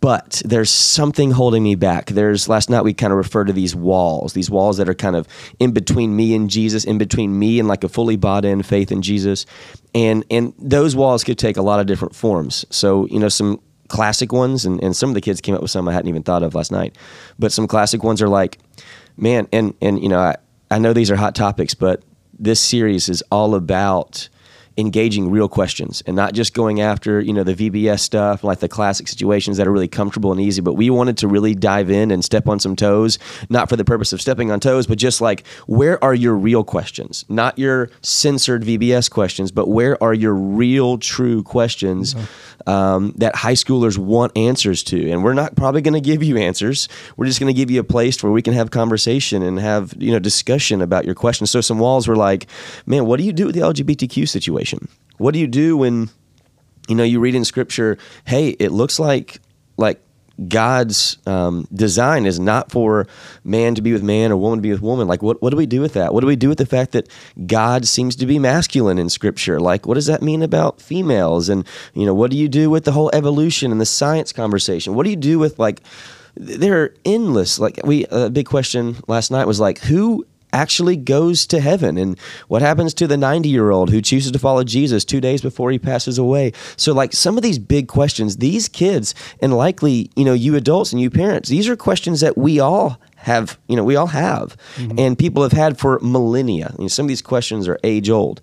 but 0.00 0.40
there's 0.44 0.70
something 0.70 1.32
holding 1.32 1.62
me 1.62 1.74
back. 1.74 2.06
There's 2.06 2.48
last 2.48 2.70
night 2.70 2.82
we 2.82 2.94
kind 2.94 3.12
of 3.12 3.18
referred 3.18 3.48
to 3.48 3.52
these 3.52 3.74
walls, 3.74 4.32
these 4.32 4.48
walls 4.48 4.76
that 4.78 4.88
are 4.88 4.94
kind 4.94 5.16
of 5.16 5.26
in 5.58 5.72
between 5.72 6.14
me 6.14 6.34
and 6.34 6.48
Jesus, 6.48 6.84
in 6.84 6.96
between 6.96 7.36
me 7.38 7.58
and 7.58 7.68
like 7.68 7.82
a 7.82 7.88
fully 7.88 8.16
bought 8.16 8.44
in 8.44 8.62
faith 8.62 8.92
in 8.92 9.02
Jesus, 9.02 9.44
and 9.92 10.24
and 10.30 10.54
those 10.58 10.94
walls 10.94 11.24
could 11.24 11.38
take 11.38 11.56
a 11.56 11.62
lot 11.62 11.80
of 11.80 11.86
different 11.86 12.14
forms. 12.14 12.64
So 12.70 13.06
you 13.06 13.18
know 13.18 13.28
some 13.28 13.60
classic 13.88 14.32
ones, 14.32 14.64
and, 14.64 14.82
and 14.82 14.96
some 14.96 15.10
of 15.10 15.14
the 15.14 15.20
kids 15.20 15.40
came 15.40 15.54
up 15.54 15.60
with 15.60 15.70
some 15.70 15.86
I 15.88 15.92
hadn't 15.92 16.08
even 16.08 16.22
thought 16.22 16.42
of 16.42 16.54
last 16.54 16.72
night, 16.72 16.96
but 17.38 17.52
some 17.52 17.66
classic 17.66 18.02
ones 18.02 18.22
are 18.22 18.28
like, 18.28 18.58
man, 19.20 19.48
and 19.52 19.74
and 19.80 20.02
you 20.02 20.08
know 20.08 20.20
I 20.20 20.36
I 20.70 20.78
know 20.78 20.92
these 20.92 21.10
are 21.10 21.16
hot 21.16 21.34
topics, 21.34 21.74
but 21.74 22.02
this 22.38 22.60
series 22.60 23.08
is 23.08 23.22
all 23.30 23.54
about 23.54 24.28
engaging 24.80 25.30
real 25.30 25.48
questions 25.48 26.02
and 26.06 26.16
not 26.16 26.34
just 26.34 26.54
going 26.54 26.80
after 26.80 27.20
you 27.20 27.32
know 27.32 27.44
the 27.44 27.54
VBS 27.54 28.00
stuff 28.00 28.42
like 28.42 28.60
the 28.60 28.68
classic 28.68 29.08
situations 29.08 29.56
that 29.56 29.66
are 29.66 29.72
really 29.72 29.88
comfortable 29.88 30.32
and 30.32 30.40
easy 30.40 30.60
but 30.60 30.74
we 30.74 30.90
wanted 30.90 31.18
to 31.18 31.28
really 31.28 31.54
dive 31.54 31.90
in 31.90 32.10
and 32.10 32.24
step 32.24 32.48
on 32.48 32.58
some 32.58 32.74
toes 32.74 33.18
not 33.48 33.68
for 33.68 33.76
the 33.76 33.84
purpose 33.84 34.12
of 34.12 34.20
stepping 34.20 34.50
on 34.50 34.60
toes 34.60 34.86
but 34.86 34.98
just 34.98 35.20
like 35.20 35.46
where 35.66 36.02
are 36.02 36.14
your 36.14 36.34
real 36.34 36.64
questions? 36.64 37.24
Not 37.28 37.58
your 37.58 37.90
censored 38.02 38.62
VBS 38.62 39.10
questions 39.10 39.50
but 39.50 39.68
where 39.68 40.02
are 40.02 40.14
your 40.14 40.34
real 40.34 40.98
true 40.98 41.42
questions 41.42 42.14
um, 42.66 43.12
that 43.16 43.36
high 43.36 43.54
schoolers 43.54 43.98
want 43.98 44.36
answers 44.36 44.82
to? 44.84 45.10
And 45.10 45.22
we're 45.22 45.34
not 45.34 45.56
probably 45.56 45.82
going 45.82 45.94
to 45.94 46.00
give 46.00 46.22
you 46.22 46.36
answers. 46.36 46.88
We're 47.16 47.26
just 47.26 47.40
going 47.40 47.52
to 47.52 47.56
give 47.56 47.70
you 47.70 47.80
a 47.80 47.84
place 47.84 48.22
where 48.22 48.32
we 48.32 48.42
can 48.42 48.54
have 48.54 48.70
conversation 48.70 49.42
and 49.42 49.58
have 49.58 49.94
you 49.98 50.12
know 50.12 50.18
discussion 50.18 50.80
about 50.80 51.04
your 51.04 51.14
questions. 51.14 51.50
So 51.50 51.60
some 51.60 51.78
walls 51.78 52.08
were 52.08 52.16
like 52.16 52.46
man 52.86 53.06
what 53.06 53.18
do 53.18 53.24
you 53.24 53.32
do 53.32 53.46
with 53.46 53.54
the 53.54 53.60
lgbtq 53.62 54.28
situation 54.28 54.69
what 55.18 55.32
do 55.32 55.40
you 55.40 55.46
do 55.46 55.76
when 55.76 56.08
you 56.88 56.94
know 56.94 57.04
you 57.04 57.20
read 57.20 57.34
in 57.34 57.44
scripture 57.44 57.98
hey 58.24 58.50
it 58.50 58.70
looks 58.70 58.98
like 58.98 59.40
like 59.76 60.00
God's 60.48 61.18
um, 61.26 61.68
design 61.72 62.24
is 62.24 62.40
not 62.40 62.70
for 62.70 63.06
man 63.44 63.74
to 63.74 63.82
be 63.82 63.92
with 63.92 64.02
man 64.02 64.32
or 64.32 64.36
woman 64.36 64.58
to 64.58 64.62
be 64.62 64.72
with 64.72 64.80
woman. 64.80 65.06
Like, 65.06 65.22
what, 65.22 65.42
what 65.42 65.50
do 65.50 65.56
we 65.56 65.66
do 65.66 65.80
with 65.80 65.92
that? 65.94 66.14
What 66.14 66.20
do 66.20 66.26
we 66.26 66.36
do 66.36 66.48
with 66.48 66.58
the 66.58 66.66
fact 66.66 66.92
that 66.92 67.08
God 67.46 67.86
seems 67.86 68.16
to 68.16 68.26
be 68.26 68.38
masculine 68.38 68.98
in 68.98 69.10
Scripture? 69.10 69.60
Like, 69.60 69.86
what 69.86 69.94
does 69.94 70.06
that 70.06 70.22
mean 70.22 70.42
about 70.42 70.80
females? 70.80 71.48
And, 71.48 71.66
you 71.92 72.06
know, 72.06 72.14
what 72.14 72.30
do 72.30 72.38
you 72.38 72.48
do 72.48 72.70
with 72.70 72.84
the 72.84 72.92
whole 72.92 73.10
evolution 73.12 73.70
and 73.70 73.80
the 73.80 73.86
science 73.86 74.32
conversation? 74.32 74.94
What 74.94 75.04
do 75.04 75.10
you 75.10 75.16
do 75.16 75.38
with, 75.38 75.58
like, 75.58 75.82
they're 76.36 76.94
endless. 77.04 77.58
Like, 77.58 77.80
we, 77.84 78.06
a 78.06 78.30
big 78.30 78.46
question 78.46 78.96
last 79.08 79.30
night 79.30 79.46
was 79.46 79.60
like, 79.60 79.78
who 79.80 80.26
actually 80.52 80.96
goes 80.96 81.46
to 81.46 81.60
heaven 81.60 81.98
and 81.98 82.18
what 82.48 82.62
happens 82.62 82.94
to 82.94 83.06
the 83.06 83.16
90 83.16 83.48
year 83.48 83.70
old 83.70 83.90
who 83.90 84.00
chooses 84.00 84.32
to 84.32 84.38
follow 84.38 84.64
Jesus 84.64 85.04
two 85.04 85.20
days 85.20 85.42
before 85.42 85.70
he 85.70 85.78
passes 85.78 86.18
away. 86.18 86.52
So 86.76 86.92
like 86.92 87.12
some 87.12 87.36
of 87.36 87.42
these 87.42 87.58
big 87.58 87.88
questions, 87.88 88.38
these 88.38 88.68
kids 88.68 89.14
and 89.40 89.56
likely, 89.56 90.10
you 90.16 90.24
know, 90.24 90.34
you 90.34 90.56
adults 90.56 90.92
and 90.92 91.00
you 91.00 91.10
parents, 91.10 91.48
these 91.48 91.68
are 91.68 91.76
questions 91.76 92.20
that 92.20 92.36
we 92.36 92.60
all 92.60 93.00
have, 93.16 93.58
you 93.68 93.76
know, 93.76 93.84
we 93.84 93.96
all 93.96 94.06
have 94.06 94.56
mm-hmm. 94.76 94.98
and 94.98 95.18
people 95.18 95.42
have 95.42 95.52
had 95.52 95.78
for 95.78 95.98
millennia. 96.00 96.74
You 96.78 96.84
know, 96.84 96.88
some 96.88 97.04
of 97.04 97.08
these 97.08 97.22
questions 97.22 97.68
are 97.68 97.78
age 97.84 98.08
old. 98.08 98.40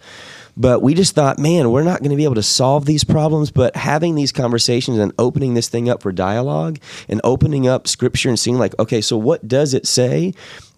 But 0.58 0.82
we 0.82 0.96
just 0.96 1.14
thought, 1.14 1.38
man, 1.38 1.72
we're 1.72 1.84
not 1.84 2.00
going 2.00 2.10
to 2.10 2.16
be 2.18 2.24
able 2.24 2.36
to 2.36 2.44
solve 2.44 2.86
these 2.86 3.04
problems, 3.04 3.52
but 3.52 3.76
having 3.76 4.16
these 4.16 4.32
conversations 4.32 4.98
and 4.98 5.14
opening 5.20 5.54
this 5.54 5.70
thing 5.70 5.88
up 5.88 6.02
for 6.02 6.12
dialogue 6.12 6.80
and 7.08 7.22
opening 7.24 7.68
up 7.68 7.88
scripture 7.88 8.28
and 8.28 8.40
seeing 8.40 8.58
like, 8.58 8.78
okay, 8.80 9.00
so 9.00 9.18
what 9.18 9.48
does 9.48 9.76
it 9.76 9.86
say? 9.86 10.34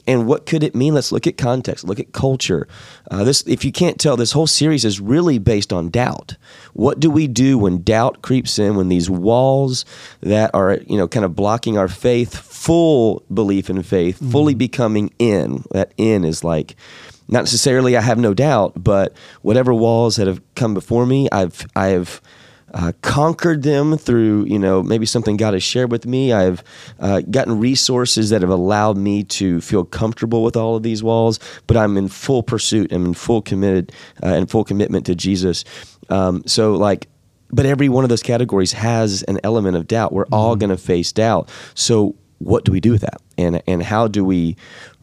And 0.10 0.26
what 0.26 0.48
could 0.48 0.63
it 0.63 0.74
mean? 0.74 0.95
Let's 0.95 1.12
look 1.12 1.28
at 1.28 1.38
context, 1.38 1.84
look 1.84 2.00
at 2.00 2.13
culture. 2.13 2.67
Uh, 3.12 3.24
this, 3.24 3.43
if 3.45 3.63
you 3.63 3.72
can't 3.72 4.00
tell, 4.00 4.17
this 4.17 4.32
whole 4.32 4.48
series 4.48 4.84
is 4.84 5.00
really 5.00 5.38
based 5.38 5.72
on 5.72 5.91
doubt. 5.91 6.36
What 6.74 7.00
do 7.00 7.12
we 7.12 7.28
do 7.28 7.60
when 7.60 7.84
doubt 7.84 8.24
creeps 8.24 8.58
in? 8.58 8.76
When 8.76 8.89
these 8.89 9.08
walls 9.08 9.86
that 10.22 10.50
are, 10.56 10.80
you 10.88 10.98
know, 10.98 11.08
kind 11.08 11.26
of 11.26 11.36
blocking 11.36 11.78
our 11.78 11.88
faith, 11.88 12.36
full 12.36 13.22
belief 13.32 13.69
in 13.69 13.84
faith, 13.84 14.15
mm-hmm. 14.15 14.32
fully 14.32 14.56
becoming 14.56 15.13
in. 15.19 15.63
That 15.69 15.93
in 15.95 16.26
is 16.26 16.43
like 16.43 16.76
not 17.28 17.41
necessarily 17.41 17.95
I 17.95 18.02
have 18.02 18.17
no 18.17 18.34
doubt, 18.34 18.84
but 18.84 19.13
whatever 19.43 19.76
walls 19.76 20.15
that 20.15 20.26
have 20.26 20.41
come 20.56 20.74
before 20.74 21.06
me, 21.06 21.30
I've 21.32 21.67
I've 21.76 22.19
uh, 22.73 22.91
conquered 23.01 23.63
them 23.63 23.97
through 23.97 24.45
you 24.45 24.60
know 24.60 24.84
maybe 24.84 25.05
something 25.05 25.38
God 25.38 25.53
has 25.53 25.63
shared 25.63 25.91
with 25.91 26.05
me. 26.05 26.34
I've 26.34 26.63
uh, 26.99 27.21
gotten 27.21 27.60
resources 27.60 28.29
that 28.29 28.41
have 28.41 28.49
allowed 28.49 28.97
me 28.97 29.23
to 29.25 29.62
feel 29.62 29.86
comfortable 29.86 30.43
with 30.43 30.55
all 30.55 30.75
of 30.75 30.84
these 30.84 31.03
walls. 31.03 31.39
But 31.67 31.77
I'm 31.77 31.97
in 31.97 32.08
full 32.08 32.43
pursuit. 32.43 32.91
I'm 32.91 33.05
in 33.05 33.13
full 33.13 33.41
committed 33.41 33.91
uh, 34.23 34.27
and 34.27 34.49
full 34.49 34.63
commitment 34.63 35.05
to 35.08 35.15
Jesus. 35.15 35.63
Um, 36.10 36.43
so 36.45 36.73
like. 36.73 37.08
But 37.51 37.65
every 37.65 37.89
one 37.89 38.03
of 38.05 38.12
those 38.12 38.21
categories 38.21 38.73
has 38.73 39.23
an 39.23 39.39
element 39.43 39.75
of 39.75 39.88
doubt. 39.88 40.13
We're 40.13 40.25
mm-hmm. 40.25 40.36
all 40.36 40.55
going 40.55 40.69
to 40.69 40.77
face 40.77 41.12
doubt. 41.12 41.49
So, 41.73 42.15
what 42.38 42.63
do 42.63 42.71
we 42.71 42.79
do 42.79 42.91
with 42.91 43.01
that? 43.01 43.23
And 43.39 43.63
and 43.65 43.82
how 43.82 44.08
do 44.08 44.23
we 44.23 44.55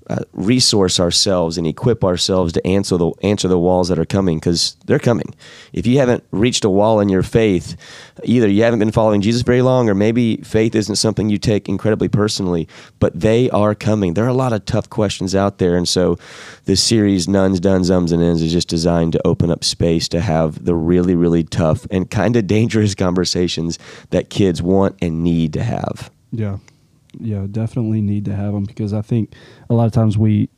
uh, 0.09 0.21
resource 0.33 1.01
ourselves 1.01 1.59
and 1.59 1.67
equip 1.67 2.05
ourselves 2.05 2.53
to 2.53 2.65
answer 2.67 2.97
the 2.97 3.11
answer 3.23 3.49
the 3.49 3.59
walls 3.59 3.89
that 3.89 3.99
are 3.99 4.05
coming 4.05 4.39
because 4.39 4.77
they're 4.87 4.99
coming. 4.99 5.35
If 5.73 5.87
you 5.87 5.99
haven't 5.99 6.23
reached 6.31 6.65
a 6.65 6.71
wall 6.71 7.01
in 7.01 7.09
your 7.09 7.25
faith, 7.25 7.77
either 8.23 8.49
you 8.49 8.63
haven't 8.63 8.79
been 8.79 8.93
following 8.93 9.21
Jesus 9.21 9.43
very 9.43 9.63
long, 9.63 9.89
or 9.89 9.95
maybe 9.95 10.37
faith 10.39 10.75
isn't 10.75 10.97
something 10.97 11.29
you 11.29 11.39
take 11.39 11.69
incredibly 11.69 12.09
personally. 12.09 12.69
But 13.01 13.19
they 13.19 13.51
are 13.51 13.75
coming. 13.75 14.15
There 14.15 14.25
are 14.25 14.29
a 14.29 14.35
lot 14.35 14.53
of 14.53 14.65
tough 14.65 14.89
questions 14.89 15.35
out 15.35 15.59
there, 15.59 15.77
and 15.77 15.89
so 15.89 16.19
this 16.67 16.83
series, 16.83 17.27
"Nuns, 17.27 17.59
Duns, 17.59 17.91
Ums, 17.91 18.13
and 18.13 18.23
Ends, 18.23 18.43
is 18.43 18.53
just 18.53 18.69
designed 18.69 19.13
to 19.15 19.27
open 19.27 19.51
up 19.51 19.65
space 19.65 20.09
to 20.09 20.21
have 20.21 20.65
the 20.65 20.75
really, 20.75 21.15
really 21.15 21.43
tough 21.43 21.87
and 21.91 22.11
kind 22.11 22.37
of 22.37 22.47
dangerous 22.47 22.95
conversations 23.07 23.79
that 24.11 24.31
kids 24.31 24.63
want 24.63 24.97
and 25.03 25.25
need 25.25 25.53
to 25.55 25.63
have. 25.63 26.11
Yeah 26.31 26.59
yeah, 27.21 27.47
definitely 27.51 28.01
need 28.01 28.25
to 28.27 28.35
have 28.35 28.53
them 28.53 28.65
because 28.65 28.93
I 28.93 29.03
think 29.03 29.35
a 29.71 29.75
lot 29.75 29.87
of 29.87 29.93
times 29.93 30.19
we 30.19 30.49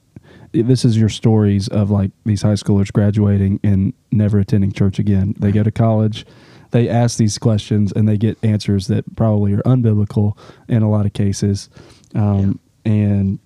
this 0.52 0.84
is 0.84 0.96
your 0.96 1.08
stories 1.08 1.68
of 1.68 1.90
like 1.90 2.10
these 2.24 2.42
high 2.42 2.54
schoolers 2.54 2.92
graduating 2.92 3.60
and 3.62 3.92
never 4.10 4.38
attending 4.38 4.72
church 4.72 4.98
again. 4.98 5.34
They 5.38 5.52
go 5.52 5.62
to 5.62 5.70
college, 5.70 6.24
they 6.70 6.88
ask 6.88 7.18
these 7.18 7.38
questions 7.38 7.92
and 7.92 8.08
they 8.08 8.16
get 8.16 8.38
answers 8.42 8.86
that 8.88 9.16
probably 9.16 9.54
are 9.54 9.62
unbiblical 9.62 10.36
in 10.68 10.82
a 10.82 10.90
lot 10.90 11.06
of 11.06 11.12
cases. 11.12 11.68
Um, 12.14 12.58
yeah. 12.84 12.92
And 12.92 13.38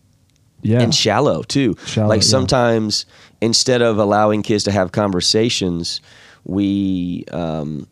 yeah. 0.62 0.81
And 0.81 0.94
shallow 0.94 1.42
too. 1.42 1.77
Shallow, 1.87 2.09
like 2.09 2.22
sometimes 2.22 3.07
yeah. 3.09 3.46
instead 3.48 3.83
of 3.83 3.98
allowing 3.98 4.42
kids 4.42 4.64
to 4.64 4.70
have 4.70 4.92
conversations, 4.92 6.01
we 6.44 7.25
um, 7.33 7.88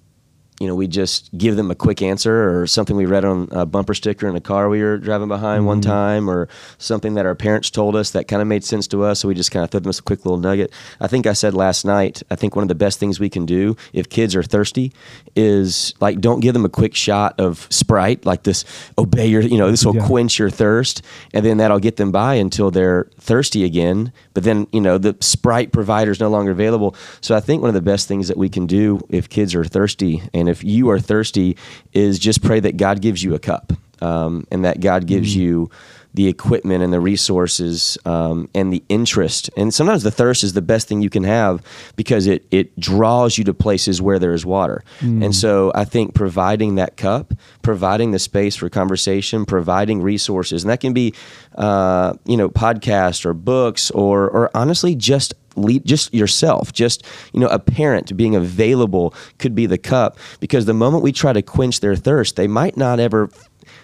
you 0.61 0.67
know, 0.67 0.75
we 0.75 0.87
just 0.87 1.31
give 1.37 1.57
them 1.57 1.71
a 1.71 1.75
quick 1.75 2.03
answer 2.03 2.61
or 2.61 2.67
something 2.67 2.95
we 2.95 3.07
read 3.07 3.25
on 3.25 3.49
a 3.51 3.65
bumper 3.65 3.95
sticker 3.95 4.29
in 4.29 4.37
a 4.37 4.41
car 4.43 4.69
we 4.69 4.83
were 4.83 4.99
driving 4.99 5.27
behind 5.27 5.61
mm-hmm. 5.61 5.67
one 5.67 5.81
time 5.81 6.29
or 6.29 6.49
something 6.77 7.15
that 7.15 7.25
our 7.25 7.35
parents 7.35 7.71
told 7.71 7.97
us 7.97 8.11
that 8.11 8.29
kind 8.29 8.43
of 8.43 8.47
made 8.47 8.63
sense 8.63 8.87
to 8.89 9.03
us. 9.03 9.21
So 9.21 9.29
we 9.29 9.35
just 9.35 9.51
kind 9.51 9.65
of 9.65 9.71
threw 9.71 9.81
them 9.81 9.91
a 9.91 10.03
quick 10.03 10.27
little 10.27 10.39
nugget. 10.39 10.71
I 11.01 11.07
think 11.07 11.27
I 11.27 11.33
said 11.33 11.55
last 11.55 11.87
night, 11.87 12.23
I 12.31 12.37
think 12.37 12.55
one 12.55 12.63
of 12.63 12.69
the 12.69 12.75
best 12.75 13.01
things 13.01 13.19
we 13.19 13.31
can 13.31 13.47
do 13.47 13.75
if 13.95 14.11
kids 14.11 14.37
are 14.37 14.43
thirsty 14.43 14.93
is 15.35 15.95
like, 15.99 16.21
don't 16.21 16.41
give 16.41 16.53
them 16.53 16.67
a 16.67 16.69
quick 16.69 16.95
shot 16.95 17.41
of 17.41 17.67
Sprite, 17.71 18.27
like 18.27 18.43
this, 18.43 18.67
obey 18.99 19.29
your, 19.29 19.41
you 19.41 19.57
know, 19.57 19.71
this 19.71 19.87
will 19.87 19.97
yeah. 19.97 20.07
quench 20.07 20.39
your 20.39 20.51
thirst. 20.51 21.01
And 21.33 21.45
then 21.45 21.57
that'll 21.57 21.79
get 21.79 21.97
them 21.97 22.13
by 22.13 22.35
until 22.35 22.71
they're 22.71 23.09
thirsty 23.19 23.65
again. 23.65 24.13
But 24.35 24.45
then, 24.45 24.67
you 24.75 24.83
know, 24.83 24.99
the 24.99 25.17
Sprite 25.21 25.73
provider 25.73 26.11
is 26.11 26.21
no 26.21 26.29
longer 26.29 26.51
available. 26.51 26.95
So 27.23 27.35
I 27.35 27.41
think 27.41 27.63
one 27.63 27.71
of 27.71 27.75
the 27.75 27.81
best 27.81 28.09
things 28.09 28.29
that 28.29 28.37
we 28.37 28.51
can 28.51 28.67
do 28.67 29.01
if 29.09 29.31
kids 29.31 29.55
are 29.55 29.65
thirsty 29.65 30.23
and 30.35 30.50
if 30.51 30.63
you 30.65 30.91
are 30.91 30.99
thirsty, 30.99 31.57
is 31.93 32.19
just 32.19 32.43
pray 32.43 32.61
that 32.61 32.77
God 32.77 33.01
gives 33.01 33.23
you 33.23 33.35
a 33.35 33.39
cup 33.39 33.73
um, 34.01 34.47
and 34.51 34.65
that 34.65 34.81
God 34.81 35.07
gives 35.07 35.33
mm-hmm. 35.33 35.41
you 35.41 35.71
the 36.13 36.27
equipment 36.27 36.83
and 36.83 36.93
the 36.93 37.01
resources 37.01 37.97
um, 38.05 38.49
and 38.55 38.73
the 38.73 38.83
interest. 38.89 39.49
And 39.57 39.73
sometimes 39.73 40.03
the 40.03 40.11
thirst 40.11 40.43
is 40.43 40.55
the 40.55 40.63
best 40.63 40.89
thing 40.89 41.03
you 41.03 41.11
can 41.11 41.25
have 41.25 41.63
because 41.97 42.27
it 42.27 42.45
it 42.51 42.79
draws 42.79 43.39
you 43.39 43.45
to 43.45 43.55
places 43.55 44.03
where 44.03 44.19
there 44.19 44.33
is 44.33 44.45
water. 44.45 44.83
Mm. 45.01 45.25
And 45.27 45.37
so 45.37 45.71
I 45.75 45.85
think 45.85 46.15
providing 46.15 46.75
that 46.77 46.97
cup, 46.97 47.33
providing 47.63 48.11
the 48.11 48.19
space 48.19 48.57
for 48.57 48.69
conversation, 48.69 49.45
providing 49.45 50.03
resources, 50.03 50.65
and 50.65 50.71
that 50.71 50.81
can 50.81 50.93
be 50.93 51.15
uh, 51.55 52.15
you 52.25 52.37
know 52.37 52.49
podcasts 52.49 53.25
or 53.25 53.33
books 53.33 53.91
or 53.93 54.29
or 54.29 54.51
honestly 54.55 54.97
just 54.97 55.35
lead 55.63 55.85
just 55.85 56.13
yourself 56.13 56.73
just 56.73 57.05
you 57.33 57.41
know 57.41 57.49
a 57.49 57.59
parent 57.59 58.17
being 58.17 58.35
available 58.35 59.15
could 59.39 59.55
be 59.55 59.67
the 59.67 59.79
cup 59.79 60.19
because 60.41 60.67
the 60.67 60.75
moment 60.75 61.03
we 61.03 61.13
try 61.13 61.33
to 61.33 61.43
quench 61.43 61.81
their 61.81 61.97
thirst 61.97 62.37
they 62.37 62.49
might 62.49 62.77
not 62.77 63.01
ever 63.01 63.31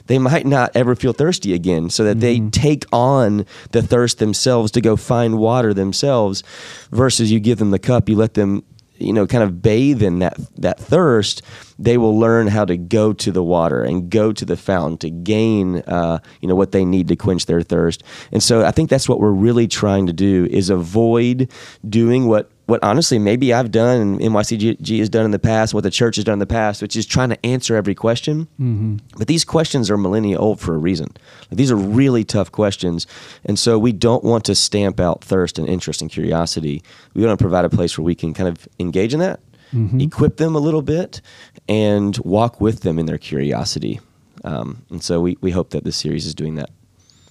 they 0.07 0.19
might 0.19 0.47
not 0.47 0.71
ever 0.75 0.95
feel 0.95 1.12
thirsty 1.12 1.53
again 1.53 1.91
so 1.91 2.05
that 2.05 2.19
mm-hmm. 2.19 2.45
they 2.45 2.51
take 2.51 2.85
on 2.93 3.45
the 3.73 3.83
thirst 3.83 4.19
themselves 4.19 4.71
to 4.73 4.81
go 4.81 4.97
find 4.97 5.39
water 5.39 5.75
themselves 5.75 6.43
versus 6.91 7.31
you 7.31 7.41
give 7.41 7.59
them 7.59 7.71
the 7.71 7.79
cup 7.79 8.09
you 8.09 8.17
let 8.17 8.35
them 8.35 8.65
you 8.99 9.13
know 9.13 9.27
kind 9.27 9.45
of 9.45 9.63
bathe 9.63 10.03
in 10.03 10.19
that 10.21 10.37
that 10.57 10.79
thirst 10.79 11.43
they 11.79 11.99
will 11.99 12.19
learn 12.19 12.47
how 12.47 12.65
to 12.65 12.77
go 12.77 13.13
to 13.13 13.31
the 13.31 13.43
water 13.43 13.83
and 13.83 14.11
go 14.11 14.33
to 14.33 14.45
the 14.45 14.57
fountain 14.57 14.97
to 14.99 15.11
gain 15.11 15.77
uh, 15.87 16.19
you 16.41 16.49
know 16.49 16.55
what 16.55 16.73
they 16.73 16.85
need 16.85 17.09
to 17.09 17.17
quench 17.17 17.47
their 17.47 17.63
thirst. 17.63 18.03
And 18.33 18.43
so 18.43 18.65
i 18.65 18.71
think 18.71 18.91
that's 18.91 19.09
what 19.09 19.21
we're 19.21 19.31
really 19.31 19.67
trying 19.67 20.07
to 20.07 20.13
do 20.13 20.47
is 20.51 20.71
avoid 20.71 21.51
doing 21.89 22.27
what 22.27 22.51
what 22.66 22.83
honestly 22.83 23.18
maybe 23.18 23.52
I've 23.52 23.70
done 23.70 24.00
and 24.00 24.20
MYCG 24.20 24.98
has 24.98 25.09
done 25.09 25.24
in 25.24 25.31
the 25.31 25.38
past, 25.38 25.72
what 25.72 25.85
the 25.85 25.90
church 25.90 26.16
has 26.16 26.24
done 26.24 26.35
in 26.35 26.38
the 26.40 26.46
past, 26.46 26.83
which 26.83 26.96
is 26.96 27.07
trying 27.07 27.31
to 27.31 27.46
answer 27.46 27.76
every 27.76 27.94
question. 27.94 28.48
Mm-hmm. 28.61 28.96
But 29.16 29.29
these 29.29 29.44
questions 29.44 29.88
are 29.90 29.96
millennia 29.96 30.38
old 30.38 30.61
for 30.61 30.74
a 30.74 30.79
reason. 30.79 31.09
These 31.50 31.70
are 31.70 31.76
really 31.76 32.24
tough 32.24 32.50
questions. 32.50 33.07
And 33.44 33.59
so 33.59 33.79
we 33.79 33.92
don't 33.92 34.24
want 34.24 34.44
to 34.46 34.55
stamp 34.55 34.98
out 34.98 35.22
thirst 35.22 35.59
and 35.59 35.68
interest 35.68 36.02
and 36.02 36.11
curiosity. 36.11 36.83
We 37.14 37.24
want 37.24 37.38
to 37.38 37.42
provide 37.42 37.64
a 37.64 37.70
place 37.70 37.96
where 37.96 38.05
we 38.05 38.16
can 38.16 38.35
kind 38.35 38.48
of 38.48 38.68
engage 38.81 39.14
in 39.14 39.20
that, 39.20 39.38
mm-hmm. 39.72 40.00
equip 40.00 40.37
them 40.37 40.57
a 40.57 40.61
little 40.61 40.83
bit, 40.83 41.20
and 41.68 42.18
walk 42.18 42.61
with 42.61 42.81
them 42.81 42.98
in 42.98 43.07
their 43.07 43.18
curiosity. 43.18 44.00
Um, 44.42 44.85
and 44.90 45.02
so 45.02 45.20
we, 45.20 45.38
we 45.40 45.52
hope 45.52 45.70
that 45.70 45.85
this 45.85 45.96
series 45.96 46.26
is 46.26 46.35
doing 46.35 46.57
that. 46.57 46.70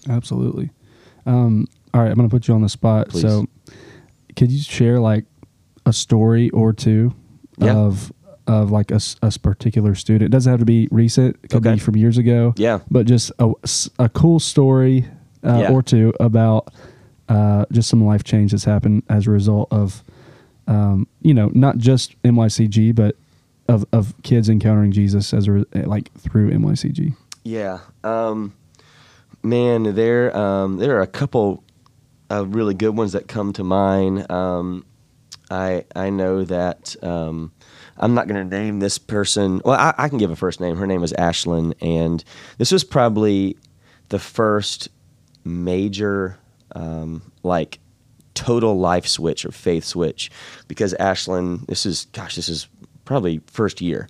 Absolutely. 0.09 0.69
Um, 1.25 1.67
all 1.93 2.01
right, 2.01 2.09
I'm 2.09 2.15
going 2.15 2.29
to 2.29 2.33
put 2.33 2.47
you 2.47 2.53
on 2.53 2.61
the 2.61 2.69
spot. 2.69 3.09
Please. 3.09 3.21
So 3.21 3.47
could 4.35 4.51
you 4.51 4.61
share 4.61 4.99
like 4.99 5.25
a 5.85 5.93
story 5.93 6.49
or 6.51 6.73
two 6.73 7.13
yeah. 7.57 7.75
of 7.75 8.11
of 8.47 8.71
like 8.71 8.91
a, 8.91 8.99
a 9.21 9.31
particular 9.31 9.95
student? 9.95 10.23
It 10.23 10.31
doesn't 10.31 10.49
have 10.49 10.59
to 10.59 10.65
be 10.65 10.87
recent. 10.91 11.37
It 11.43 11.49
could 11.49 11.65
okay. 11.65 11.75
be 11.75 11.79
from 11.79 11.95
years 11.95 12.17
ago. 12.17 12.53
Yeah. 12.57 12.79
But 12.91 13.05
just 13.05 13.31
a, 13.39 13.53
a 13.97 14.09
cool 14.09 14.39
story 14.39 15.05
uh, 15.43 15.59
yeah. 15.61 15.71
or 15.71 15.81
two 15.81 16.13
about 16.19 16.73
uh, 17.27 17.65
just 17.71 17.89
some 17.89 18.03
life 18.03 18.23
change 18.23 18.51
that's 18.51 18.65
happened 18.65 19.03
as 19.09 19.25
a 19.27 19.31
result 19.31 19.67
of, 19.71 20.03
um, 20.67 21.07
you 21.21 21.33
know, 21.33 21.49
not 21.53 21.77
just 21.77 22.21
MYCG, 22.23 22.93
but 22.93 23.15
of, 23.67 23.85
of 23.91 24.13
kids 24.21 24.47
encountering 24.47 24.91
Jesus 24.91 25.33
as 25.33 25.47
a, 25.47 25.65
like 25.73 26.13
through 26.13 26.51
MYCG. 26.51 27.15
Yeah. 27.43 27.79
Um, 28.03 28.53
man, 29.41 29.95
there 29.95 30.35
um, 30.35 30.77
there 30.77 30.97
are 30.97 31.01
a 31.01 31.07
couple 31.07 31.63
uh, 32.31 32.45
really 32.45 32.73
good 32.73 32.95
ones 32.95 33.13
that 33.13 33.27
come 33.27 33.53
to 33.53 33.63
mind. 33.63 34.29
Um, 34.31 34.85
I 35.49 35.85
I 35.95 36.09
know 36.09 36.43
that 36.45 36.95
um, 37.03 37.51
I'm 37.97 38.13
not 38.13 38.27
going 38.27 38.49
to 38.49 38.57
name 38.57 38.79
this 38.79 38.97
person. 38.97 39.61
Well, 39.63 39.79
I, 39.79 39.93
I, 39.97 40.09
can 40.09 40.17
give 40.17 40.31
a 40.31 40.35
first 40.35 40.59
name. 40.59 40.75
Her 40.77 40.87
name 40.87 41.03
is 41.03 41.13
Ashlyn, 41.13 41.73
and 41.81 42.23
this 42.57 42.71
was 42.71 42.83
probably 42.83 43.57
the 44.09 44.19
first 44.19 44.89
major 45.43 46.39
um, 46.75 47.31
like 47.43 47.79
total 48.33 48.77
life 48.77 49.07
switch 49.07 49.45
or 49.45 49.51
faith 49.51 49.85
switch 49.85 50.29
because 50.67 50.93
Ashlyn, 50.99 51.65
this 51.67 51.85
is 51.85 52.05
gosh, 52.11 52.35
this 52.35 52.49
is 52.49 52.67
probably 53.05 53.41
first 53.47 53.81
year, 53.81 54.09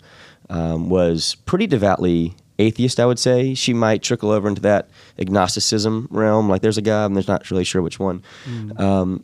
um, 0.49 0.89
was 0.89 1.35
pretty 1.45 1.67
devoutly 1.67 2.35
atheist, 2.59 2.99
I 2.99 3.05
would 3.05 3.19
say. 3.19 3.53
She 3.53 3.73
might 3.73 4.03
trickle 4.03 4.31
over 4.31 4.47
into 4.47 4.61
that 4.61 4.89
agnosticism 5.17 6.07
realm. 6.09 6.49
Like 6.49 6.61
there's 6.61 6.77
a 6.77 6.81
God 6.81 7.07
and 7.07 7.15
there's 7.15 7.27
not 7.27 7.49
really 7.51 7.63
sure 7.63 7.81
which 7.81 7.99
one. 7.99 8.23
Mm. 8.45 8.79
Um, 8.79 9.23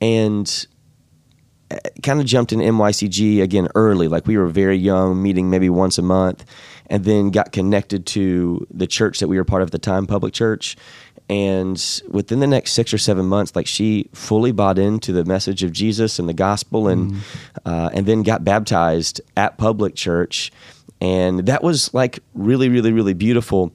and 0.00 0.66
uh, 1.70 1.76
kind 2.02 2.20
of 2.20 2.26
jumped 2.26 2.52
in 2.52 2.60
MYCG 2.60 3.42
again 3.42 3.68
early. 3.74 4.08
Like 4.08 4.26
we 4.26 4.36
were 4.36 4.48
very 4.48 4.76
young, 4.76 5.22
meeting 5.22 5.50
maybe 5.50 5.70
once 5.70 5.98
a 5.98 6.02
month, 6.02 6.44
and 6.86 7.04
then 7.04 7.30
got 7.30 7.52
connected 7.52 8.06
to 8.06 8.66
the 8.70 8.86
church 8.86 9.20
that 9.20 9.28
we 9.28 9.36
were 9.36 9.44
part 9.44 9.62
of 9.62 9.68
at 9.68 9.72
the 9.72 9.78
time, 9.78 10.06
Public 10.06 10.32
Church. 10.34 10.76
And 11.28 12.02
within 12.08 12.40
the 12.40 12.48
next 12.48 12.72
six 12.72 12.92
or 12.92 12.98
seven 12.98 13.26
months, 13.26 13.54
like 13.54 13.68
she 13.68 14.10
fully 14.12 14.50
bought 14.50 14.80
into 14.80 15.12
the 15.12 15.24
message 15.24 15.62
of 15.62 15.70
Jesus 15.70 16.18
and 16.18 16.28
the 16.28 16.34
gospel, 16.34 16.88
and 16.88 17.12
mm. 17.12 17.20
uh, 17.64 17.90
and 17.92 18.04
then 18.04 18.24
got 18.24 18.42
baptized 18.42 19.20
at 19.36 19.56
Public 19.56 19.94
Church 19.94 20.50
and 21.00 21.46
that 21.46 21.62
was 21.62 21.92
like 21.94 22.20
really 22.34 22.68
really 22.68 22.92
really 22.92 23.14
beautiful 23.14 23.72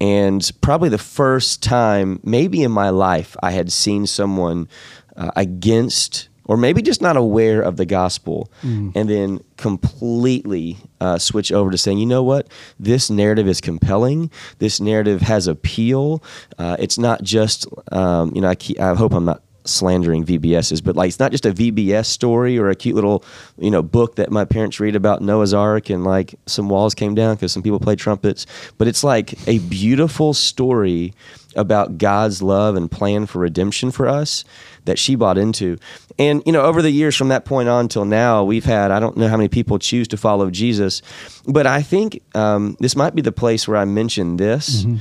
and 0.00 0.50
probably 0.60 0.88
the 0.88 0.98
first 0.98 1.62
time, 1.62 2.20
maybe 2.22 2.62
in 2.62 2.70
my 2.70 2.90
life, 2.90 3.36
I 3.42 3.52
had 3.52 3.72
seen 3.72 4.06
someone 4.06 4.68
uh, 5.16 5.30
against 5.36 6.28
or 6.48 6.56
maybe 6.56 6.80
just 6.80 7.02
not 7.02 7.16
aware 7.16 7.60
of 7.60 7.76
the 7.76 7.84
gospel, 7.84 8.48
mm. 8.62 8.92
and 8.94 9.10
then 9.10 9.40
completely 9.56 10.76
uh, 11.00 11.18
switch 11.18 11.50
over 11.50 11.72
to 11.72 11.78
saying, 11.78 11.98
you 11.98 12.06
know 12.06 12.22
what, 12.22 12.48
this 12.78 13.10
narrative 13.10 13.48
is 13.48 13.60
compelling. 13.60 14.30
This 14.60 14.80
narrative 14.80 15.20
has 15.22 15.48
appeal. 15.48 16.22
Uh, 16.56 16.76
it's 16.78 16.98
not 16.98 17.24
just, 17.24 17.66
um, 17.90 18.32
you 18.32 18.40
know, 18.40 18.48
I, 18.48 18.54
keep, 18.54 18.78
I 18.78 18.94
hope 18.94 19.12
I'm 19.12 19.24
not 19.24 19.42
slandering 19.68 20.24
VBSs, 20.24 20.82
but 20.82 20.96
like 20.96 21.08
it's 21.08 21.18
not 21.18 21.30
just 21.30 21.46
a 21.46 21.52
VBS 21.52 22.06
story 22.06 22.58
or 22.58 22.70
a 22.70 22.74
cute 22.74 22.94
little, 22.94 23.24
you 23.58 23.70
know, 23.70 23.82
book 23.82 24.16
that 24.16 24.30
my 24.30 24.44
parents 24.44 24.80
read 24.80 24.96
about 24.96 25.22
Noah's 25.22 25.54
Ark 25.54 25.90
and 25.90 26.04
like 26.04 26.34
some 26.46 26.68
walls 26.68 26.94
came 26.94 27.14
down 27.14 27.36
because 27.36 27.52
some 27.52 27.62
people 27.62 27.80
played 27.80 27.98
trumpets. 27.98 28.46
But 28.78 28.88
it's 28.88 29.04
like 29.04 29.34
a 29.48 29.58
beautiful 29.58 30.34
story 30.34 31.14
about 31.56 31.98
God's 31.98 32.42
love 32.42 32.76
and 32.76 32.90
plan 32.90 33.26
for 33.26 33.40
redemption 33.40 33.90
for 33.90 34.06
us 34.06 34.44
that 34.84 34.98
she 34.98 35.14
bought 35.14 35.38
into. 35.38 35.78
And, 36.18 36.42
you 36.46 36.52
know, 36.52 36.62
over 36.62 36.82
the 36.82 36.90
years 36.90 37.16
from 37.16 37.28
that 37.28 37.44
point 37.44 37.68
on 37.68 37.88
till 37.88 38.04
now, 38.04 38.44
we've 38.44 38.64
had, 38.64 38.90
I 38.90 39.00
don't 39.00 39.16
know 39.16 39.28
how 39.28 39.36
many 39.36 39.48
people 39.48 39.78
choose 39.78 40.06
to 40.08 40.16
follow 40.16 40.50
Jesus, 40.50 41.02
but 41.46 41.66
I 41.66 41.82
think 41.82 42.22
um, 42.34 42.76
this 42.80 42.94
might 42.94 43.14
be 43.14 43.22
the 43.22 43.32
place 43.32 43.66
where 43.66 43.76
I 43.76 43.84
mention 43.84 44.36
this. 44.36 44.84
Mm-hmm. 44.84 44.96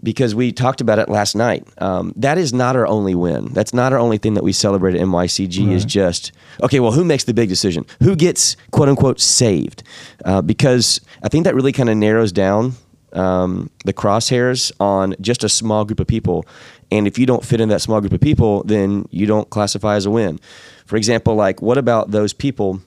Because 0.00 0.32
we 0.34 0.52
talked 0.52 0.80
about 0.80 1.00
it 1.00 1.08
last 1.08 1.34
night. 1.34 1.66
Um, 1.78 2.12
that 2.16 2.38
is 2.38 2.52
not 2.52 2.76
our 2.76 2.86
only 2.86 3.16
win. 3.16 3.46
That's 3.52 3.74
not 3.74 3.92
our 3.92 3.98
only 3.98 4.18
thing 4.18 4.34
that 4.34 4.44
we 4.44 4.52
celebrate 4.52 4.94
at 4.94 5.00
MYCG. 5.00 5.66
Right. 5.66 5.74
Is 5.74 5.84
just 5.84 6.32
okay. 6.62 6.78
Well, 6.78 6.92
who 6.92 7.04
makes 7.04 7.24
the 7.24 7.34
big 7.34 7.48
decision? 7.48 7.84
Who 8.00 8.14
gets 8.14 8.56
quote 8.70 8.88
unquote 8.88 9.20
saved? 9.20 9.82
Uh, 10.24 10.40
because 10.40 11.00
I 11.22 11.28
think 11.28 11.44
that 11.44 11.54
really 11.54 11.72
kind 11.72 11.90
of 11.90 11.96
narrows 11.96 12.30
down 12.30 12.74
um, 13.12 13.70
the 13.84 13.92
crosshairs 13.92 14.72
on 14.80 15.14
just 15.20 15.44
a 15.44 15.48
small 15.48 15.84
group 15.84 16.00
of 16.00 16.06
people. 16.06 16.46
And 16.90 17.06
if 17.06 17.18
you 17.18 17.26
don't 17.26 17.44
fit 17.44 17.60
in 17.60 17.68
that 17.68 17.80
small 17.80 18.00
group 18.00 18.12
of 18.12 18.20
people, 18.20 18.62
then 18.64 19.06
you 19.10 19.26
don't 19.26 19.48
classify 19.50 19.96
as 19.96 20.06
a 20.06 20.10
win. 20.10 20.40
For 20.86 20.96
example, 20.96 21.34
like 21.34 21.60
what 21.60 21.78
about 21.78 22.10
those 22.10 22.32
people? 22.32 22.80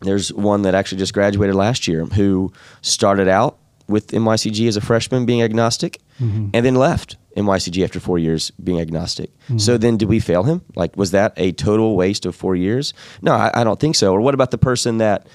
There's 0.00 0.32
one 0.32 0.62
that 0.62 0.74
actually 0.74 0.98
just 0.98 1.14
graduated 1.14 1.54
last 1.54 1.88
year 1.88 2.04
who 2.04 2.52
started 2.82 3.28
out 3.28 3.58
with 3.88 4.08
MYCG 4.08 4.66
as 4.68 4.76
a 4.76 4.80
freshman 4.80 5.26
being 5.26 5.42
agnostic 5.42 6.00
mm-hmm. 6.20 6.50
and 6.52 6.66
then 6.66 6.74
left 6.74 7.16
MYCG 7.36 7.84
after 7.84 8.00
four 8.00 8.18
years 8.18 8.50
being 8.52 8.80
agnostic. 8.80 9.30
Mm-hmm. 9.44 9.58
So 9.58 9.78
then 9.78 9.96
did 9.96 10.08
we 10.08 10.20
fail 10.20 10.42
him? 10.42 10.62
Like, 10.74 10.96
was 10.96 11.10
that 11.12 11.34
a 11.36 11.52
total 11.52 11.96
waste 11.96 12.26
of 12.26 12.34
four 12.34 12.56
years? 12.56 12.94
No, 13.22 13.32
I, 13.32 13.50
I 13.54 13.64
don't 13.64 13.78
think 13.78 13.94
so. 13.94 14.12
Or 14.12 14.20
what 14.20 14.34
about 14.34 14.50
the 14.50 14.58
person 14.58 14.98
that, 14.98 15.26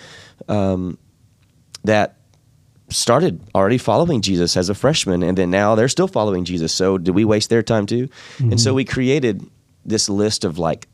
um, 0.47 0.97
that 1.83 2.17
started 2.89 3.41
already 3.55 3.77
following 3.77 4.21
Jesus 4.21 4.57
as 4.57 4.69
a 4.69 4.75
freshman, 4.75 5.23
and 5.23 5.37
then 5.37 5.49
now 5.49 5.75
they're 5.75 5.87
still 5.87 6.07
following 6.07 6.43
Jesus. 6.43 6.73
So 6.73 6.97
did 6.97 7.15
we 7.15 7.23
waste 7.23 7.49
their 7.49 7.63
time 7.63 7.85
too? 7.85 8.07
Mm-hmm. 8.07 8.51
And 8.51 8.61
so 8.61 8.69
mm-hmm. 8.69 8.75
we 8.77 8.85
created 8.85 9.49
this 9.85 10.09
list 10.09 10.43
of 10.43 10.57
like 10.59 10.87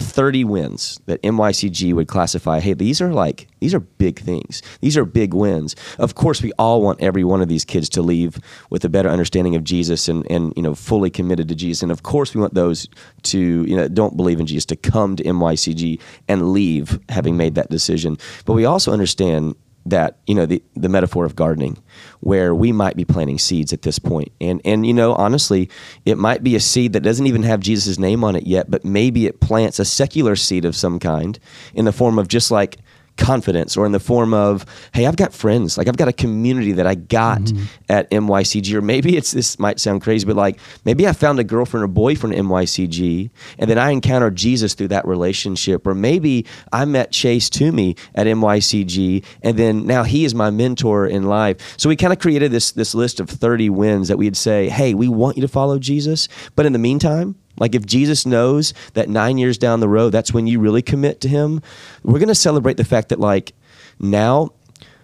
30 0.00 0.44
wins 0.44 1.00
that 1.06 1.22
MYCG 1.22 1.92
would 1.94 2.08
classify. 2.08 2.60
Hey, 2.60 2.74
these 2.74 3.00
are 3.00 3.12
like 3.12 3.46
these 3.60 3.74
are 3.74 3.80
big 3.80 4.18
things. 4.18 4.62
These 4.80 4.96
are 4.96 5.04
big 5.04 5.34
wins. 5.34 5.76
Of 5.98 6.14
course, 6.14 6.42
we 6.42 6.52
all 6.58 6.82
want 6.82 7.00
every 7.00 7.24
one 7.24 7.42
of 7.42 7.48
these 7.48 7.64
kids 7.64 7.88
to 7.90 8.02
leave 8.02 8.38
with 8.70 8.84
a 8.84 8.88
better 8.88 9.08
understanding 9.08 9.54
of 9.54 9.64
Jesus 9.64 10.08
and 10.08 10.26
and 10.30 10.52
you 10.56 10.62
know 10.62 10.74
fully 10.74 11.10
committed 11.10 11.48
to 11.48 11.54
Jesus. 11.54 11.82
And 11.82 11.92
of 11.92 12.02
course, 12.02 12.34
we 12.34 12.40
want 12.40 12.54
those 12.54 12.88
to 13.24 13.38
you 13.38 13.76
know 13.76 13.88
don't 13.88 14.16
believe 14.16 14.40
in 14.40 14.46
Jesus 14.46 14.66
to 14.66 14.76
come 14.76 15.16
to 15.16 15.24
MYCG 15.24 16.00
and 16.28 16.52
leave 16.52 16.98
having 17.08 17.36
made 17.36 17.54
that 17.54 17.70
decision. 17.70 18.16
But 18.44 18.54
we 18.54 18.64
also 18.64 18.92
understand 18.92 19.54
that 19.86 20.18
you 20.26 20.34
know 20.34 20.46
the 20.46 20.62
the 20.74 20.88
metaphor 20.88 21.24
of 21.24 21.34
gardening 21.34 21.78
where 22.20 22.54
we 22.54 22.70
might 22.70 22.96
be 22.96 23.04
planting 23.04 23.38
seeds 23.38 23.72
at 23.72 23.82
this 23.82 23.98
point. 23.98 24.30
And 24.40 24.60
and 24.64 24.86
you 24.86 24.94
know 24.94 25.14
honestly 25.14 25.68
it 26.04 26.18
might 26.18 26.42
be 26.42 26.54
a 26.54 26.60
seed 26.60 26.92
that 26.92 27.00
doesn't 27.00 27.26
even 27.26 27.42
have 27.42 27.60
Jesus' 27.60 27.98
name 27.98 28.22
on 28.24 28.36
it 28.36 28.46
yet 28.46 28.70
but 28.70 28.84
maybe 28.84 29.26
it 29.26 29.40
plants 29.40 29.78
a 29.78 29.84
secular 29.84 30.36
seed 30.36 30.64
of 30.64 30.76
some 30.76 30.98
kind 30.98 31.38
in 31.74 31.84
the 31.84 31.92
form 31.92 32.18
of 32.18 32.28
just 32.28 32.50
like 32.50 32.78
confidence 33.20 33.76
or 33.76 33.86
in 33.86 33.92
the 33.92 34.00
form 34.00 34.34
of 34.34 34.64
hey 34.92 35.06
i've 35.06 35.16
got 35.16 35.32
friends. 35.32 35.78
Like 35.78 35.86
i've 35.86 35.96
got 35.96 36.08
a 36.08 36.12
community 36.12 36.72
that 36.72 36.86
i 36.86 36.94
got 36.94 37.40
mm-hmm. 37.42 37.64
at 37.88 38.10
mycg 38.10 38.72
or 38.74 38.80
maybe 38.80 39.16
it's 39.16 39.30
this 39.30 39.58
might 39.58 39.78
sound 39.78 40.02
crazy 40.02 40.26
but 40.26 40.36
like 40.36 40.58
maybe 40.84 41.06
i 41.06 41.12
found 41.12 41.38
a 41.38 41.44
girlfriend 41.44 41.84
or 41.84 41.88
boyfriend 41.88 42.34
at 42.34 42.42
mycg 42.42 43.30
and 43.58 43.70
then 43.70 43.78
i 43.78 43.90
encountered 43.90 44.34
jesus 44.36 44.74
through 44.74 44.88
that 44.88 45.06
relationship. 45.06 45.86
Or 45.86 45.94
maybe 45.94 46.46
i 46.72 46.84
met 46.84 47.12
chase 47.12 47.50
toomey 47.50 47.96
at 48.14 48.26
mycg 48.26 49.24
and 49.42 49.58
then 49.58 49.86
now 49.86 50.02
he 50.02 50.24
is 50.24 50.34
my 50.34 50.50
mentor 50.50 51.06
in 51.06 51.24
life. 51.24 51.78
So 51.78 51.88
we 51.88 51.96
kind 51.96 52.12
of 52.12 52.18
created 52.18 52.50
this 52.50 52.72
this 52.72 52.94
list 52.94 53.20
of 53.20 53.28
30 53.28 53.70
wins 53.70 54.08
that 54.08 54.16
we'd 54.16 54.36
say 54.36 54.68
hey 54.68 54.94
we 54.94 55.08
want 55.08 55.36
you 55.36 55.42
to 55.42 55.48
follow 55.48 55.78
jesus. 55.78 56.28
But 56.56 56.66
in 56.66 56.72
the 56.72 56.78
meantime 56.78 57.36
like 57.60 57.76
if 57.76 57.86
Jesus 57.86 58.26
knows 58.26 58.74
that 58.94 59.08
nine 59.08 59.38
years 59.38 59.56
down 59.56 59.78
the 59.78 59.88
road, 59.88 60.10
that's 60.10 60.32
when 60.32 60.48
you 60.48 60.58
really 60.58 60.82
commit 60.82 61.20
to 61.20 61.28
Him, 61.28 61.62
we're 62.02 62.18
going 62.18 62.28
to 62.28 62.34
celebrate 62.34 62.76
the 62.76 62.84
fact 62.84 63.10
that, 63.10 63.20
like, 63.20 63.52
now 64.00 64.50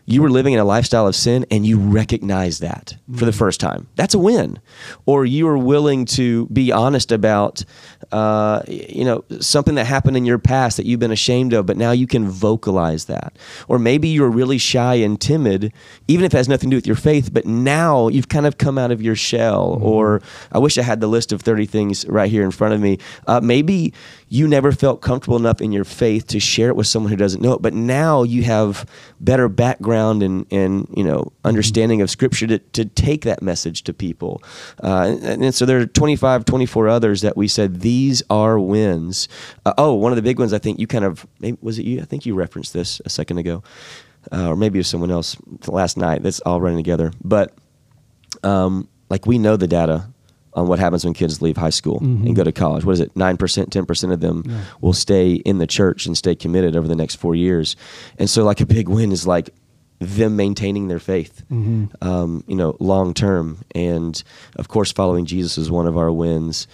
you 0.06 0.22
were 0.22 0.30
living 0.30 0.52
in 0.52 0.60
a 0.60 0.64
lifestyle 0.64 1.06
of 1.06 1.16
sin 1.16 1.44
and 1.50 1.66
you 1.66 1.78
recognize 1.78 2.60
that 2.60 2.96
mm-hmm. 3.02 3.18
for 3.18 3.24
the 3.24 3.32
mm. 3.32 3.38
first 3.38 3.60
time. 3.60 3.88
That's 3.96 4.14
a 4.14 4.18
win. 4.18 4.60
Or 5.04 5.26
you 5.26 5.48
are 5.48 5.58
willing 5.58 6.04
to 6.06 6.46
be 6.46 6.70
honest 6.70 7.10
about, 7.10 7.64
uh, 8.12 8.62
you 8.68 9.04
know, 9.04 9.24
something 9.40 9.74
that 9.74 9.84
happened 9.84 10.16
in 10.16 10.24
your 10.24 10.38
past 10.38 10.76
that 10.76 10.86
you've 10.86 11.00
been 11.00 11.10
ashamed 11.10 11.52
of, 11.52 11.66
but 11.66 11.76
now 11.76 11.90
you 11.90 12.06
can 12.06 12.28
vocalize 12.28 13.06
that. 13.06 13.36
Or 13.66 13.80
maybe 13.80 14.08
you're 14.08 14.30
really 14.30 14.58
shy 14.58 14.94
and 14.94 15.20
timid, 15.20 15.72
even 16.06 16.24
if 16.24 16.32
it 16.32 16.36
has 16.36 16.48
nothing 16.48 16.70
to 16.70 16.74
do 16.74 16.78
with 16.78 16.86
your 16.86 16.96
faith, 16.96 17.32
but 17.32 17.44
now 17.44 18.06
you've 18.06 18.28
kind 18.28 18.46
of 18.46 18.58
come 18.58 18.78
out 18.78 18.92
of 18.92 19.02
your 19.02 19.16
shell. 19.16 19.74
Mm-hmm. 19.74 19.86
Or 19.86 20.22
I 20.52 20.58
wish 20.58 20.78
I 20.78 20.82
had 20.82 21.00
the 21.00 21.08
list 21.08 21.32
of 21.32 21.42
30 21.42 21.66
things 21.66 22.06
right 22.06 22.30
here 22.30 22.44
in 22.44 22.52
front 22.52 22.74
of 22.74 22.80
me. 22.80 22.98
Uh, 23.26 23.40
maybe 23.42 23.92
you 24.28 24.48
never 24.48 24.72
felt 24.72 25.00
comfortable 25.00 25.36
enough 25.36 25.60
in 25.60 25.70
your 25.70 25.84
faith 25.84 26.26
to 26.26 26.40
share 26.40 26.68
it 26.68 26.76
with 26.76 26.86
someone 26.86 27.10
who 27.10 27.16
doesn't 27.16 27.42
know 27.42 27.52
it, 27.52 27.62
but 27.62 27.74
now 27.74 28.24
you 28.24 28.42
have 28.42 28.88
better 29.20 29.48
background 29.48 30.22
and, 30.22 30.46
and 30.50 30.92
you 30.96 31.04
know 31.04 31.32
understanding 31.44 32.02
of 32.02 32.10
scripture 32.10 32.46
to, 32.46 32.58
to 32.58 32.84
take 32.84 33.22
that 33.22 33.40
message 33.40 33.82
to 33.82 33.92
people. 33.92 34.42
Uh, 34.82 35.16
and, 35.22 35.44
and, 35.44 35.54
so 35.54 35.64
there 35.64 35.78
are 35.78 35.86
25, 35.86 36.44
24 36.44 36.88
others 36.88 37.20
that 37.22 37.36
we 37.36 37.46
said 37.46 37.80
these 37.80 38.22
are 38.28 38.58
wins. 38.58 39.28
Uh, 39.64 39.74
oh, 39.78 39.94
one 39.94 40.10
of 40.10 40.16
the 40.16 40.22
big 40.22 40.38
ones 40.38 40.52
I 40.52 40.58
think 40.58 40.80
you 40.80 40.86
kind 40.86 41.04
of 41.04 41.26
maybe, 41.38 41.56
was 41.60 41.78
it 41.78 41.84
you? 41.84 42.00
I 42.00 42.04
think 42.04 42.26
you 42.26 42.34
referenced 42.34 42.72
this 42.72 43.00
a 43.04 43.08
second 43.08 43.38
ago, 43.38 43.62
uh, 44.32 44.48
or 44.48 44.56
maybe 44.56 44.78
it 44.78 44.80
was 44.80 44.88
someone 44.88 45.12
else 45.12 45.36
last 45.68 45.96
night. 45.96 46.24
That's 46.24 46.40
all 46.40 46.60
running 46.60 46.78
together, 46.78 47.12
but 47.22 47.54
um, 48.42 48.88
like 49.08 49.24
we 49.24 49.38
know 49.38 49.56
the 49.56 49.68
data 49.68 50.08
on 50.56 50.66
what 50.66 50.78
happens 50.78 51.04
when 51.04 51.14
kids 51.14 51.40
leave 51.42 51.56
high 51.56 51.70
school 51.70 52.00
mm-hmm. 52.00 52.26
and 52.26 52.34
go 52.34 52.42
to 52.42 52.50
college. 52.50 52.84
What 52.84 52.92
is 52.92 53.00
it? 53.00 53.14
9%, 53.14 53.36
10% 53.36 54.12
of 54.12 54.20
them 54.20 54.42
yeah. 54.44 54.64
will 54.80 54.94
stay 54.94 55.34
in 55.34 55.58
the 55.58 55.66
church 55.66 56.06
and 56.06 56.16
stay 56.16 56.34
committed 56.34 56.74
over 56.74 56.88
the 56.88 56.96
next 56.96 57.16
four 57.16 57.34
years. 57.34 57.76
And 58.18 58.28
so, 58.28 58.42
like, 58.42 58.60
a 58.60 58.66
big 58.66 58.88
win 58.88 59.12
is 59.12 59.26
like 59.26 59.50
them 59.98 60.36
maintaining 60.36 60.88
their 60.88 60.98
faith, 60.98 61.44
mm-hmm. 61.50 61.86
um, 62.06 62.44
you 62.46 62.56
know, 62.56 62.76
long 62.80 63.14
term. 63.14 63.58
And 63.74 64.20
of 64.56 64.68
course, 64.68 64.92
following 64.92 65.24
Jesus 65.26 65.58
is 65.58 65.70
one 65.70 65.86
of 65.86 65.96
our 65.96 66.12
wins. 66.12 66.66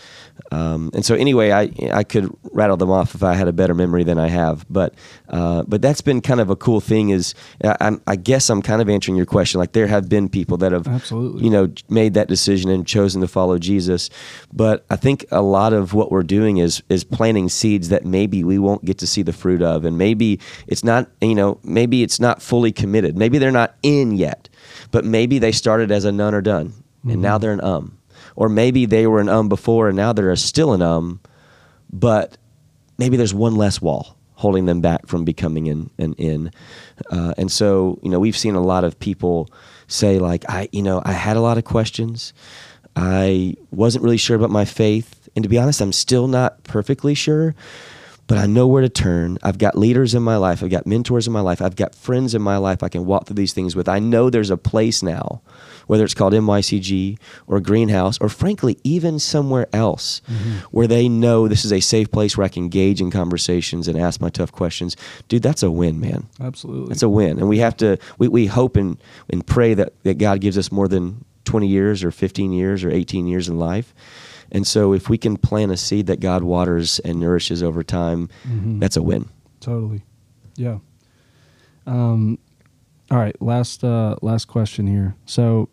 Um, 0.53 0.91
and 0.93 1.05
so, 1.05 1.15
anyway, 1.15 1.51
I 1.51 1.73
I 1.93 2.05
could 2.05 2.31
rattle 2.53 2.77
them 2.77 2.91
off 2.91 3.15
if 3.15 3.23
I 3.23 3.35
had 3.35 3.49
a 3.49 3.53
better 3.53 3.75
memory 3.75 4.05
than 4.05 4.19
I 4.19 4.29
have. 4.29 4.67
But 4.69 4.95
uh, 5.29 5.63
but 5.67 5.81
that's 5.81 6.03
been 6.03 6.21
kind 6.21 6.41
of 6.41 6.51
a 6.51 6.57
cool 6.57 6.81
thing. 6.81 7.09
Is 7.09 7.35
I, 7.65 7.97
I, 8.07 8.17
guess 8.17 8.51
I'm 8.51 8.61
kind 8.61 8.83
of 8.83 8.89
answering 8.91 9.17
your 9.17 9.27
question. 9.27 9.59
Like 9.61 9.73
there 9.73 9.87
have 9.87 10.09
been 10.09 10.29
people 10.29 10.59
that 10.59 10.73
have 10.73 10.87
absolutely 10.87 11.45
you 11.45 11.51
know 11.51 11.73
made 11.89 12.15
that 12.15 12.29
decision 12.29 12.71
and 12.71 12.87
chosen 12.87 13.23
to 13.23 13.29
follow 13.29 13.59
Jesus. 13.59 14.11
But 14.53 14.85
I 14.91 14.97
think 14.97 15.25
a 15.31 15.41
lot 15.41 15.73
of 15.73 15.95
what 15.95 16.13
we're 16.13 16.23
doing 16.23 16.59
is 16.59 16.83
is 16.91 17.03
planting 17.03 17.49
seeds 17.49 17.89
that 17.89 18.05
maybe 18.05 18.45
we 18.45 18.59
won't 18.59 18.85
get 18.85 18.99
to 18.99 19.07
see 19.07 19.23
the 19.23 19.33
fruit 19.33 19.63
of, 19.63 19.87
and 19.87 19.97
maybe 19.97 20.39
it's 20.67 20.85
not 20.85 21.09
you 21.23 21.35
know 21.35 21.59
maybe 21.63 22.03
it's 22.03 22.21
not 22.21 22.43
fully 22.43 22.73
committed. 22.73 23.17
Maybe 23.17 23.39
they're 23.39 23.51
not 23.51 23.75
in 23.83 24.13
yet, 24.13 24.51
but 24.91 25.05
maybe 25.05 25.39
they 25.39 25.53
started 25.53 25.91
as 25.91 26.05
a 26.05 26.13
none 26.13 26.35
or 26.35 26.43
done, 26.43 26.69
mm-hmm. 26.69 27.11
and 27.11 27.23
now 27.23 27.39
they're 27.39 27.53
an 27.53 27.65
um 27.65 27.99
or 28.37 28.49
maybe 28.49 28.87
they 28.87 29.07
were 29.07 29.21
an 29.21 29.29
um 29.29 29.49
before 29.49 29.89
and 29.89 29.97
now 29.97 30.13
they're 30.13 30.35
still 30.37 30.73
an 30.73 30.83
um, 30.83 31.21
but 31.93 32.37
maybe 32.99 33.17
there's 33.17 33.35
one 33.35 33.57
less 33.57 33.81
wall 33.81 34.17
holding 34.35 34.67
them 34.67 34.81
back 34.81 35.07
from 35.07 35.25
becoming 35.25 35.69
an, 35.69 35.89
an 35.99 36.15
in. 36.15 36.51
Uh, 37.11 37.33
and 37.39 37.51
so, 37.51 38.01
you 38.03 38.11
know, 38.11 38.19
we've 38.19 38.37
seen 38.37 38.57
a 38.57 38.61
lot 38.61 38.83
of 38.83 38.99
people 38.99 39.49
say, 39.87 40.19
like, 40.19 40.45
I, 40.49 40.69
you 40.73 40.83
know, 40.83 41.01
I 41.05 41.13
had 41.13 41.37
a 41.37 41.41
lot 41.41 41.59
of 41.59 41.65
questions. 41.65 42.33
I 42.97 43.55
wasn't 43.71 44.03
really 44.03 44.17
sure 44.17 44.37
about 44.37 44.51
my 44.51 44.65
faith. 44.65 45.29
And 45.37 45.45
to 45.45 45.49
be 45.49 45.59
honest, 45.59 45.81
I'm 45.81 45.93
still 45.93 46.27
not 46.27 46.65
perfectly 46.65 47.15
sure 47.15 47.55
but 48.33 48.39
I 48.39 48.47
know 48.47 48.67
where 48.67 48.81
to 48.81 48.89
turn. 48.89 49.37
I've 49.43 49.59
got 49.59 49.77
leaders 49.77 50.15
in 50.15 50.23
my 50.23 50.37
life. 50.37 50.63
I've 50.63 50.71
got 50.71 50.87
mentors 50.87 51.27
in 51.27 51.35
my 51.35 51.41
life. 51.41 51.61
I've 51.61 51.77
got 51.77 51.95
friends 51.95 52.35
in 52.35 52.41
my 52.41 52.57
life 52.57 52.83
I 52.83 52.89
can 52.89 53.05
walk 53.05 53.27
through 53.27 53.35
these 53.35 53.53
things 53.53 53.77
with. 53.77 53.91
I 53.91 53.99
know 53.99 54.31
there's 54.31 54.49
a 54.49 54.57
place 54.57 55.03
now, 55.03 55.43
whether 55.87 56.05
it's 56.05 56.15
called 56.15 56.33
MYCG 56.33 57.19
or 57.47 57.61
Greenhouse, 57.61 58.19
or 58.21 58.29
frankly, 58.29 58.79
even 58.85 59.19
somewhere 59.19 59.67
else 59.73 60.21
mm-hmm. 60.31 60.59
where 60.71 60.87
they 60.87 61.09
know 61.09 61.49
this 61.49 61.65
is 61.65 61.73
a 61.73 61.81
safe 61.81 62.11
place 62.11 62.37
where 62.37 62.45
I 62.45 62.49
can 62.49 62.65
engage 62.65 63.01
in 63.01 63.11
conversations 63.11 63.89
and 63.89 63.99
ask 63.99 64.21
my 64.21 64.31
tough 64.31 64.53
questions. 64.53 64.97
Dude, 65.29 65.43
that's 65.43 65.63
a 65.63 65.71
win, 65.71 66.01
man. 66.01 66.29
Absolutely. 66.41 66.89
That's 66.89 67.03
a 67.03 67.09
win. 67.09 67.39
And 67.39 67.49
we 67.49 67.59
have 67.59 67.77
to, 67.79 67.99
we, 68.19 68.29
we 68.29 68.47
hope 68.47 68.77
and, 68.77 68.97
and 69.31 69.47
pray 69.47 69.75
that, 69.75 69.93
that 70.05 70.19
God 70.19 70.41
gives 70.41 70.59
us 70.59 70.71
more 70.73 70.89
than 70.89 71.25
20 71.45 71.67
years 71.67 72.05
or 72.05 72.11
15 72.11 72.53
years 72.53 72.85
or 72.85 72.91
18 72.91 73.27
years 73.27 73.49
in 73.49 73.59
life. 73.59 73.95
And 74.51 74.67
so 74.67 74.93
if 74.93 75.09
we 75.09 75.17
can 75.17 75.37
plant 75.39 75.73
a 75.73 75.77
seed 75.77 76.07
that 76.07 76.21
God 76.21 76.43
waters 76.45 76.99
and 77.01 77.19
nourishes 77.19 77.63
over 77.63 77.83
time, 77.83 78.29
Mhm. 78.47 78.81
that's 78.81 78.97
a 78.97 79.03
win. 79.03 79.29
Totally. 79.61 80.03
Yeah. 80.57 80.79
Um, 81.87 82.39
all 83.13 83.19
right. 83.19 83.41
Last 83.41 83.85
uh, 83.85 84.17
last 84.23 84.47
question 84.47 84.87
here. 84.89 85.15
So 85.27 85.69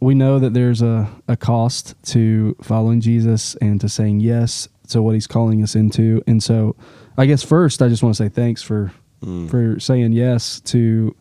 we 0.00 0.14
know 0.14 0.38
that 0.38 0.54
there's 0.54 0.82
a, 0.82 1.08
a 1.28 1.36
cost 1.36 1.94
to 2.12 2.54
following 2.62 3.00
Jesus 3.00 3.54
and 3.56 3.80
to 3.80 3.88
saying 3.88 4.20
yes 4.20 4.68
to 4.90 5.02
what 5.02 5.14
he's 5.14 5.26
calling 5.26 5.62
us 5.62 5.74
into. 5.74 6.22
And 6.26 6.42
so 6.42 6.76
I 7.18 7.26
guess 7.26 7.42
first 7.42 7.82
I 7.82 7.88
just 7.88 8.02
want 8.02 8.14
to 8.16 8.22
say 8.22 8.28
thanks 8.28 8.62
for 8.62 8.92
Mm. 9.22 9.50
for 9.50 9.78
saying 9.78 10.12
yes 10.12 10.60
to 10.60 11.14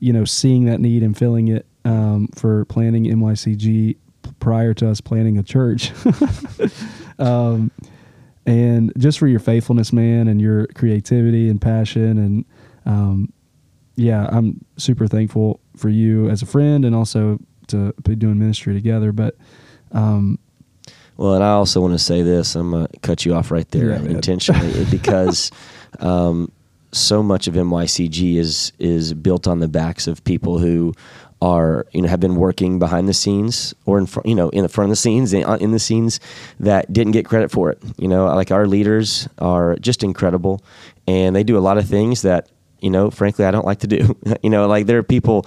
you 0.00 0.12
know 0.12 0.26
seeing 0.26 0.66
that 0.66 0.80
need 0.82 1.02
and 1.02 1.16
filling 1.16 1.48
it 1.48 1.64
um, 1.86 2.28
for 2.34 2.66
planning 2.66 3.04
MYCG 3.06 3.96
prior 4.38 4.74
to 4.74 4.90
us 4.90 5.00
planning 5.00 5.38
a 5.38 5.42
church. 5.42 5.90
um, 7.18 7.70
and 8.44 8.92
just 8.98 9.18
for 9.18 9.26
your 9.26 9.40
faithfulness, 9.40 9.94
man, 9.94 10.28
and 10.28 10.42
your 10.42 10.66
creativity 10.68 11.48
and 11.48 11.58
passion, 11.58 12.18
and 12.18 12.44
um, 12.84 13.32
yeah, 13.98 14.28
I'm 14.30 14.64
super 14.76 15.08
thankful 15.08 15.58
for 15.76 15.88
you 15.88 16.30
as 16.30 16.40
a 16.40 16.46
friend, 16.46 16.84
and 16.84 16.94
also 16.94 17.40
to 17.66 17.92
be 18.04 18.14
doing 18.14 18.38
ministry 18.38 18.72
together. 18.72 19.10
But 19.10 19.36
um, 19.90 20.38
Well, 21.16 21.34
and 21.34 21.42
I 21.42 21.50
also 21.50 21.80
want 21.80 21.94
to 21.94 21.98
say 21.98 22.22
this. 22.22 22.54
I'm 22.54 22.70
going 22.70 22.86
to 22.86 22.98
cut 23.00 23.26
you 23.26 23.34
off 23.34 23.50
right 23.50 23.68
there 23.72 23.90
Yeah, 23.90 24.08
intentionally 24.08 24.84
because 24.84 25.50
um, 25.98 26.52
so 26.92 27.24
much 27.24 27.48
of 27.48 27.54
MYCG 27.54 28.36
is 28.36 28.72
is 28.78 29.14
built 29.14 29.48
on 29.48 29.58
the 29.58 29.68
backs 29.68 30.06
of 30.06 30.22
people 30.22 30.60
who 30.60 30.94
are 31.42 31.84
you 31.92 32.02
know 32.02 32.08
have 32.08 32.20
been 32.20 32.36
working 32.36 32.78
behind 32.78 33.08
the 33.08 33.14
scenes 33.14 33.74
or 33.86 33.98
in 33.98 34.06
front 34.06 34.26
you 34.26 34.34
know 34.34 34.48
in 34.50 34.62
the 34.62 34.68
front 34.68 34.86
of 34.86 34.90
the 34.90 34.96
scenes 34.96 35.32
in 35.32 35.48
in 35.60 35.70
the 35.70 35.78
scenes 35.78 36.18
that 36.58 36.92
didn't 36.92 37.12
get 37.12 37.26
credit 37.26 37.50
for 37.50 37.68
it. 37.70 37.82
You 37.96 38.06
know, 38.06 38.26
like 38.26 38.52
our 38.52 38.68
leaders 38.68 39.28
are 39.38 39.74
just 39.76 40.04
incredible, 40.04 40.62
and 41.08 41.34
they 41.34 41.42
do 41.42 41.58
a 41.58 41.60
lot 41.60 41.78
of 41.78 41.88
things 41.88 42.22
that 42.22 42.48
you 42.80 42.90
know, 42.90 43.10
frankly, 43.10 43.44
I 43.44 43.50
don't 43.50 43.64
like 43.66 43.80
to 43.80 43.86
do. 43.86 44.16
you 44.42 44.50
know, 44.50 44.66
like 44.68 44.86
there 44.86 44.98
are 44.98 45.02
people 45.02 45.46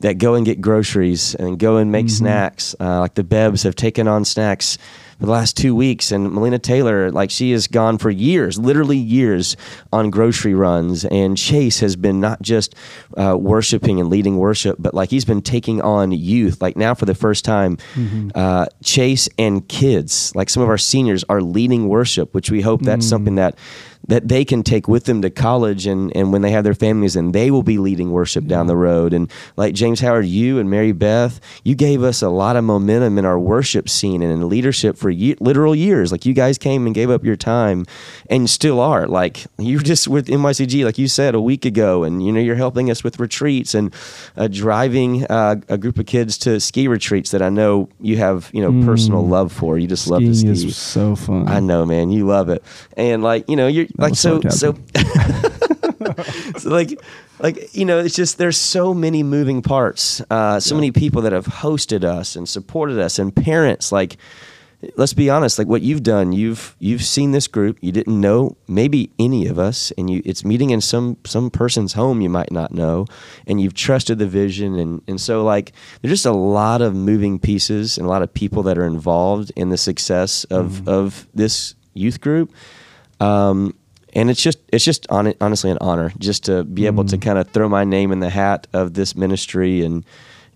that 0.00 0.18
go 0.18 0.34
and 0.34 0.44
get 0.46 0.60
groceries 0.60 1.34
and 1.34 1.58
go 1.58 1.76
and 1.76 1.90
make 1.92 2.06
Mhm. 2.06 2.10
snacks. 2.10 2.74
Uh, 2.80 3.00
like 3.00 3.14
the 3.14 3.24
Bebs 3.24 3.64
have 3.64 3.74
taken 3.74 4.06
on 4.08 4.24
snacks 4.24 4.78
for 5.18 5.26
the 5.26 5.32
last 5.32 5.56
two 5.56 5.74
weeks, 5.74 6.10
and 6.10 6.32
Melina 6.32 6.58
Taylor, 6.58 7.10
like 7.12 7.30
she 7.30 7.52
has 7.52 7.66
gone 7.68 7.98
for 7.98 8.10
years, 8.10 8.58
literally 8.58 8.96
years, 8.96 9.56
on 9.92 10.10
grocery 10.10 10.54
runs. 10.54 11.04
And 11.04 11.36
Chase 11.36 11.78
has 11.80 11.94
been 11.94 12.20
not 12.20 12.42
just 12.42 12.74
uh, 13.16 13.36
worshiping 13.38 14.00
and 14.00 14.08
leading 14.08 14.38
worship, 14.38 14.76
but 14.80 14.94
like 14.94 15.10
he's 15.10 15.24
been 15.24 15.42
taking 15.42 15.80
on 15.80 16.10
youth. 16.12 16.60
Like 16.62 16.76
now, 16.76 16.94
for 16.94 17.04
the 17.06 17.14
first 17.14 17.44
time, 17.44 17.78
uh, 18.34 18.66
Chase 18.82 19.28
and 19.38 19.66
kids, 19.68 20.32
like 20.34 20.48
some 20.50 20.62
of 20.62 20.68
our 20.68 20.78
seniors, 20.78 21.24
are 21.28 21.40
leading 21.42 21.88
worship, 21.88 22.34
which 22.34 22.50
we 22.50 22.60
hope 22.62 22.82
that's 22.82 23.06
Mm. 23.06 23.10
something 23.10 23.34
that 23.36 23.56
that 24.08 24.28
they 24.28 24.44
can 24.44 24.62
take 24.62 24.88
with 24.88 25.04
them 25.04 25.22
to 25.22 25.30
college 25.30 25.86
and, 25.86 26.14
and 26.16 26.32
when 26.32 26.42
they 26.42 26.50
have 26.50 26.64
their 26.64 26.74
families 26.74 27.14
and 27.16 27.32
they 27.34 27.50
will 27.50 27.62
be 27.62 27.78
leading 27.78 28.10
worship 28.10 28.46
down 28.46 28.66
the 28.66 28.76
road. 28.76 29.12
And 29.12 29.30
like 29.56 29.74
james 29.74 30.00
howard 30.00 30.26
you 30.26 30.58
and 30.58 30.68
mary 30.68 30.92
beth 30.92 31.40
you 31.64 31.74
gave 31.74 32.02
us 32.02 32.20
a 32.22 32.28
lot 32.28 32.56
of 32.56 32.64
momentum 32.64 33.16
in 33.18 33.24
our 33.24 33.38
worship 33.38 33.88
scene 33.88 34.22
and 34.22 34.32
in 34.32 34.48
leadership 34.48 34.96
for 34.96 35.08
ye- 35.10 35.36
literal 35.40 35.74
years. 35.74 36.10
Like 36.10 36.26
you 36.26 36.34
guys 36.34 36.58
came 36.58 36.86
and 36.86 36.94
gave 36.94 37.10
up 37.10 37.24
your 37.24 37.36
time 37.36 37.86
and 38.28 38.48
still 38.50 38.80
are. 38.80 39.06
Like 39.06 39.46
you 39.58 39.76
were 39.76 39.82
just 39.84 40.08
with 40.08 40.26
mycg 40.26 40.84
like 40.84 40.98
you 40.98 41.08
said 41.08 41.34
a 41.34 41.40
week 41.40 41.64
ago 41.64 42.02
and 42.04 42.24
you 42.24 42.32
know 42.32 42.40
you're 42.40 42.56
helping 42.56 42.90
us 42.90 43.04
with 43.04 43.20
retreats 43.20 43.74
and 43.74 43.94
uh, 44.36 44.48
driving 44.48 45.24
uh, 45.26 45.56
a 45.68 45.78
group 45.78 45.98
of 45.98 46.06
kids 46.06 46.36
to 46.38 46.58
ski 46.60 46.88
retreats 46.88 47.30
that 47.30 47.42
i 47.42 47.48
know 47.48 47.88
you 48.00 48.16
have 48.16 48.50
you 48.52 48.60
know 48.60 48.84
personal 48.84 49.22
Mm. 49.22 49.28
love 49.30 49.52
for. 49.52 49.78
You 49.78 49.86
just 49.86 50.08
love 50.08 50.20
to 50.22 50.34
ski. 50.34 50.48
is 50.48 50.76
so 50.76 51.14
fun. 51.14 51.46
I 51.48 51.60
know, 51.60 51.84
man. 51.86 52.10
You 52.10 52.26
love 52.26 52.48
it, 52.48 52.62
and 52.96 53.22
like 53.22 53.48
you 53.48 53.56
know, 53.56 53.66
you're 53.66 53.86
like 53.98 54.14
so 54.14 54.40
so. 54.48 54.74
sarcasm. 54.74 55.52
so 56.58 56.70
like 56.70 56.98
like 57.42 57.74
you 57.74 57.84
know, 57.84 57.98
it's 57.98 58.14
just 58.14 58.38
there's 58.38 58.56
so 58.56 58.94
many 58.94 59.22
moving 59.22 59.62
parts. 59.62 60.22
Uh, 60.30 60.60
so 60.60 60.74
many 60.74 60.92
people 60.92 61.22
that 61.22 61.32
have 61.32 61.46
hosted 61.46 62.04
us 62.04 62.36
and 62.36 62.48
supported 62.48 62.98
us, 62.98 63.18
and 63.18 63.34
parents. 63.34 63.90
Like, 63.90 64.16
let's 64.96 65.12
be 65.12 65.28
honest. 65.28 65.58
Like 65.58 65.66
what 65.66 65.82
you've 65.82 66.02
done, 66.04 66.32
you've 66.32 66.76
you've 66.78 67.02
seen 67.02 67.32
this 67.32 67.48
group. 67.48 67.78
You 67.80 67.90
didn't 67.90 68.20
know 68.20 68.56
maybe 68.68 69.10
any 69.18 69.46
of 69.46 69.58
us, 69.58 69.92
and 69.98 70.08
you 70.08 70.22
it's 70.24 70.44
meeting 70.44 70.70
in 70.70 70.80
some 70.80 71.16
some 71.24 71.50
person's 71.50 71.94
home 71.94 72.20
you 72.20 72.30
might 72.30 72.52
not 72.52 72.72
know, 72.72 73.06
and 73.46 73.60
you've 73.60 73.74
trusted 73.74 74.18
the 74.18 74.26
vision, 74.26 74.78
and 74.78 75.02
and 75.08 75.20
so 75.20 75.42
like 75.44 75.72
there's 76.00 76.12
just 76.12 76.26
a 76.26 76.32
lot 76.32 76.80
of 76.80 76.94
moving 76.94 77.38
pieces 77.38 77.98
and 77.98 78.06
a 78.06 78.10
lot 78.10 78.22
of 78.22 78.32
people 78.32 78.62
that 78.64 78.78
are 78.78 78.86
involved 78.86 79.50
in 79.56 79.70
the 79.70 79.78
success 79.78 80.44
of 80.44 80.86
of 80.88 81.26
this 81.34 81.74
youth 81.94 82.20
group. 82.20 82.52
Um, 83.20 83.74
and 84.12 84.30
it's 84.30 84.42
just 84.42 84.58
it's 84.68 84.84
just 84.84 85.06
hon- 85.10 85.34
honestly 85.40 85.70
an 85.70 85.78
honor 85.80 86.12
just 86.18 86.44
to 86.44 86.64
be 86.64 86.86
able 86.86 87.04
to 87.04 87.18
kind 87.18 87.38
of 87.38 87.48
throw 87.50 87.68
my 87.68 87.84
name 87.84 88.12
in 88.12 88.20
the 88.20 88.30
hat 88.30 88.66
of 88.72 88.94
this 88.94 89.16
ministry 89.16 89.82
and 89.82 90.04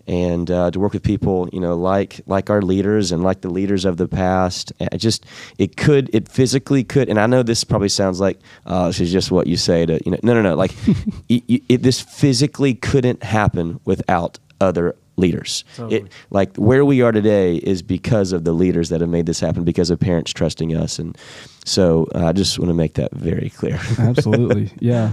and 0.07 0.49
uh, 0.49 0.71
to 0.71 0.79
work 0.79 0.93
with 0.93 1.03
people 1.03 1.49
you 1.51 1.59
know 1.59 1.75
like 1.75 2.21
like 2.27 2.49
our 2.49 2.61
leaders 2.61 3.11
and 3.11 3.23
like 3.23 3.41
the 3.41 3.49
leaders 3.49 3.85
of 3.85 3.97
the 3.97 4.07
past. 4.07 4.71
It 4.79 4.97
just 4.97 5.25
it 5.57 5.75
could 5.75 6.09
it 6.13 6.29
physically 6.29 6.83
could 6.83 7.09
and 7.09 7.19
I 7.19 7.27
know 7.27 7.43
this 7.43 7.63
probably 7.63 7.89
sounds 7.89 8.19
like 8.19 8.39
uh, 8.65 8.87
this 8.87 8.99
is 9.01 9.11
just 9.11 9.31
what 9.31 9.47
you 9.47 9.57
say 9.57 9.85
to 9.85 9.99
you 10.05 10.11
know 10.11 10.19
no 10.23 10.33
no 10.33 10.41
no 10.41 10.55
like 10.55 10.73
y 11.29 11.41
it, 11.47 11.83
this 11.83 12.01
physically 12.01 12.73
couldn't 12.73 13.23
happen 13.23 13.79
without 13.85 14.39
other 14.61 14.95
leaders 15.17 15.63
Totally. 15.75 16.01
it 16.01 16.11
like 16.29 16.55
where 16.57 16.85
we 16.85 17.01
are 17.01 17.11
today 17.11 17.55
is 17.57 17.81
because 17.81 18.31
of 18.33 18.43
the 18.43 18.53
leaders 18.53 18.89
that 18.89 19.01
have 19.01 19.09
made 19.09 19.25
this 19.25 19.39
happen 19.39 19.63
because 19.63 19.89
of 19.89 19.99
parents 19.99 20.31
trusting 20.31 20.75
us 20.75 20.99
and 20.99 21.17
so 21.65 22.07
uh, 22.15 22.25
i 22.27 22.31
just 22.31 22.59
want 22.59 22.69
to 22.69 22.73
make 22.75 22.93
that 22.93 23.11
very 23.13 23.49
clear 23.49 23.79
Absolutely. 23.99 24.71
Yeah. 24.79 25.11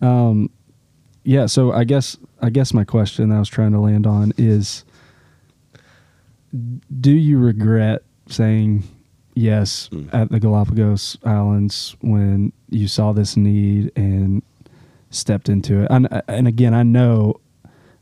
Um, 0.00 0.50
yeah. 1.24 1.46
So 1.46 1.72
I 1.72 1.84
guess 1.84 2.16
I 2.42 2.50
guess 2.50 2.72
my 2.74 2.84
question 2.84 3.32
I 3.32 3.38
was 3.38 3.48
trying 3.48 3.72
to 3.72 3.80
land 3.80 4.06
on 4.06 4.32
is, 4.36 4.84
do 7.00 7.10
you 7.12 7.38
regret 7.38 8.02
saying 8.28 8.84
yes 9.34 9.88
Mm. 9.92 10.08
at 10.14 10.30
the 10.30 10.38
Galapagos 10.38 11.16
Islands 11.24 11.96
when 12.00 12.52
you 12.70 12.86
saw 12.88 13.12
this 13.12 13.36
need 13.36 13.90
and 13.96 14.42
stepped 15.10 15.48
into 15.48 15.80
it? 15.82 15.88
And, 15.90 16.08
and 16.28 16.46
again, 16.46 16.74
I 16.74 16.82
know 16.82 17.40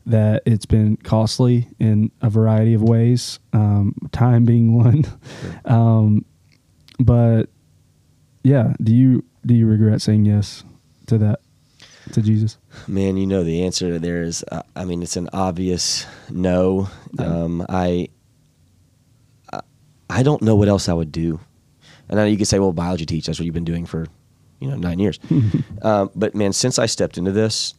that 0.05 0.43
it's 0.45 0.65
been 0.65 0.97
costly 0.97 1.67
in 1.79 2.11
a 2.21 2.29
variety 2.29 2.73
of 2.73 2.81
ways, 2.83 3.39
um, 3.53 3.95
time 4.11 4.45
being 4.45 4.75
one. 4.75 5.05
Um, 5.65 6.25
but 6.99 7.45
yeah, 8.43 8.73
do 8.81 8.93
you 8.93 9.23
do 9.45 9.53
you 9.53 9.65
regret 9.65 10.01
saying 10.01 10.25
yes 10.25 10.63
to 11.07 11.17
that 11.19 11.39
to 12.11 12.21
Jesus? 12.21 12.57
man 12.87 13.15
you 13.17 13.25
know 13.25 13.43
the 13.43 13.63
answer 13.63 13.97
there 13.99 14.23
is 14.23 14.43
uh, 14.51 14.61
i 14.75 14.83
mean 14.83 15.01
it's 15.03 15.15
an 15.15 15.29
obvious 15.31 16.05
no 16.29 16.89
Yeah. 17.17 17.25
um, 17.25 17.65
I, 17.69 18.09
I 19.51 19.61
i 20.09 20.23
don't 20.23 20.41
know 20.41 20.55
what 20.55 20.67
else 20.67 20.89
i 20.89 20.93
would 20.93 21.11
do 21.11 21.39
and 22.09 22.19
i 22.19 22.23
know 22.23 22.29
you 22.29 22.37
could 22.37 22.47
say 22.47 22.59
well 22.59 22.73
biology 22.73 23.05
teach 23.05 23.25
that's 23.27 23.39
what 23.39 23.45
you've 23.45 23.53
been 23.53 23.63
doing 23.63 23.85
for 23.85 24.07
you 24.59 24.69
know 24.69 24.75
nine 24.75 24.99
years 24.99 25.19
um, 25.81 26.09
but 26.15 26.35
man 26.35 26.51
since 26.53 26.77
i 26.79 26.85
stepped 26.85 27.17
into 27.17 27.31
this 27.31 27.73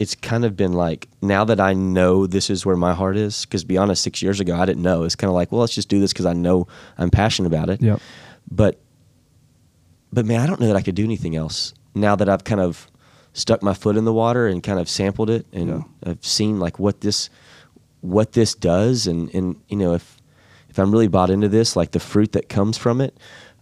it's 0.00 0.14
kind 0.16 0.44
of 0.44 0.56
been 0.56 0.72
like 0.72 1.06
now 1.22 1.44
that 1.44 1.60
i 1.60 1.72
know 1.72 2.26
this 2.26 2.50
is 2.50 2.64
where 2.66 2.74
my 2.76 2.92
heart 2.94 3.16
is 3.16 3.44
because 3.44 3.62
be 3.64 3.76
honest 3.78 4.02
six 4.02 4.20
years 4.22 4.40
ago 4.40 4.56
i 4.56 4.64
didn't 4.64 4.82
know 4.82 5.04
it's 5.04 5.14
kind 5.14 5.28
of 5.28 5.34
like 5.34 5.52
well 5.52 5.60
let's 5.60 5.74
just 5.74 5.88
do 5.88 6.00
this 6.00 6.12
because 6.12 6.26
i 6.26 6.32
know 6.32 6.66
i'm 6.98 7.10
passionate 7.10 7.46
about 7.46 7.68
it 7.70 7.80
Yep. 7.82 8.00
but 8.50 8.80
but 10.12 10.26
man, 10.26 10.40
I 10.40 10.46
don't 10.48 10.58
know 10.60 10.66
that 10.66 10.74
I 10.74 10.82
could 10.82 10.96
do 10.96 11.04
anything 11.04 11.36
else 11.36 11.72
now 11.94 12.16
that 12.16 12.28
I've 12.28 12.42
kind 12.42 12.60
of 12.60 12.88
stuck 13.32 13.62
my 13.62 13.74
foot 13.74 13.96
in 13.96 14.04
the 14.04 14.12
water 14.12 14.48
and 14.48 14.60
kind 14.60 14.80
of 14.80 14.88
sampled 14.88 15.30
it 15.30 15.46
and 15.52 15.68
Yeah. 15.68 15.82
I've 16.04 16.24
seen 16.26 16.58
like 16.58 16.80
what 16.80 17.00
this 17.02 17.30
what 18.00 18.32
this 18.32 18.54
does 18.56 19.06
and 19.06 19.32
and 19.32 19.60
you 19.68 19.76
know 19.76 19.94
if 19.94 20.16
if 20.68 20.78
I'm 20.80 20.90
really 20.90 21.06
bought 21.08 21.30
into 21.30 21.48
this, 21.48 21.76
like 21.76 21.90
the 21.92 22.00
fruit 22.00 22.32
that 22.32 22.48
comes 22.48 22.76
from 22.78 23.00
it. 23.00 23.16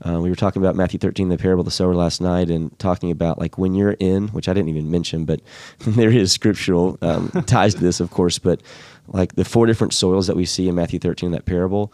Uh, 0.07 0.21
we 0.21 0.31
were 0.31 0.37
talking 0.37 0.63
about 0.63 0.77
Matthew 0.77 0.99
13, 0.99 1.29
the 1.29 1.39
parable 1.39 1.63
of 1.63 1.65
the 1.65 1.71
sower 1.71 1.95
last 1.95 2.21
night, 2.21 2.51
and 2.51 2.77
talking 2.79 3.11
about 3.11 3.39
like 3.39 3.59
when 3.59 3.75
you're 3.75 3.97
in, 3.99 4.29
which 4.29 4.49
I 4.49 4.55
didn't 4.55 4.69
even 4.69 4.91
mention, 4.91 5.25
but 5.25 5.41
there 5.81 6.11
is 6.11 6.33
scriptural 6.33 6.99
um, 7.03 7.31
ties 7.47 7.75
to 7.75 7.81
this, 7.81 8.01
of 8.01 8.11
course. 8.11 8.39
But 8.39 8.63
like 9.09 9.35
the 9.35 9.45
four 9.45 9.67
different 9.67 9.93
soils 9.93 10.27
that 10.27 10.37
we 10.37 10.45
see 10.45 10.69
in 10.69 10.75
Matthew 10.75 10.99
13 10.99 11.29
in 11.29 11.33
that 11.33 11.47
parable, 11.47 11.93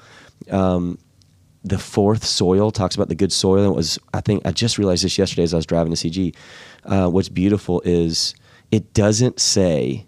um, 0.50 0.98
the 1.62 1.78
fourth 1.78 2.24
soil 2.24 2.70
talks 2.70 2.94
about 2.94 3.08
the 3.08 3.14
good 3.14 3.32
soil. 3.32 3.64
And 3.64 3.72
it 3.72 3.76
was, 3.76 3.98
I 4.12 4.20
think, 4.20 4.46
I 4.46 4.52
just 4.52 4.76
realized 4.76 5.02
this 5.04 5.16
yesterday 5.16 5.44
as 5.44 5.54
I 5.54 5.56
was 5.56 5.66
driving 5.66 5.94
to 5.94 6.10
CG. 6.10 6.36
Uh, 6.84 7.08
what's 7.08 7.30
beautiful 7.30 7.80
is 7.86 8.34
it 8.70 8.92
doesn't 8.92 9.40
say, 9.40 10.06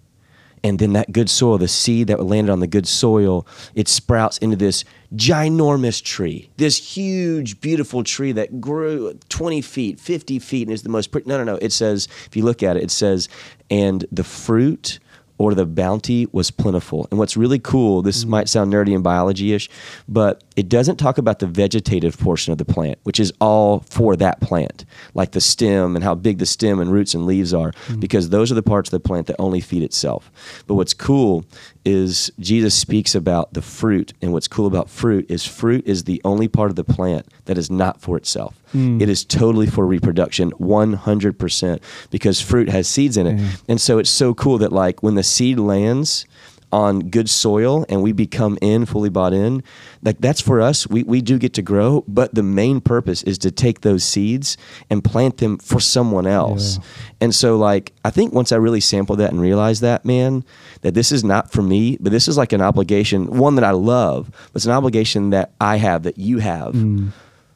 and 0.62 0.78
then 0.78 0.92
that 0.92 1.12
good 1.12 1.30
soil, 1.30 1.56
the 1.56 1.68
seed 1.68 2.08
that 2.08 2.22
landed 2.22 2.52
on 2.52 2.60
the 2.60 2.66
good 2.66 2.86
soil, 2.86 3.46
it 3.74 3.88
sprouts 3.88 4.36
into 4.38 4.56
this 4.56 4.84
ginormous 5.14 6.02
tree, 6.02 6.50
this 6.56 6.96
huge, 6.96 7.60
beautiful 7.60 8.02
tree 8.04 8.32
that 8.32 8.60
grew 8.60 9.14
20 9.28 9.60
feet, 9.62 10.00
50 10.00 10.38
feet, 10.38 10.66
and 10.66 10.74
is 10.74 10.82
the 10.82 10.88
most 10.88 11.12
pretty. 11.12 11.28
No, 11.28 11.36
no, 11.38 11.44
no. 11.44 11.58
It 11.62 11.72
says, 11.72 12.08
if 12.26 12.36
you 12.36 12.44
look 12.44 12.62
at 12.62 12.76
it, 12.76 12.82
it 12.84 12.90
says, 12.90 13.28
and 13.70 14.04
the 14.10 14.24
fruit 14.24 14.98
or 15.38 15.54
the 15.54 15.66
bounty 15.66 16.26
was 16.32 16.50
plentiful. 16.50 17.06
And 17.10 17.18
what's 17.18 17.36
really 17.36 17.58
cool, 17.58 18.02
this 18.02 18.22
Mm-hmm. 18.22 18.30
might 18.30 18.48
sound 18.48 18.72
nerdy 18.72 18.94
and 18.94 19.04
biology 19.04 19.52
ish, 19.52 19.68
but 20.08 20.42
it 20.56 20.68
doesn't 20.70 20.96
talk 20.96 21.18
about 21.18 21.38
the 21.38 21.46
vegetative 21.46 22.18
portion 22.18 22.50
of 22.50 22.58
the 22.58 22.64
plant, 22.64 22.98
which 23.02 23.20
is 23.20 23.32
all 23.40 23.80
for 23.90 24.16
that 24.16 24.40
plant, 24.40 24.84
like 25.14 25.32
the 25.32 25.40
stem 25.40 25.94
and 25.94 26.02
how 26.02 26.14
big 26.14 26.38
the 26.38 26.46
stem 26.46 26.80
and 26.80 26.90
roots 26.90 27.14
and 27.14 27.26
leaves 27.26 27.52
are, 27.52 27.72
Mm-hmm. 27.72 28.00
because 28.00 28.30
those 28.30 28.50
are 28.50 28.54
the 28.54 28.62
parts 28.62 28.88
of 28.88 28.92
the 28.92 29.06
plant 29.06 29.26
that 29.26 29.36
only 29.38 29.60
feed 29.60 29.82
itself. 29.82 30.30
But 30.66 30.74
what's 30.74 30.94
cool 30.94 31.44
is 31.84 32.32
Jesus 32.40 32.74
speaks 32.74 33.14
about 33.14 33.52
the 33.52 33.62
fruit. 33.62 34.12
And 34.22 34.32
what's 34.32 34.48
cool 34.48 34.66
about 34.66 34.88
fruit 34.90 35.30
is 35.30 35.44
fruit 35.46 35.86
is 35.86 36.04
the 36.04 36.20
only 36.24 36.48
part 36.48 36.70
of 36.70 36.76
the 36.76 36.84
plant 36.84 37.26
that 37.44 37.58
is 37.58 37.70
not 37.70 38.00
for 38.00 38.16
itself. 38.16 38.58
Mm. 38.74 39.00
It 39.00 39.08
is 39.08 39.24
totally 39.24 39.66
for 39.66 39.86
reproduction, 39.86 40.50
100%, 40.52 41.80
because 42.10 42.40
fruit 42.40 42.68
has 42.68 42.88
seeds 42.88 43.16
in 43.16 43.26
it. 43.26 43.38
Yeah. 43.38 43.50
And 43.68 43.80
so 43.80 43.98
it's 43.98 44.10
so 44.10 44.34
cool 44.34 44.58
that, 44.58 44.72
like, 44.72 45.02
when 45.02 45.14
the 45.14 45.22
seed 45.22 45.58
lands 45.58 46.26
on 46.72 47.00
good 47.10 47.30
soil 47.30 47.86
and 47.88 48.02
we 48.02 48.12
become 48.12 48.58
in, 48.60 48.84
fully 48.86 49.08
bought 49.08 49.32
in, 49.32 49.62
like, 50.02 50.18
that's 50.18 50.40
for 50.40 50.60
us. 50.60 50.86
We, 50.86 51.04
we 51.04 51.20
do 51.22 51.38
get 51.38 51.54
to 51.54 51.62
grow, 51.62 52.04
but 52.08 52.34
the 52.34 52.42
main 52.42 52.80
purpose 52.80 53.22
is 53.22 53.38
to 53.38 53.50
take 53.50 53.80
those 53.82 54.02
seeds 54.04 54.56
and 54.90 55.02
plant 55.02 55.38
them 55.38 55.58
for 55.58 55.80
someone 55.80 56.26
else. 56.26 56.76
Yeah. 56.78 56.84
And 57.22 57.34
so, 57.34 57.56
like, 57.56 57.92
I 58.04 58.10
think 58.10 58.32
once 58.32 58.52
I 58.52 58.56
really 58.56 58.80
sampled 58.80 59.20
that 59.20 59.30
and 59.30 59.40
realized 59.40 59.80
that, 59.82 60.04
man, 60.04 60.44
that 60.82 60.94
this 60.94 61.12
is 61.12 61.22
not 61.24 61.52
for 61.52 61.62
me, 61.62 61.96
but 62.00 62.10
this 62.12 62.28
is 62.28 62.36
like 62.36 62.52
an 62.52 62.60
obligation, 62.60 63.26
one 63.38 63.54
that 63.54 63.64
I 63.64 63.70
love, 63.70 64.30
but 64.52 64.56
it's 64.56 64.66
an 64.66 64.72
obligation 64.72 65.30
that 65.30 65.52
I 65.60 65.76
have, 65.76 66.02
that 66.02 66.18
you 66.18 66.38
have 66.38 66.74
Mm. 66.74 67.12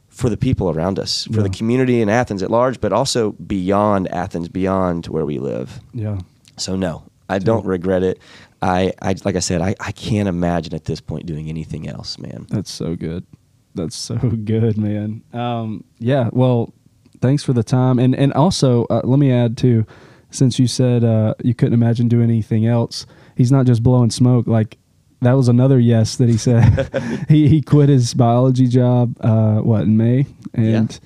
for 0.09 0.31
the 0.31 0.37
people 0.37 0.71
around 0.71 0.99
us, 0.99 1.25
for 1.33 1.43
the 1.43 1.49
community 1.51 2.01
in 2.01 2.09
Athens 2.09 2.43
at 2.43 2.51
large, 2.51 2.81
but 2.81 2.93
also 2.93 3.33
beyond 3.33 4.09
Athens, 4.09 4.49
beyond 4.49 5.07
where 5.07 5.25
we 5.27 5.39
live. 5.39 5.81
Yeah. 5.95 6.19
So 6.57 6.77
no, 6.77 7.03
I 7.29 7.39
don't 7.39 7.65
regret 7.65 8.03
it. 8.03 8.19
I, 8.63 8.93
I 9.01 9.17
like 9.25 9.37
I 9.37 9.41
said, 9.41 9.61
I, 9.63 9.75
I 9.81 9.93
can't 9.93 10.29
imagine 10.29 10.75
at 10.75 10.85
this 10.85 11.01
point 11.01 11.27
doing 11.27 11.49
anything 11.49 11.89
else, 11.89 12.19
man. 12.19 12.47
That's 12.51 12.71
so 12.71 12.95
good. 12.95 13.27
That's 13.75 13.97
so 13.97 14.17
good, 14.45 14.77
man. 14.77 15.23
Um, 15.33 15.85
yeah. 15.99 16.29
Well, 16.33 16.75
thanks 17.21 17.43
for 17.43 17.53
the 17.53 17.63
time, 17.63 17.99
and 17.99 18.15
and 18.15 18.33
also 18.33 18.85
uh, 18.91 19.03
let 19.05 19.19
me 19.19 19.33
add 19.33 19.57
too, 19.57 19.87
since 20.31 20.59
you 20.59 20.67
said 20.67 21.05
uh, 21.05 21.35
you 21.43 21.55
couldn't 21.55 21.75
imagine 21.75 22.09
doing 22.09 22.25
anything 22.25 22.67
else, 22.67 23.07
he's 23.37 23.53
not 23.53 23.67
just 23.67 23.83
blowing 23.83 24.11
smoke. 24.11 24.47
Like 24.47 24.77
that 25.23 25.33
was 25.33 25.49
another 25.49 25.79
yes 25.79 26.17
that 26.17 26.29
he 26.29 26.37
said. 26.37 27.25
he 27.29 27.49
he 27.49 27.63
quit 27.63 27.89
his 27.89 28.13
biology 28.13 28.67
job. 28.67 29.17
Uh, 29.21 29.61
what 29.61 29.83
in 29.83 29.97
May 29.97 30.27
and 30.55 30.99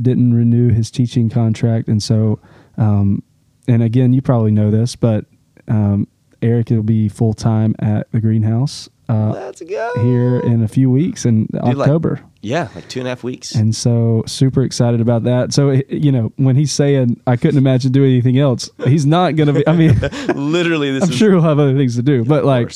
didn't 0.00 0.34
renew 0.34 0.70
his 0.72 0.90
teaching 0.90 1.30
contract, 1.30 1.88
and 1.88 2.02
so, 2.02 2.38
um, 2.76 3.22
and 3.66 3.82
again, 3.82 4.12
you 4.12 4.22
probably 4.22 4.52
know 4.52 4.70
this, 4.70 4.94
but 4.94 5.24
um, 5.68 6.06
Erick 6.46 6.70
will 6.70 6.82
be 6.82 7.08
full 7.08 7.34
time 7.34 7.74
at 7.78 8.10
the 8.12 8.20
greenhouse. 8.20 8.88
Uh, 9.08 9.30
Let's 9.30 9.60
go 9.62 9.92
here 10.02 10.40
in 10.40 10.62
a 10.64 10.68
few 10.68 10.90
weeks 10.90 11.24
in 11.24 11.48
like- 11.52 11.78
October. 11.78 12.20
Yeah, 12.42 12.68
like 12.74 12.88
two 12.88 13.00
and 13.00 13.06
a 13.08 13.10
half 13.10 13.24
weeks. 13.24 13.54
and 13.56 13.74
so 13.74 14.22
super 14.26 14.62
excited 14.62 15.00
about 15.00 15.24
that. 15.24 15.52
So 15.52 15.80
you 15.88 16.12
know, 16.12 16.32
when 16.36 16.54
he's 16.56 16.70
saying 16.72 17.20
I 17.26 17.36
couldn't 17.36 17.58
imagine 17.58 17.90
doing 17.92 18.12
anything 18.12 18.38
else, 18.38 18.70
he's 18.84 19.04
not 19.06 19.34
going 19.36 19.48
to 19.48 19.52
be 19.52 19.66
I 19.66 19.74
mean, 19.76 19.98
Literally, 20.34 20.92
this 20.92 21.04
I'm 21.04 21.10
is 21.10 21.16
sure 21.16 21.30
he'll 21.32 21.40
have 21.42 21.58
other 21.58 21.76
things 21.76 21.96
to 21.96 22.02
do, 22.02 22.24
but 22.24 22.44
like 22.44 22.72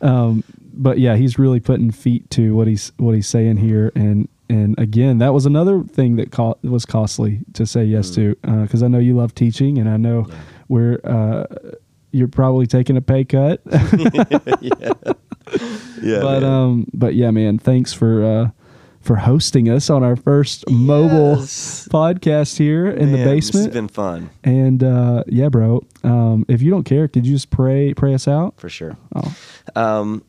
um 0.00 0.42
but 0.74 0.98
yeah, 0.98 1.16
he's 1.16 1.38
really 1.38 1.60
putting 1.60 1.90
feet 1.90 2.28
to 2.30 2.54
what 2.54 2.66
he's 2.66 2.92
what 2.96 3.14
he's 3.14 3.28
saying 3.28 3.58
here 3.58 3.92
and 3.94 4.28
and 4.48 4.78
again, 4.78 5.18
that 5.18 5.32
was 5.32 5.46
another 5.46 5.82
thing 5.84 6.16
that 6.16 6.30
co- 6.30 6.58
was 6.62 6.84
costly 6.84 7.40
to 7.54 7.64
say 7.66 7.84
yes 7.84 8.10
to 8.10 8.34
because 8.62 8.82
I 8.82 8.88
know 8.88 8.98
you 8.98 9.14
love 9.16 9.34
teaching 9.34 9.78
and 9.78 9.88
I 9.88 9.96
know 9.96 10.22
Mm. 10.24 10.28
Yeah. 10.30 10.38
we're 10.68 11.00
uh, 11.04 11.44
you're 12.12 12.28
probably 12.28 12.66
taking 12.66 12.96
a 12.96 13.00
pay 13.00 13.24
cut. 13.24 13.60
yeah, 14.60 14.92
yeah, 16.02 16.20
but 16.20 16.40
man. 16.40 16.44
um 16.44 16.86
but 16.94 17.14
yeah 17.14 17.30
man 17.30 17.58
thanks 17.58 17.92
for 17.92 18.24
uh 18.24 18.50
for 19.00 19.16
hosting 19.16 19.68
us 19.68 19.90
on 19.90 20.04
our 20.04 20.14
first 20.16 20.68
mobile 20.70 21.36
podcast 21.36 22.56
here 22.56 22.86
in 22.88 23.10
the 23.10 23.18
Man, 23.18 23.26
This 23.36 23.46
basement 23.50 23.66
has 23.66 23.74
been 23.74 23.88
fun 23.88 24.30
and 24.44 24.82
uh 24.84 25.24
yeah 25.26 25.48
bro 25.48 25.82
um 26.04 26.44
if 26.48 26.62
you 26.62 26.70
don't 26.70 26.84
care 26.84 27.08
could 27.08 27.26
you 27.26 27.32
just 27.34 27.50
pray 27.50 27.92
pray 27.94 28.14
us 28.14 28.28
out 28.28 28.54
for 28.60 28.68
sure. 28.68 28.96
oh 29.16 29.36
Um, 29.74 30.22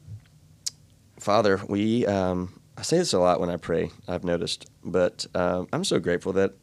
Father, 1.19 1.61
we 1.69 2.05
um, 2.05 2.59
I 2.77 2.81
say 2.81 2.97
this 2.97 3.13
a 3.13 3.19
lot 3.19 3.39
when 3.39 3.49
I 3.49 3.55
pray. 3.57 3.91
I've 4.09 4.23
noticed, 4.25 4.65
but 4.83 5.25
um, 5.35 5.67
I'm 5.71 5.83
so 5.85 5.99
grateful 5.99 6.33
that 6.33 6.53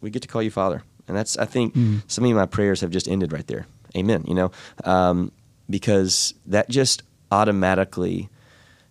we 0.00 0.08
get 0.08 0.22
to 0.22 0.28
call 0.28 0.42
you 0.42 0.50
Father, 0.50 0.82
and 1.06 1.14
that's 1.16 1.36
I 1.36 1.44
think 1.44 1.74
Mm. 1.74 2.02
some 2.06 2.24
of 2.24 2.30
my 2.32 2.46
prayers 2.46 2.80
have 2.80 2.90
just 2.90 3.06
ended 3.08 3.32
right 3.34 3.46
there. 3.46 3.66
Amen. 3.98 4.24
You 4.26 4.34
know, 4.34 4.50
um, 4.84 5.32
because 5.68 6.34
that 6.46 6.68
just 6.68 7.02
automatically 7.30 8.28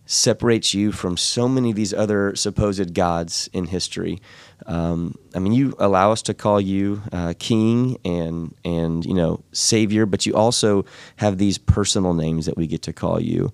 separates 0.07 0.73
you 0.73 0.91
from 0.93 1.17
so 1.17 1.49
many 1.49 1.69
of 1.69 1.75
these 1.75 1.93
other 1.93 2.33
supposed 2.35 2.93
gods 2.93 3.49
in 3.51 3.65
history. 3.65 4.21
Um, 4.65 5.15
I 5.35 5.39
mean, 5.39 5.51
you 5.51 5.75
allow 5.79 6.13
us 6.13 6.21
to 6.23 6.33
call 6.33 6.59
you 6.61 7.03
uh, 7.11 7.33
King 7.37 7.97
and 8.03 8.55
and 8.63 9.05
you 9.05 9.13
know 9.13 9.43
Savior, 9.51 10.05
but 10.05 10.25
you 10.25 10.33
also 10.33 10.85
have 11.17 11.37
these 11.37 11.57
personal 11.57 12.13
names 12.13 12.45
that 12.45 12.57
we 12.57 12.67
get 12.67 12.81
to 12.83 12.93
call 12.93 13.19
you, 13.19 13.51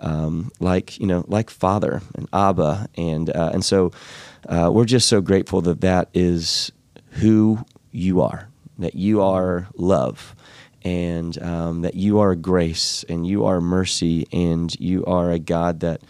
um, 0.00 0.50
like 0.60 0.98
you 0.98 1.06
know, 1.06 1.24
like 1.26 1.50
Father 1.50 2.00
and 2.14 2.28
Abba, 2.32 2.88
and 2.96 3.28
uh, 3.30 3.50
and 3.52 3.64
so 3.64 3.92
uh, 4.48 4.70
we're 4.72 4.86
just 4.86 5.08
so 5.08 5.20
grateful 5.20 5.60
that 5.62 5.80
that 5.80 6.08
is 6.14 6.70
who 7.10 7.58
you 7.90 8.20
are, 8.20 8.48
that 8.78 8.94
you 8.94 9.20
are 9.20 9.68
love 9.76 10.36
and 10.86 11.42
um, 11.42 11.82
that 11.82 11.96
you 11.96 12.20
are 12.20 12.36
grace 12.36 13.04
and 13.08 13.26
you 13.26 13.44
are 13.44 13.60
mercy 13.60 14.28
and 14.32 14.72
you 14.78 15.04
are 15.04 15.32
a 15.32 15.38
God 15.40 15.80
that 15.80 16.00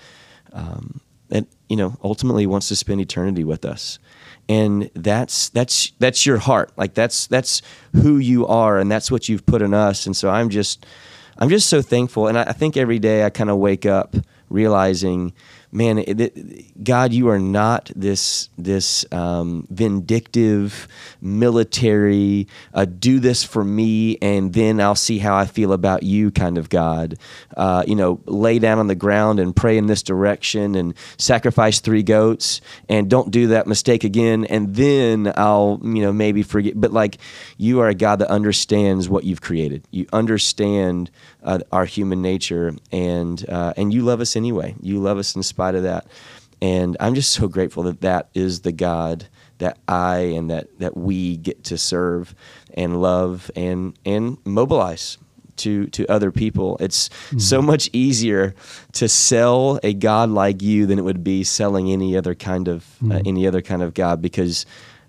um, 0.53 1.01
that 1.31 1.47
you 1.71 1.77
know 1.77 1.97
ultimately 2.05 2.47
wants 2.47 2.69
to 2.69 2.77
spend 2.77 3.01
eternity 3.01 3.43
with 3.43 3.65
us. 3.65 3.99
And 4.51 4.91
that's 4.93 5.49
that's 5.49 5.93
that's 5.99 6.27
your 6.27 6.37
heart. 6.37 6.73
Like 6.77 6.93
that's 6.93 7.27
that's 7.27 7.63
who 7.95 8.19
you 8.19 8.47
are, 8.47 8.79
and 8.79 8.93
that's 8.93 9.11
what 9.11 9.31
you've 9.31 9.47
put 9.47 9.63
in 9.63 9.73
us. 9.73 10.05
And 10.05 10.15
so 10.15 10.29
I'm 10.29 10.51
just 10.51 10.85
I'm 11.39 11.49
just 11.49 11.71
so 11.71 11.81
thankful. 11.81 12.27
And 12.27 12.39
I, 12.39 12.43
I 12.43 12.53
think 12.53 12.77
every 12.77 12.99
day 12.99 13.25
I 13.25 13.31
kind 13.31 13.49
of 13.49 13.57
wake 13.57 13.87
up 13.87 14.15
realizing, 14.51 15.33
man, 15.73 15.99
it, 15.99 16.21
it- 16.21 16.85
God, 16.85 17.13
you 17.13 17.29
are 17.29 17.39
not 17.39 17.91
this 17.97 18.49
this 18.59 19.05
um, 19.13 19.67
vindictive 19.71 20.87
military. 21.21 22.47
Uh, 22.75 22.85
do 22.85 23.19
this 23.19 23.43
for 23.43 23.65
me, 23.65 24.19
and 24.23 24.53
then 24.53 24.81
I'll 24.81 24.95
see 24.95 25.19
how 25.19 25.37
I 25.37 25.47
feel 25.47 25.73
about 25.73 26.03
you, 26.03 26.31
kind 26.31 26.59
of 26.59 26.69
God. 26.69 27.19
Uh, 27.57 27.83
you 27.87 27.95
know, 27.97 28.21
lay 28.27 28.59
down 28.59 28.79
on 28.79 28.87
the 28.87 28.95
ground 28.95 29.41
and 29.41 29.55
pray 29.55 29.77
in 29.79 29.87
this 29.87 30.03
direction, 30.03 30.75
and 30.75 30.95
sacrifice 31.19 31.81
three 31.81 32.03
goats, 32.03 32.61
and 32.89 33.09
don't 33.11 33.31
do 33.31 33.49
that 33.49 33.67
mistake 33.67 34.05
again, 34.05 34.45
and 34.45 34.75
then 34.75 35.33
I'll 35.37 35.81
you 35.83 36.03
know 36.03 36.13
maybe 36.13 36.43
forget. 36.43 36.81
But 36.81 36.93
like, 36.93 37.19
you 37.57 37.81
are 37.81 37.89
a 37.89 37.95
God 37.95 38.19
that 38.21 38.29
understands 38.31 39.09
what 39.09 39.25
you've 39.25 39.41
created. 39.41 39.87
You 39.91 40.07
understand 40.13 41.11
uh, 41.47 41.61
our 41.73 41.85
human 41.85 42.21
nature, 42.21 42.75
and 42.93 43.49
uh, 43.49 43.73
and 43.77 43.95
you 43.95 44.03
love 44.03 44.21
us 44.21 44.37
anyway. 44.37 44.75
You 44.83 44.99
love 44.99 45.19
us 45.19 45.35
in 45.35 45.43
spite 45.43 45.75
of 45.75 45.85
that, 45.85 46.07
and 46.61 46.97
I'm 47.01 47.15
just 47.15 47.33
so 47.33 47.49
grateful 47.49 47.85
that 47.85 48.01
that 48.03 48.29
is 48.35 48.61
the 48.61 48.73
God 48.73 49.29
that 49.59 49.79
I 49.89 50.19
and 50.19 50.51
that 50.51 50.79
that 50.79 50.97
we 50.97 51.37
get 51.37 51.65
to 51.65 51.79
serve 51.79 52.35
and 52.75 53.01
love 53.01 53.51
and 53.57 53.99
and 54.05 54.39
mobilize 54.45 55.19
to 55.59 55.87
to 55.89 56.07
other 56.09 56.31
people. 56.31 56.77
It's 56.81 57.11
so 57.39 57.63
much 57.63 57.89
easier 57.93 58.55
to 58.93 59.09
sell 59.09 59.81
a 59.83 59.95
God 59.95 60.31
like 60.31 60.63
you 60.63 60.87
than 60.87 60.99
it 60.99 61.03
would 61.03 61.25
be 61.25 61.45
selling 61.45 61.91
any 61.91 62.17
other 62.17 62.35
kind 62.35 62.69
of 62.69 62.85
uh, 63.11 63.21
any 63.25 63.47
other 63.47 63.63
kind 63.63 63.83
of 63.83 63.95
God 63.95 64.21
because 64.21 64.67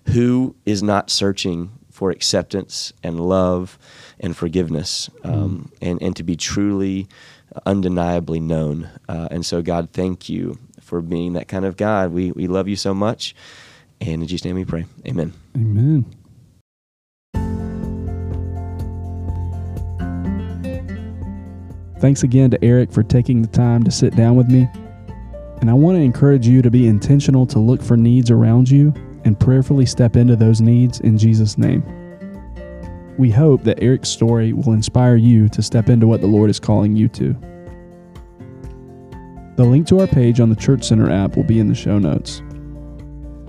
who 0.07 0.55
is 0.65 0.81
not 0.81 1.09
searching 1.09 1.71
for 1.97 2.11
acceptance 2.11 2.93
and 3.01 3.19
love 3.19 3.79
and 4.19 4.37
forgiveness 4.37 5.09
um, 5.23 5.71
and, 5.81 5.99
and 5.99 6.15
to 6.15 6.21
be 6.21 6.35
truly 6.35 7.07
undeniably 7.65 8.39
known. 8.39 8.87
Uh, 9.09 9.27
and 9.31 9.43
so, 9.43 9.63
God, 9.63 9.89
thank 9.93 10.29
you 10.29 10.59
for 10.79 11.01
being 11.01 11.33
that 11.33 11.47
kind 11.47 11.65
of 11.65 11.75
God. 11.75 12.11
We, 12.11 12.31
we 12.31 12.45
love 12.45 12.67
you 12.67 12.75
so 12.75 12.93
much. 12.93 13.33
And 13.99 14.21
in 14.21 14.27
Jesus' 14.27 14.45
name 14.45 14.53
we 14.53 14.63
pray. 14.63 14.85
Amen. 15.07 15.33
amen 15.55 16.05
Thanks 21.97 22.21
again 22.21 22.51
to 22.51 22.63
Erick 22.63 22.91
for 22.91 23.01
taking 23.01 23.41
the 23.41 23.47
time 23.47 23.83
to 23.83 23.89
sit 23.89 24.15
down 24.15 24.35
with 24.35 24.51
me. 24.51 24.69
And 25.61 25.69
I 25.71 25.73
want 25.73 25.97
to 25.97 26.01
encourage 26.01 26.47
you 26.47 26.61
to 26.61 26.69
be 26.69 26.85
intentional 26.85 27.47
to 27.47 27.57
look 27.57 27.81
for 27.81 27.97
needs 27.97 28.29
around 28.29 28.69
you 28.69 28.93
and 29.27 29.37
prayerfully 29.37 29.85
step 29.85 30.15
into 30.15 30.35
those 30.35 30.61
needs 30.61 31.01
in 31.01 31.17
Jesus' 31.17 31.57
name. 31.57 31.83
We 33.17 33.29
hope 33.29 33.63
that 33.63 33.83
Erick's 33.83 34.09
story 34.09 34.53
will 34.53 34.71
inspire 34.71 35.17
you 35.17 35.49
to 35.49 35.61
step 35.61 35.89
into 35.89 36.07
what 36.07 36.21
the 36.21 36.27
Lord 36.27 36.49
is 36.49 36.59
calling 36.59 36.95
you 36.95 37.09
to. 37.09 37.35
The 39.57 39.65
link 39.65 39.85
to 39.87 39.99
our 39.99 40.07
page 40.07 40.39
on 40.39 40.49
the 40.49 40.55
Church 40.55 40.85
Center 40.85 41.11
app 41.11 41.35
will 41.35 41.43
be 41.43 41.59
in 41.59 41.67
the 41.67 41.75
show 41.75 41.99
notes. 41.99 42.41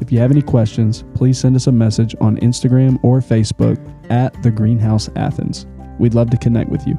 If 0.00 0.10
you 0.10 0.18
have 0.18 0.30
any 0.30 0.42
questions, 0.42 1.04
please 1.14 1.38
send 1.38 1.54
us 1.54 1.66
a 1.66 1.72
message 1.72 2.14
on 2.20 2.38
Instagram 2.38 2.98
or 3.04 3.20
Facebook 3.20 3.78
at 4.10 4.42
the 4.42 4.50
Greenhouse 4.50 5.08
Athens. 5.16 5.66
We'd 5.98 6.14
love 6.14 6.30
to 6.30 6.36
connect 6.38 6.70
with 6.70 6.86
you. 6.86 6.98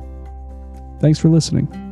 Thanks 1.00 1.20
for 1.20 1.30
listening. 1.30 1.89